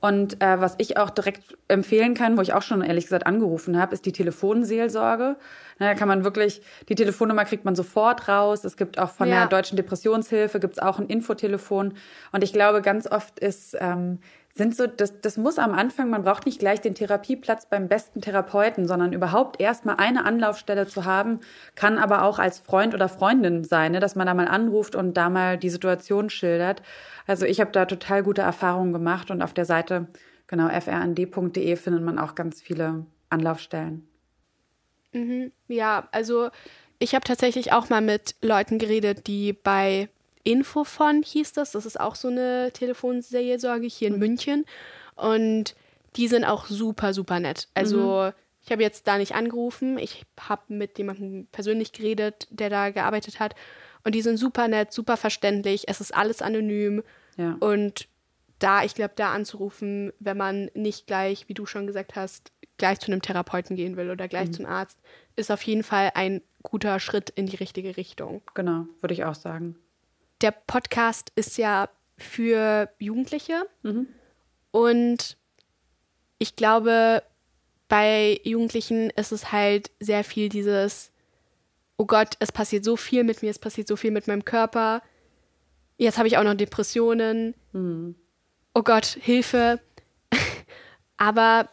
Und 0.00 0.42
äh, 0.42 0.60
was 0.60 0.74
ich 0.78 0.96
auch 0.96 1.10
direkt 1.10 1.58
empfehlen 1.68 2.14
kann, 2.14 2.38
wo 2.38 2.40
ich 2.40 2.54
auch 2.54 2.62
schon 2.62 2.82
ehrlich 2.82 3.04
gesagt 3.04 3.26
angerufen 3.26 3.78
habe, 3.78 3.92
ist 3.92 4.06
die 4.06 4.12
Telefonseelsorge. 4.12 5.36
Na, 5.78 5.88
da 5.88 5.94
kann 5.94 6.08
man 6.08 6.24
wirklich, 6.24 6.62
die 6.88 6.94
Telefonnummer 6.94 7.44
kriegt 7.44 7.64
man 7.66 7.76
sofort 7.76 8.26
raus. 8.26 8.64
Es 8.64 8.76
gibt 8.76 8.98
auch 8.98 9.10
von 9.10 9.28
ja. 9.28 9.40
der 9.40 9.46
Deutschen 9.48 9.76
Depressionshilfe 9.76 10.58
gibt's 10.58 10.78
auch 10.78 10.98
ein 10.98 11.06
Infotelefon. 11.06 11.94
Und 12.32 12.44
ich 12.44 12.52
glaube, 12.52 12.80
ganz 12.80 13.06
oft 13.06 13.38
ist 13.38 13.76
ähm, 13.78 14.20
sind 14.60 14.76
so, 14.76 14.86
das, 14.86 15.22
das 15.22 15.38
muss 15.38 15.58
am 15.58 15.72
Anfang, 15.72 16.10
man 16.10 16.22
braucht 16.22 16.44
nicht 16.44 16.58
gleich 16.58 16.82
den 16.82 16.94
Therapieplatz 16.94 17.64
beim 17.64 17.88
besten 17.88 18.20
Therapeuten, 18.20 18.86
sondern 18.86 19.14
überhaupt 19.14 19.58
erstmal 19.58 19.96
eine 19.96 20.26
Anlaufstelle 20.26 20.86
zu 20.86 21.06
haben, 21.06 21.40
kann 21.76 21.96
aber 21.96 22.24
auch 22.24 22.38
als 22.38 22.58
Freund 22.58 22.92
oder 22.92 23.08
Freundin 23.08 23.64
sein, 23.64 23.92
ne, 23.92 24.00
dass 24.00 24.16
man 24.16 24.26
da 24.26 24.34
mal 24.34 24.48
anruft 24.48 24.94
und 24.94 25.14
da 25.14 25.30
mal 25.30 25.56
die 25.56 25.70
Situation 25.70 26.28
schildert. 26.28 26.82
Also 27.26 27.46
ich 27.46 27.58
habe 27.58 27.72
da 27.72 27.86
total 27.86 28.22
gute 28.22 28.42
Erfahrungen 28.42 28.92
gemacht 28.92 29.30
und 29.30 29.40
auf 29.40 29.54
der 29.54 29.64
Seite, 29.64 30.08
genau, 30.46 30.68
frnd.de 30.68 31.76
findet 31.76 32.02
man 32.02 32.18
auch 32.18 32.34
ganz 32.34 32.60
viele 32.60 33.06
Anlaufstellen. 33.30 34.06
Mhm, 35.12 35.52
ja, 35.68 36.06
also 36.12 36.50
ich 36.98 37.14
habe 37.14 37.24
tatsächlich 37.24 37.72
auch 37.72 37.88
mal 37.88 38.02
mit 38.02 38.34
Leuten 38.42 38.78
geredet, 38.78 39.26
die 39.26 39.54
bei 39.54 40.10
Infofon 40.42 41.22
hieß 41.22 41.52
das. 41.52 41.72
Das 41.72 41.86
ist 41.86 42.00
auch 42.00 42.14
so 42.14 42.28
eine 42.28 42.70
Telefonseelsorge 42.72 43.86
hier 43.86 44.08
in 44.08 44.14
mhm. 44.14 44.20
München. 44.20 44.64
Und 45.16 45.74
die 46.16 46.28
sind 46.28 46.44
auch 46.44 46.66
super, 46.66 47.12
super 47.14 47.40
nett. 47.40 47.68
Also 47.74 48.24
mhm. 48.26 48.32
ich 48.62 48.72
habe 48.72 48.82
jetzt 48.82 49.06
da 49.06 49.18
nicht 49.18 49.34
angerufen. 49.34 49.98
Ich 49.98 50.24
habe 50.38 50.62
mit 50.68 50.98
jemandem 50.98 51.46
persönlich 51.52 51.92
geredet, 51.92 52.46
der 52.50 52.70
da 52.70 52.90
gearbeitet 52.90 53.40
hat. 53.40 53.54
Und 54.02 54.14
die 54.14 54.22
sind 54.22 54.38
super 54.38 54.66
nett, 54.68 54.92
super 54.92 55.16
verständlich. 55.16 55.84
Es 55.88 56.00
ist 56.00 56.14
alles 56.14 56.40
anonym. 56.40 57.02
Ja. 57.36 57.56
Und 57.60 58.08
da, 58.58 58.82
ich 58.82 58.94
glaube, 58.94 59.12
da 59.16 59.32
anzurufen, 59.32 60.12
wenn 60.20 60.36
man 60.36 60.70
nicht 60.74 61.06
gleich, 61.06 61.48
wie 61.48 61.54
du 61.54 61.66
schon 61.66 61.86
gesagt 61.86 62.16
hast, 62.16 62.52
gleich 62.78 62.98
zu 62.98 63.12
einem 63.12 63.22
Therapeuten 63.22 63.76
gehen 63.76 63.96
will 63.96 64.10
oder 64.10 64.26
gleich 64.26 64.48
mhm. 64.48 64.52
zum 64.54 64.66
Arzt, 64.66 64.98
ist 65.36 65.50
auf 65.50 65.62
jeden 65.62 65.82
Fall 65.82 66.12
ein 66.14 66.42
guter 66.62 66.98
Schritt 66.98 67.30
in 67.30 67.46
die 67.46 67.56
richtige 67.56 67.96
Richtung. 67.96 68.42
Genau, 68.54 68.86
würde 69.00 69.14
ich 69.14 69.24
auch 69.24 69.34
sagen 69.34 69.76
der 70.40 70.52
Podcast 70.52 71.32
ist 71.34 71.58
ja 71.58 71.88
für 72.16 72.90
Jugendliche. 72.98 73.66
Mhm. 73.82 74.08
Und 74.70 75.36
ich 76.38 76.56
glaube, 76.56 77.22
bei 77.88 78.40
Jugendlichen 78.44 79.10
ist 79.10 79.32
es 79.32 79.52
halt 79.52 79.90
sehr 80.00 80.24
viel 80.24 80.48
dieses, 80.48 81.10
oh 81.96 82.06
Gott, 82.06 82.36
es 82.38 82.52
passiert 82.52 82.84
so 82.84 82.96
viel 82.96 83.24
mit 83.24 83.42
mir, 83.42 83.50
es 83.50 83.58
passiert 83.58 83.88
so 83.88 83.96
viel 83.96 84.10
mit 84.10 84.26
meinem 84.26 84.44
Körper. 84.44 85.02
Jetzt 85.98 86.18
habe 86.18 86.28
ich 86.28 86.38
auch 86.38 86.44
noch 86.44 86.54
Depressionen. 86.54 87.54
Mhm. 87.72 88.14
Oh 88.74 88.82
Gott, 88.82 89.18
Hilfe. 89.20 89.80
Aber 91.16 91.68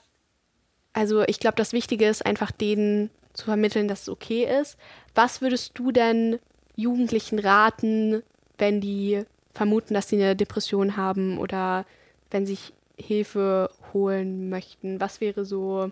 also 0.94 1.24
ich 1.28 1.40
glaube, 1.40 1.56
das 1.56 1.74
Wichtige 1.74 2.08
ist 2.08 2.26
einfach 2.26 2.52
denen 2.52 3.12
zu 3.34 3.46
vermitteln, 3.46 3.88
dass 3.88 4.02
es 4.02 4.10
okay 4.10 4.44
ist. 4.60 4.78
Was 5.14 5.42
würdest 5.42 5.78
du 5.78 5.92
denn 5.92 6.40
Jugendlichen 6.76 7.38
raten, 7.38 8.24
wenn 8.58 8.82
die 8.82 9.24
vermuten, 9.54 9.94
dass 9.94 10.10
sie 10.10 10.16
eine 10.18 10.36
Depression 10.36 10.98
haben 10.98 11.38
oder 11.38 11.86
wenn 12.32 12.46
sich 12.46 12.74
Hilfe 12.98 13.70
holen 13.94 14.50
möchten? 14.50 15.00
Was 15.00 15.22
wäre 15.22 15.46
so 15.46 15.92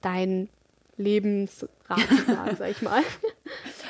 dein 0.00 0.48
Lebensratschlag, 0.96 2.56
sag 2.58 2.70
ich 2.70 2.82
mal? 2.82 3.02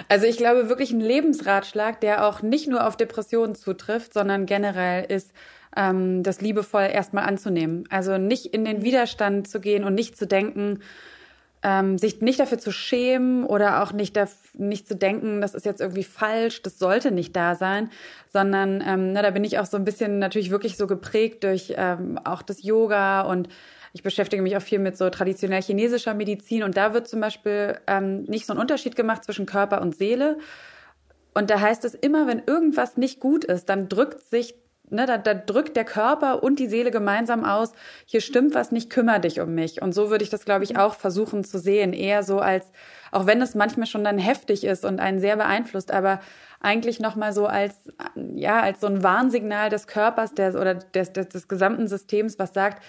Also 0.09 0.27
ich 0.27 0.37
glaube 0.37 0.69
wirklich 0.69 0.93
ein 0.93 1.01
Lebensratschlag, 1.01 2.01
der 2.01 2.27
auch 2.27 2.43
nicht 2.43 2.69
nur 2.69 2.87
auf 2.87 2.97
Depressionen 2.97 3.55
zutrifft, 3.55 4.13
sondern 4.15 4.47
generell 4.47 5.05
ist, 5.05 5.33
ähm, 5.77 6.23
das 6.23 6.41
liebevoll 6.41 6.89
erstmal 6.93 7.25
anzunehmen. 7.25 7.85
Also 7.91 8.19
nicht 8.19 8.47
in 8.47 8.65
den 8.65 8.83
Widerstand 8.83 9.49
zu 9.49 9.61
gehen 9.61 9.85
und 9.85 9.95
nicht 9.95 10.17
zu 10.17 10.27
denken, 10.27 10.81
ähm, 11.65 11.99
sich 11.99 12.21
nicht 12.21 12.39
dafür 12.39 12.59
zu 12.59 12.71
schämen 12.71 13.45
oder 13.45 13.83
auch 13.83 13.93
nicht, 13.93 14.21
nicht 14.53 14.87
zu 14.87 14.95
denken, 14.95 15.41
das 15.41 15.55
ist 15.55 15.65
jetzt 15.65 15.81
irgendwie 15.81 16.05
falsch, 16.05 16.63
das 16.63 16.79
sollte 16.79 17.11
nicht 17.11 17.35
da 17.35 17.55
sein, 17.55 17.91
sondern 18.33 18.83
ähm, 18.87 19.13
na, 19.13 19.23
da 19.23 19.31
bin 19.31 19.43
ich 19.43 19.59
auch 19.59 19.67
so 19.67 19.79
ein 19.79 19.85
bisschen 19.85 20.19
natürlich 20.19 20.51
wirklich 20.51 20.77
so 20.77 20.87
geprägt 20.87 21.43
durch 21.43 21.75
ähm, 21.77 22.21
auch 22.23 22.43
das 22.43 22.63
Yoga 22.63 23.23
und 23.23 23.49
ich 23.95 24.03
beschäftige 24.03 24.43
mich 24.43 24.57
auch 24.57 24.63
viel 24.63 24.79
mit 24.79 24.99
so 24.99 25.09
traditionell 25.09 25.63
chinesischer 25.63 26.15
Medizin 26.15 26.63
und 26.63 26.77
da 26.77 26.93
wird 26.93 27.09
zum 27.09 27.21
Beispiel 27.21 27.79
ähm, 27.87 28.25
nicht 28.25 28.45
so 28.45 28.53
ein 28.53 28.59
Unterschied 28.59 28.95
gemacht 28.95 29.25
zwischen 29.25 29.47
Körper 29.47 29.81
und 29.81 29.97
Seele, 29.97 30.37
Und 31.35 31.51
da 31.51 31.61
heißt 31.61 31.85
es 31.85 31.95
immer, 31.95 32.27
wenn 32.27 32.43
irgendwas 32.47 32.97
nicht 32.97 33.21
gut 33.21 33.45
ist, 33.45 33.69
dann 33.69 33.89
drückt 33.89 34.23
sich 34.29 34.55
Ne, 34.95 35.07
da, 35.07 35.19
da 35.19 35.35
drückt 35.35 35.77
der 35.77 35.85
Körper 35.85 36.45
und 36.45 36.61
die 36.61 36.69
Seele 36.69 36.93
gemeinsam 36.93 37.45
aus, 37.45 37.73
hier 38.07 38.21
stimmt 38.21 38.55
was 38.55 38.71
nicht, 38.71 38.91
kümmere 38.91 39.19
dich 39.19 39.41
um 39.41 39.53
mich. 39.53 39.83
Und 39.83 39.93
so 39.93 40.09
würde 40.09 40.23
ich 40.23 40.31
das, 40.31 40.45
glaube 40.45 40.63
ich, 40.63 40.79
auch 40.79 40.95
versuchen 40.95 41.43
zu 41.43 41.59
sehen. 41.59 41.93
Eher 41.93 42.23
so 42.23 42.39
als, 42.39 42.71
auch 43.11 43.27
wenn 43.27 43.43
es 43.43 43.57
manchmal 43.57 43.89
schon 43.89 44.05
dann 44.05 44.19
heftig 44.19 44.63
ist 44.63 44.85
und 44.85 45.01
einen 45.01 45.19
sehr 45.19 45.37
beeinflusst, 45.37 45.91
aber 45.91 46.21
eigentlich 46.61 47.01
nochmal 47.01 47.33
so 47.33 47.47
als, 47.47 47.75
ja, 48.37 48.61
als 48.61 48.81
so 48.81 48.87
ein 48.87 49.03
Warnsignal 49.03 49.69
des 49.69 49.89
Körpers 49.89 50.33
der, 50.33 50.55
oder 50.55 50.75
des, 50.75 51.13
des, 51.13 51.29
des 51.29 51.49
gesamten 51.49 51.89
Systems, 51.89 52.39
was 52.39 52.55
sagt, 52.55 52.81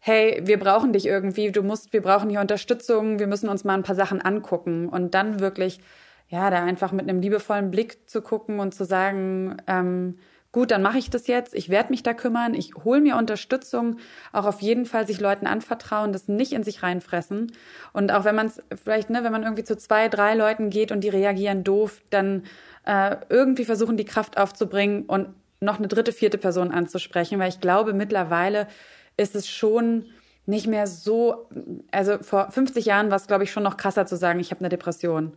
hey, 0.00 0.42
wir 0.44 0.58
brauchen 0.58 0.92
dich 0.92 1.06
irgendwie, 1.06 1.50
du 1.50 1.62
musst, 1.62 1.94
wir 1.94 2.02
brauchen 2.02 2.28
hier 2.28 2.40
Unterstützung, 2.40 3.18
wir 3.18 3.26
müssen 3.26 3.48
uns 3.48 3.64
mal 3.64 3.72
ein 3.72 3.82
paar 3.82 3.94
Sachen 3.94 4.20
angucken 4.20 4.90
und 4.90 5.14
dann 5.14 5.40
wirklich, 5.40 5.80
ja, 6.28 6.50
da 6.50 6.62
einfach 6.62 6.92
mit 6.92 7.08
einem 7.08 7.22
liebevollen 7.22 7.70
Blick 7.70 8.10
zu 8.10 8.20
gucken 8.20 8.60
und 8.60 8.74
zu 8.74 8.84
sagen, 8.84 9.56
ähm, 9.66 10.18
gut, 10.54 10.70
dann 10.70 10.82
mache 10.82 10.98
ich 10.98 11.10
das 11.10 11.26
jetzt, 11.26 11.52
ich 11.54 11.68
werde 11.68 11.90
mich 11.90 12.04
da 12.04 12.14
kümmern, 12.14 12.54
ich 12.54 12.74
hole 12.84 13.00
mir 13.00 13.16
Unterstützung, 13.16 13.98
auch 14.32 14.46
auf 14.46 14.62
jeden 14.62 14.86
Fall 14.86 15.06
sich 15.06 15.20
Leuten 15.20 15.46
anvertrauen, 15.46 16.12
das 16.12 16.28
nicht 16.28 16.52
in 16.52 16.62
sich 16.62 16.82
reinfressen. 16.82 17.52
Und 17.92 18.12
auch 18.12 18.24
wenn 18.24 18.36
man 18.36 18.46
es 18.46 18.62
vielleicht, 18.82 19.10
ne, 19.10 19.24
wenn 19.24 19.32
man 19.32 19.42
irgendwie 19.42 19.64
zu 19.64 19.76
zwei, 19.76 20.08
drei 20.08 20.34
Leuten 20.34 20.70
geht 20.70 20.92
und 20.92 21.00
die 21.00 21.08
reagieren 21.08 21.64
doof, 21.64 22.00
dann 22.08 22.44
äh, 22.86 23.16
irgendwie 23.28 23.64
versuchen, 23.64 23.96
die 23.96 24.04
Kraft 24.04 24.38
aufzubringen 24.38 25.06
und 25.06 25.28
noch 25.60 25.78
eine 25.78 25.88
dritte, 25.88 26.12
vierte 26.12 26.38
Person 26.38 26.70
anzusprechen, 26.70 27.40
weil 27.40 27.48
ich 27.48 27.60
glaube, 27.60 27.92
mittlerweile 27.92 28.68
ist 29.16 29.34
es 29.34 29.48
schon 29.48 30.06
nicht 30.46 30.68
mehr 30.68 30.86
so, 30.86 31.48
also 31.90 32.18
vor 32.22 32.50
50 32.52 32.84
Jahren 32.84 33.10
war 33.10 33.16
es, 33.16 33.26
glaube 33.26 33.42
ich, 33.42 33.50
schon 33.50 33.64
noch 33.64 33.76
krasser 33.76 34.06
zu 34.06 34.16
sagen, 34.16 34.38
ich 34.38 34.52
habe 34.52 34.60
eine 34.60 34.68
Depression. 34.68 35.32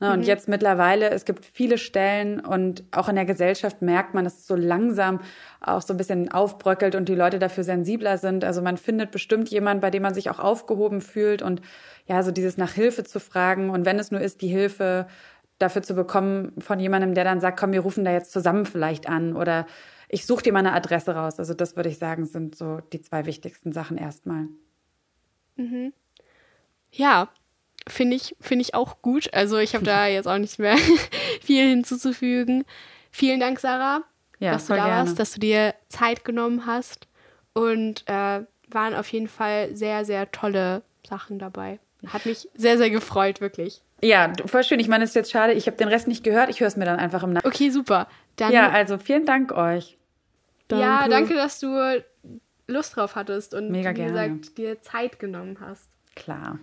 Ne, 0.00 0.12
und 0.12 0.20
mhm. 0.20 0.24
jetzt 0.24 0.48
mittlerweile, 0.48 1.10
es 1.10 1.24
gibt 1.24 1.44
viele 1.44 1.78
Stellen 1.78 2.40
und 2.40 2.82
auch 2.90 3.08
in 3.08 3.14
der 3.14 3.24
Gesellschaft 3.24 3.80
merkt 3.80 4.12
man, 4.12 4.24
dass 4.24 4.38
es 4.38 4.46
so 4.46 4.56
langsam 4.56 5.20
auch 5.60 5.82
so 5.82 5.94
ein 5.94 5.96
bisschen 5.96 6.32
aufbröckelt 6.32 6.96
und 6.96 7.08
die 7.08 7.14
Leute 7.14 7.38
dafür 7.38 7.62
sensibler 7.62 8.18
sind. 8.18 8.44
Also 8.44 8.60
man 8.60 8.76
findet 8.76 9.12
bestimmt 9.12 9.50
jemanden, 9.50 9.80
bei 9.80 9.90
dem 9.90 10.02
man 10.02 10.12
sich 10.12 10.30
auch 10.30 10.40
aufgehoben 10.40 11.00
fühlt 11.00 11.42
und 11.42 11.62
ja, 12.06 12.22
so 12.22 12.32
dieses 12.32 12.56
nach 12.56 12.72
Hilfe 12.72 13.04
zu 13.04 13.20
fragen 13.20 13.70
und 13.70 13.86
wenn 13.86 13.98
es 13.98 14.10
nur 14.10 14.20
ist, 14.20 14.42
die 14.42 14.48
Hilfe 14.48 15.06
dafür 15.58 15.82
zu 15.82 15.94
bekommen 15.94 16.52
von 16.58 16.80
jemandem, 16.80 17.14
der 17.14 17.24
dann 17.24 17.40
sagt, 17.40 17.58
komm, 17.58 17.72
wir 17.72 17.80
rufen 17.80 18.04
da 18.04 18.10
jetzt 18.10 18.32
zusammen 18.32 18.66
vielleicht 18.66 19.08
an 19.08 19.36
oder 19.36 19.66
ich 20.08 20.26
suche 20.26 20.42
dir 20.42 20.52
mal 20.52 20.58
eine 20.58 20.72
Adresse 20.72 21.14
raus. 21.14 21.38
Also 21.38 21.54
das 21.54 21.76
würde 21.76 21.88
ich 21.88 21.98
sagen, 21.98 22.26
sind 22.26 22.56
so 22.56 22.80
die 22.92 23.00
zwei 23.00 23.26
wichtigsten 23.26 23.72
Sachen 23.72 23.96
erstmal. 23.96 24.48
Mhm. 25.56 25.92
Ja, 26.90 27.28
Finde 27.86 28.16
ich, 28.16 28.34
find 28.40 28.62
ich 28.62 28.74
auch 28.74 29.02
gut. 29.02 29.32
Also 29.32 29.58
ich 29.58 29.74
habe 29.74 29.84
da 29.84 30.06
jetzt 30.06 30.26
auch 30.26 30.38
nicht 30.38 30.58
mehr 30.58 30.76
viel 31.42 31.68
hinzuzufügen. 31.68 32.64
Vielen 33.10 33.40
Dank, 33.40 33.60
Sarah, 33.60 34.02
ja, 34.38 34.52
dass 34.52 34.66
du 34.66 34.74
da 34.74 34.86
gerne. 34.86 35.06
warst, 35.06 35.18
dass 35.18 35.32
du 35.32 35.40
dir 35.40 35.74
Zeit 35.88 36.24
genommen 36.24 36.66
hast. 36.66 37.06
Und 37.52 38.02
äh, 38.08 38.40
waren 38.68 38.94
auf 38.94 39.08
jeden 39.08 39.28
Fall 39.28 39.74
sehr, 39.76 40.04
sehr 40.04 40.30
tolle 40.32 40.82
Sachen 41.08 41.38
dabei. 41.38 41.78
Hat 42.08 42.26
mich 42.26 42.48
sehr, 42.54 42.76
sehr 42.76 42.90
gefreut, 42.90 43.40
wirklich. 43.40 43.80
Ja, 44.02 44.32
voll 44.44 44.64
schön. 44.64 44.80
Ich 44.80 44.88
meine, 44.88 45.04
es 45.04 45.10
ist 45.10 45.16
jetzt 45.16 45.30
schade, 45.30 45.54
ich 45.54 45.66
habe 45.66 45.76
den 45.76 45.88
Rest 45.88 46.08
nicht 46.08 46.24
gehört. 46.24 46.50
Ich 46.50 46.60
höre 46.60 46.68
es 46.68 46.76
mir 46.76 46.84
dann 46.84 46.98
einfach 46.98 47.22
im 47.22 47.32
Nachhinein. 47.32 47.54
Okay, 47.54 47.70
super. 47.70 48.08
Dann, 48.36 48.52
ja, 48.52 48.70
also 48.70 48.98
vielen 48.98 49.24
Dank 49.24 49.52
euch. 49.52 49.96
Danke. 50.68 50.84
Ja, 50.84 51.08
danke, 51.08 51.34
dass 51.34 51.60
du 51.60 52.02
Lust 52.66 52.96
drauf 52.96 53.14
hattest 53.14 53.54
und 53.54 53.70
Mega 53.70 53.94
wie 53.94 54.04
gesagt, 54.04 54.58
dir 54.58 54.82
Zeit 54.82 55.18
genommen 55.18 55.58
hast. 55.60 55.88
Klar. 56.14 56.58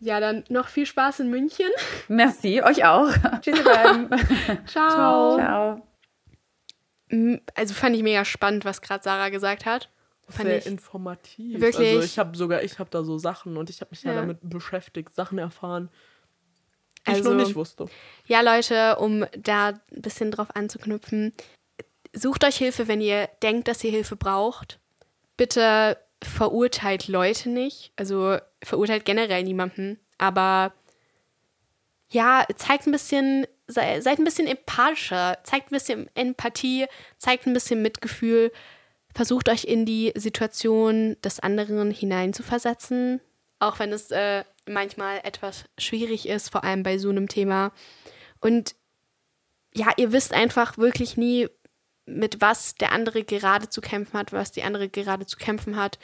Ja, 0.00 0.18
dann 0.18 0.44
noch 0.48 0.68
viel 0.68 0.86
Spaß 0.86 1.20
in 1.20 1.28
München. 1.28 1.68
Merci, 2.08 2.62
euch 2.62 2.84
auch. 2.84 3.12
Tschüss. 3.40 3.60
Ciao. 4.66 5.36
Ciao. 5.36 5.86
Also 7.54 7.74
fand 7.74 7.96
ich 7.96 8.02
mega 8.02 8.24
spannend, 8.24 8.64
was 8.64 8.80
gerade 8.80 9.04
Sarah 9.04 9.28
gesagt 9.28 9.66
hat. 9.66 9.90
Fand 10.28 10.48
Sehr 10.48 10.58
ich 10.58 10.66
informativ. 10.66 11.60
Wirklich. 11.60 11.88
Also 11.88 12.04
ich 12.04 12.18
habe 12.18 12.36
sogar, 12.36 12.62
ich 12.62 12.78
habe 12.78 12.88
da 12.90 13.02
so 13.02 13.18
Sachen 13.18 13.56
und 13.56 13.68
ich 13.68 13.80
habe 13.80 13.90
mich 13.90 14.02
ja. 14.02 14.12
ja 14.12 14.20
damit 14.20 14.38
beschäftigt, 14.42 15.12
Sachen 15.14 15.38
erfahren, 15.38 15.90
die 17.06 17.10
also, 17.10 17.20
ich 17.20 17.36
noch 17.36 17.44
nicht 17.44 17.56
wusste. 17.56 17.86
Ja, 18.26 18.40
Leute, 18.40 18.96
um 18.98 19.26
da 19.36 19.68
ein 19.68 20.02
bisschen 20.02 20.30
drauf 20.30 20.54
anzuknüpfen, 20.54 21.32
sucht 22.12 22.44
euch 22.44 22.56
Hilfe, 22.56 22.88
wenn 22.88 23.00
ihr 23.00 23.28
denkt, 23.42 23.68
dass 23.68 23.82
ihr 23.82 23.90
Hilfe 23.90 24.16
braucht. 24.16 24.78
Bitte 25.36 25.98
verurteilt 26.22 27.08
Leute 27.08 27.48
nicht, 27.48 27.92
also 27.96 28.38
verurteilt 28.62 29.04
generell 29.04 29.42
niemanden, 29.42 29.98
aber 30.18 30.74
ja, 32.10 32.44
zeigt 32.56 32.86
ein 32.86 32.92
bisschen, 32.92 33.46
sei, 33.66 34.00
seid 34.00 34.18
ein 34.18 34.24
bisschen 34.24 34.46
empathischer, 34.46 35.38
zeigt 35.44 35.70
ein 35.70 35.76
bisschen 35.76 36.10
Empathie, 36.14 36.86
zeigt 37.18 37.46
ein 37.46 37.54
bisschen 37.54 37.82
Mitgefühl, 37.82 38.52
versucht 39.14 39.48
euch 39.48 39.64
in 39.64 39.86
die 39.86 40.12
Situation 40.16 41.16
des 41.24 41.40
anderen 41.40 41.90
hineinzuversetzen, 41.90 43.20
auch 43.58 43.78
wenn 43.78 43.92
es 43.92 44.10
äh, 44.10 44.44
manchmal 44.66 45.20
etwas 45.22 45.64
schwierig 45.78 46.28
ist, 46.28 46.50
vor 46.50 46.64
allem 46.64 46.82
bei 46.82 46.98
so 46.98 47.10
einem 47.10 47.28
Thema. 47.28 47.72
Und 48.40 48.74
ja, 49.74 49.92
ihr 49.96 50.12
wisst 50.12 50.32
einfach 50.32 50.78
wirklich 50.78 51.16
nie, 51.16 51.48
mit 52.10 52.40
was 52.40 52.74
der 52.74 52.92
andere 52.92 53.24
gerade 53.24 53.68
zu 53.68 53.80
kämpfen 53.80 54.18
hat, 54.18 54.32
was 54.32 54.52
die 54.52 54.62
andere 54.62 54.88
gerade 54.88 55.26
zu 55.26 55.36
kämpfen 55.36 55.76
hat. 55.76 55.98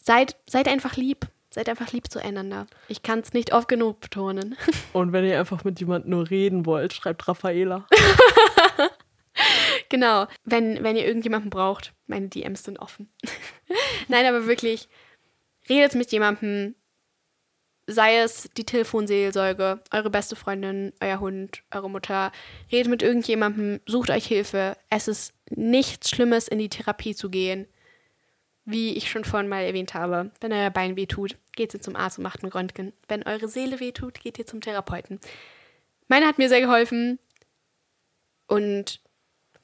Seid, 0.00 0.36
seid 0.46 0.68
einfach 0.68 0.96
lieb. 0.96 1.26
Seid 1.50 1.68
einfach 1.68 1.92
lieb 1.92 2.10
zueinander. 2.10 2.66
Ich 2.88 3.02
kann 3.02 3.20
es 3.20 3.32
nicht 3.32 3.52
oft 3.52 3.68
genug 3.68 4.00
betonen. 4.00 4.56
Und 4.92 5.12
wenn 5.12 5.24
ihr 5.24 5.38
einfach 5.38 5.62
mit 5.62 5.78
jemandem 5.78 6.10
nur 6.10 6.28
reden 6.28 6.66
wollt, 6.66 6.92
schreibt 6.92 7.28
Raffaela. 7.28 7.86
genau. 9.88 10.26
Wenn, 10.44 10.82
wenn 10.82 10.96
ihr 10.96 11.06
irgendjemanden 11.06 11.50
braucht, 11.50 11.92
meine 12.08 12.28
DMs 12.28 12.64
sind 12.64 12.80
offen. 12.80 13.08
Nein, 14.08 14.26
aber 14.26 14.48
wirklich, 14.48 14.88
redet 15.68 15.94
mit 15.94 16.10
jemandem, 16.10 16.74
sei 17.86 18.18
es 18.18 18.48
die 18.56 18.64
Telefonseelsorge, 18.64 19.80
eure 19.92 20.10
beste 20.10 20.36
Freundin, 20.36 20.92
euer 21.00 21.20
Hund, 21.20 21.62
eure 21.70 21.90
Mutter, 21.90 22.32
redet 22.72 22.90
mit 22.90 23.02
irgendjemandem, 23.02 23.80
sucht 23.86 24.10
euch 24.10 24.26
Hilfe. 24.26 24.76
Es 24.90 25.08
ist 25.08 25.34
nichts 25.50 26.10
Schlimmes, 26.10 26.48
in 26.48 26.58
die 26.58 26.68
Therapie 26.68 27.14
zu 27.14 27.30
gehen. 27.30 27.66
Wie 28.64 28.96
ich 28.96 29.10
schon 29.10 29.24
vorhin 29.24 29.48
mal 29.48 29.62
erwähnt 29.62 29.92
habe, 29.92 30.30
wenn 30.40 30.52
euer 30.52 30.70
Bein 30.70 30.96
weh 30.96 31.06
tut, 31.06 31.36
geht 31.54 31.74
ihr 31.74 31.82
zum 31.82 31.96
Arzt 31.96 32.18
und 32.18 32.24
macht 32.24 32.42
ein 32.42 32.48
Röntgen. 32.48 32.94
Wenn 33.08 33.22
eure 33.22 33.48
Seele 33.48 33.78
weh 33.78 33.92
tut, 33.92 34.20
geht 34.20 34.38
ihr 34.38 34.46
zum 34.46 34.62
Therapeuten. 34.62 35.20
Meine 36.08 36.26
hat 36.26 36.38
mir 36.38 36.48
sehr 36.48 36.62
geholfen. 36.62 37.18
Und 38.46 39.00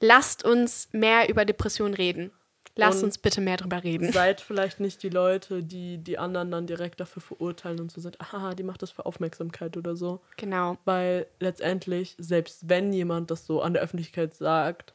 lasst 0.00 0.44
uns 0.44 0.88
mehr 0.92 1.28
über 1.28 1.44
Depressionen 1.44 1.94
reden. 1.94 2.30
Lass 2.76 2.98
und 2.98 3.04
uns 3.04 3.18
bitte 3.18 3.40
mehr 3.40 3.56
drüber 3.56 3.82
reden. 3.82 4.12
Seid 4.12 4.40
vielleicht 4.40 4.80
nicht 4.80 5.02
die 5.02 5.08
Leute, 5.08 5.62
die 5.62 5.98
die 5.98 6.18
anderen 6.18 6.50
dann 6.50 6.66
direkt 6.66 7.00
dafür 7.00 7.20
verurteilen 7.20 7.80
und 7.80 7.90
so 7.90 8.00
sind, 8.00 8.20
aha, 8.20 8.54
die 8.54 8.62
macht 8.62 8.82
das 8.82 8.90
für 8.90 9.06
Aufmerksamkeit 9.06 9.76
oder 9.76 9.96
so. 9.96 10.20
Genau. 10.36 10.78
Weil 10.84 11.26
letztendlich, 11.40 12.14
selbst 12.18 12.68
wenn 12.68 12.92
jemand 12.92 13.30
das 13.30 13.46
so 13.46 13.60
an 13.60 13.74
der 13.74 13.82
Öffentlichkeit 13.82 14.34
sagt 14.34 14.94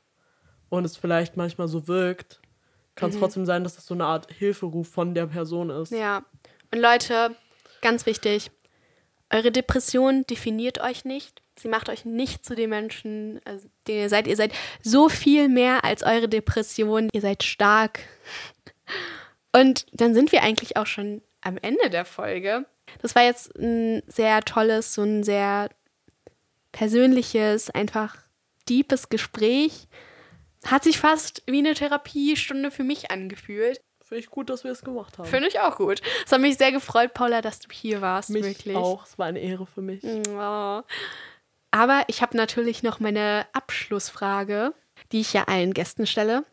und 0.70 0.86
es 0.86 0.98
vielleicht 0.98 1.38
manchmal 1.38 1.68
so 1.68 1.88
wirkt, 1.88 2.40
kann 2.96 3.10
es 3.10 3.18
mhm. 3.18 3.20
trotzdem 3.20 3.46
sein, 3.46 3.64
dass 3.64 3.76
das 3.76 3.86
so 3.86 3.94
eine 3.94 4.06
Art 4.06 4.32
Hilferuf 4.32 4.88
von 4.88 5.14
der 5.14 5.28
Person 5.28 5.70
ist. 5.70 5.92
Ja. 5.92 6.24
Und 6.72 6.80
Leute, 6.80 7.36
ganz 7.82 8.06
wichtig, 8.06 8.52
eure 9.30 9.52
Depression 9.52 10.24
definiert 10.24 10.82
euch 10.82 11.04
nicht. 11.04 11.42
Sie 11.66 11.70
macht 11.70 11.90
euch 11.90 12.06
nicht 12.06 12.46
zu 12.46 12.54
den 12.54 12.70
Menschen, 12.70 13.42
also, 13.44 13.68
den 13.88 13.98
ihr 13.98 14.10
seid. 14.10 14.28
Ihr 14.28 14.36
seid 14.36 14.54
so 14.84 15.10
viel 15.10 15.50
mehr 15.50 15.84
als 15.84 16.04
eure 16.04 16.30
Depression. 16.30 17.10
Ihr 17.12 17.22
seid 17.22 17.42
stark. 17.42 18.02
Und 19.52 19.88
dann 19.92 20.14
sind 20.14 20.32
wir 20.32 20.44
eigentlich 20.44 20.78
auch 20.78 20.86
schon 20.86 21.24
am 21.42 21.58
Ende 21.58 21.90
der 21.90 22.06
Folge. 22.06 22.68
Das 23.02 23.16
war 23.16 23.24
jetzt 23.24 23.58
ein 23.58 24.04
sehr 24.06 24.42
tolles, 24.42 24.94
so 24.94 25.02
ein 25.02 25.24
sehr 25.24 25.70
persönliches, 26.72 27.72
einfach 27.72 28.16
deepes 28.70 29.10
Gespräch. 29.10 29.88
Hat 30.68 30.84
sich 30.84 31.00
fast 31.00 31.42
wie 31.48 31.58
eine 31.58 31.74
Therapiestunde 31.74 32.70
für 32.70 32.84
mich 32.84 33.10
angefühlt. 33.10 33.82
Finde 34.04 34.20
ich 34.20 34.30
gut, 34.30 34.52
dass 34.52 34.64
wir 34.64 34.70
es 34.70 34.84
gemacht 34.84 35.18
haben. 35.18 35.28
Finde 35.28 35.48
ich 35.48 35.60
auch 35.60 35.78
gut. 35.78 36.00
Es 36.28 36.32
hat 36.32 36.42
mich 36.42 36.58
sehr 36.60 36.72
gefreut, 36.72 37.16
Paula, 37.16 37.42
dass 37.42 37.60
du 37.60 37.70
hier 37.72 38.02
warst. 38.02 38.30
Mich 38.30 38.44
wirklich. 38.44 38.76
auch. 38.76 39.04
Es 39.08 39.18
war 39.18 39.26
eine 39.26 39.40
Ehre 39.40 39.66
für 39.66 39.82
mich. 39.82 40.04
Oh. 40.04 40.84
Aber 41.76 42.04
ich 42.08 42.22
habe 42.22 42.38
natürlich 42.38 42.84
noch 42.84 43.02
meine 43.02 43.46
Abschlussfrage, 43.52 44.74
die 45.12 45.20
ich 45.20 45.34
ja 45.34 45.44
allen 45.50 45.74
Gästen 45.74 46.08
stelle. 46.08 46.46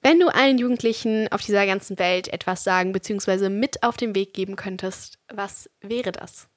Wenn 0.00 0.18
du 0.18 0.34
allen 0.34 0.58
Jugendlichen 0.58 1.28
auf 1.30 1.42
dieser 1.42 1.64
ganzen 1.64 1.96
Welt 2.00 2.26
etwas 2.26 2.64
sagen 2.64 2.90
bzw. 2.90 3.50
mit 3.50 3.84
auf 3.84 3.96
den 3.96 4.16
Weg 4.16 4.34
geben 4.34 4.56
könntest, 4.56 5.20
was 5.32 5.70
wäre 5.80 6.10
das? 6.10 6.48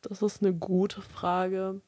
Das 0.00 0.22
ist 0.22 0.44
eine 0.44 0.54
gute 0.54 1.02
Frage. 1.02 1.80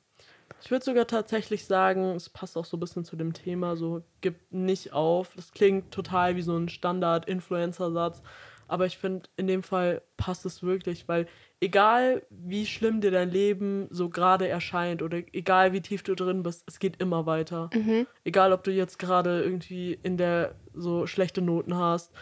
Ich 0.64 0.72
würde 0.72 0.84
sogar 0.84 1.06
tatsächlich 1.06 1.66
sagen, 1.66 2.16
es 2.16 2.28
passt 2.28 2.56
auch 2.56 2.64
so 2.64 2.76
ein 2.76 2.80
bisschen 2.80 3.04
zu 3.04 3.14
dem 3.14 3.34
Thema, 3.34 3.76
so 3.76 4.02
gib 4.20 4.50
nicht 4.50 4.92
auf. 4.92 5.32
Das 5.36 5.52
klingt 5.52 5.92
total 5.92 6.34
wie 6.34 6.42
so 6.42 6.56
ein 6.56 6.68
Standard-Influencer-Satz, 6.68 8.20
aber 8.68 8.86
ich 8.86 8.98
finde, 8.98 9.28
in 9.36 9.46
dem 9.46 9.62
Fall 9.62 10.02
passt 10.16 10.46
es 10.46 10.62
wirklich, 10.62 11.08
weil 11.08 11.26
egal 11.60 12.22
wie 12.30 12.66
schlimm 12.66 13.00
dir 13.00 13.10
dein 13.10 13.30
Leben 13.30 13.88
so 13.90 14.08
gerade 14.08 14.48
erscheint 14.48 15.02
oder 15.02 15.18
egal 15.32 15.72
wie 15.72 15.80
tief 15.80 16.02
du 16.02 16.14
drin 16.14 16.42
bist, 16.42 16.64
es 16.66 16.78
geht 16.78 17.00
immer 17.00 17.26
weiter. 17.26 17.70
Mhm. 17.74 18.06
Egal, 18.24 18.52
ob 18.52 18.64
du 18.64 18.70
jetzt 18.70 18.98
gerade 18.98 19.42
irgendwie 19.42 19.98
in 20.02 20.16
der 20.16 20.54
so 20.74 21.06
schlechte 21.06 21.42
Noten 21.42 21.76
hast 21.76 22.12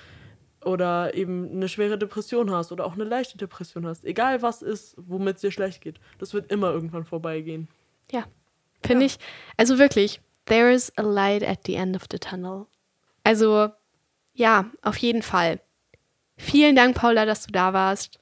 oder 0.65 1.15
eben 1.15 1.51
eine 1.51 1.69
schwere 1.69 1.99
Depression 1.99 2.51
hast 2.51 2.73
oder 2.73 2.87
auch 2.87 2.95
eine 2.95 3.05
leichte 3.05 3.37
Depression 3.39 3.87
hast. 3.87 4.05
Egal 4.05 4.43
was 4.43 4.63
ist, 4.63 4.95
womit 4.97 5.37
es 5.37 5.41
dir 5.43 5.51
schlecht 5.51 5.81
geht, 5.81 6.01
das 6.19 6.35
wird 6.35 6.51
immer 6.53 6.71
irgendwann 6.71 7.05
vorbeigehen. 7.05 7.69
Ja, 8.11 8.25
finde 8.83 9.07
ich. 9.07 9.19
Also 9.57 9.79
wirklich, 9.79 10.21
there 10.47 10.73
is 10.73 10.93
a 10.97 11.03
light 11.03 11.43
at 11.43 11.61
the 11.67 11.75
end 11.75 11.97
of 11.97 12.05
the 12.11 12.19
tunnel. 12.19 12.67
Also 13.25 13.71
ja, 14.35 14.71
auf 14.83 14.97
jeden 14.97 15.23
Fall. 15.23 15.61
Vielen 16.43 16.75
Dank, 16.75 16.97
Paula, 16.97 17.25
dass 17.25 17.47
du 17.47 17.53
da 17.53 17.73
warst. 17.73 18.19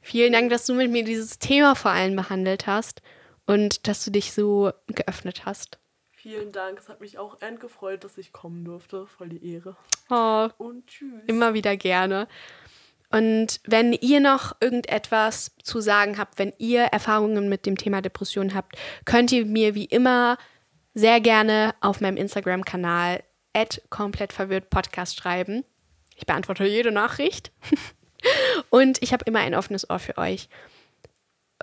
Vielen 0.00 0.32
Dank, 0.32 0.50
dass 0.50 0.66
du 0.66 0.74
mit 0.74 0.90
mir 0.90 1.04
dieses 1.04 1.38
Thema 1.38 1.76
vor 1.76 1.92
allem 1.92 2.16
behandelt 2.16 2.66
hast 2.66 3.00
und 3.46 3.86
dass 3.86 4.04
du 4.04 4.10
dich 4.10 4.32
so 4.32 4.72
geöffnet 4.88 5.46
hast. 5.46 5.78
Vielen 6.10 6.50
Dank. 6.50 6.78
Es 6.78 6.88
hat 6.88 7.00
mich 7.00 7.16
auch 7.16 7.40
endgefreut, 7.40 8.02
dass 8.02 8.18
ich 8.18 8.32
kommen 8.32 8.64
durfte. 8.64 9.06
Voll 9.06 9.28
die 9.28 9.54
Ehre. 9.54 9.76
Oh, 10.10 10.48
Und 10.58 10.88
tschüss. 10.88 11.22
immer 11.28 11.54
wieder 11.54 11.76
gerne. 11.76 12.26
Und 13.10 13.60
wenn 13.64 13.92
ihr 13.92 14.18
noch 14.18 14.56
irgendetwas 14.60 15.52
zu 15.62 15.80
sagen 15.80 16.18
habt, 16.18 16.40
wenn 16.40 16.52
ihr 16.58 16.82
Erfahrungen 16.82 17.48
mit 17.48 17.66
dem 17.66 17.78
Thema 17.78 18.02
Depression 18.02 18.52
habt, 18.52 18.76
könnt 19.04 19.30
ihr 19.30 19.46
mir 19.46 19.76
wie 19.76 19.84
immer 19.86 20.38
sehr 20.92 21.20
gerne 21.20 21.74
auf 21.80 22.00
meinem 22.00 22.16
Instagram-Kanal 22.16 23.22
komplett 23.90 24.32
verwirrt 24.32 24.70
Podcast 24.70 25.16
schreiben. 25.16 25.64
Ich 26.18 26.26
beantworte 26.26 26.64
jede 26.64 26.92
Nachricht. 26.92 27.52
Und 28.70 29.00
ich 29.02 29.12
habe 29.12 29.24
immer 29.26 29.38
ein 29.38 29.54
offenes 29.54 29.88
Ohr 29.88 30.00
für 30.00 30.18
euch. 30.18 30.48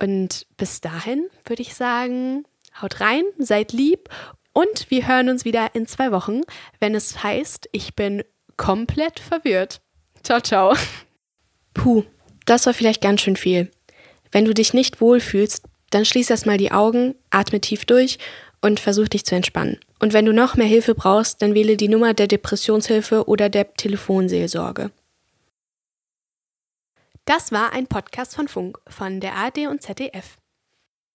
Und 0.00 0.46
bis 0.56 0.80
dahin 0.80 1.28
würde 1.44 1.62
ich 1.62 1.74
sagen, 1.74 2.44
haut 2.80 3.00
rein, 3.00 3.24
seid 3.38 3.72
lieb 3.72 4.08
und 4.52 4.90
wir 4.90 5.06
hören 5.06 5.28
uns 5.28 5.44
wieder 5.44 5.74
in 5.74 5.86
zwei 5.86 6.12
Wochen, 6.12 6.40
wenn 6.80 6.94
es 6.94 7.22
heißt, 7.22 7.68
ich 7.72 7.94
bin 7.94 8.22
komplett 8.56 9.20
verwirrt. 9.20 9.80
Ciao, 10.22 10.40
ciao. 10.40 10.74
Puh, 11.74 12.04
das 12.46 12.66
war 12.66 12.74
vielleicht 12.74 13.02
ganz 13.02 13.20
schön 13.22 13.36
viel. 13.36 13.70
Wenn 14.32 14.44
du 14.44 14.54
dich 14.54 14.74
nicht 14.74 15.00
wohlfühlst, 15.00 15.62
dann 15.90 16.04
schließ 16.04 16.30
erstmal 16.30 16.58
die 16.58 16.72
Augen, 16.72 17.14
atme 17.30 17.60
tief 17.60 17.84
durch 17.84 18.18
und 18.60 18.80
versuch 18.80 19.08
dich 19.08 19.24
zu 19.24 19.34
entspannen. 19.34 19.78
Und 19.98 20.12
wenn 20.12 20.26
du 20.26 20.32
noch 20.32 20.56
mehr 20.56 20.66
Hilfe 20.66 20.94
brauchst, 20.94 21.40
dann 21.42 21.54
wähle 21.54 21.76
die 21.76 21.88
Nummer 21.88 22.14
der 22.14 22.26
Depressionshilfe 22.26 23.26
oder 23.26 23.48
der 23.48 23.74
Telefonseelsorge. 23.74 24.90
Das 27.24 27.50
war 27.50 27.72
ein 27.72 27.86
Podcast 27.86 28.36
von 28.36 28.46
Funk, 28.46 28.78
von 28.86 29.20
der 29.20 29.34
ARD 29.34 29.66
und 29.68 29.82
ZDF. 29.82 30.36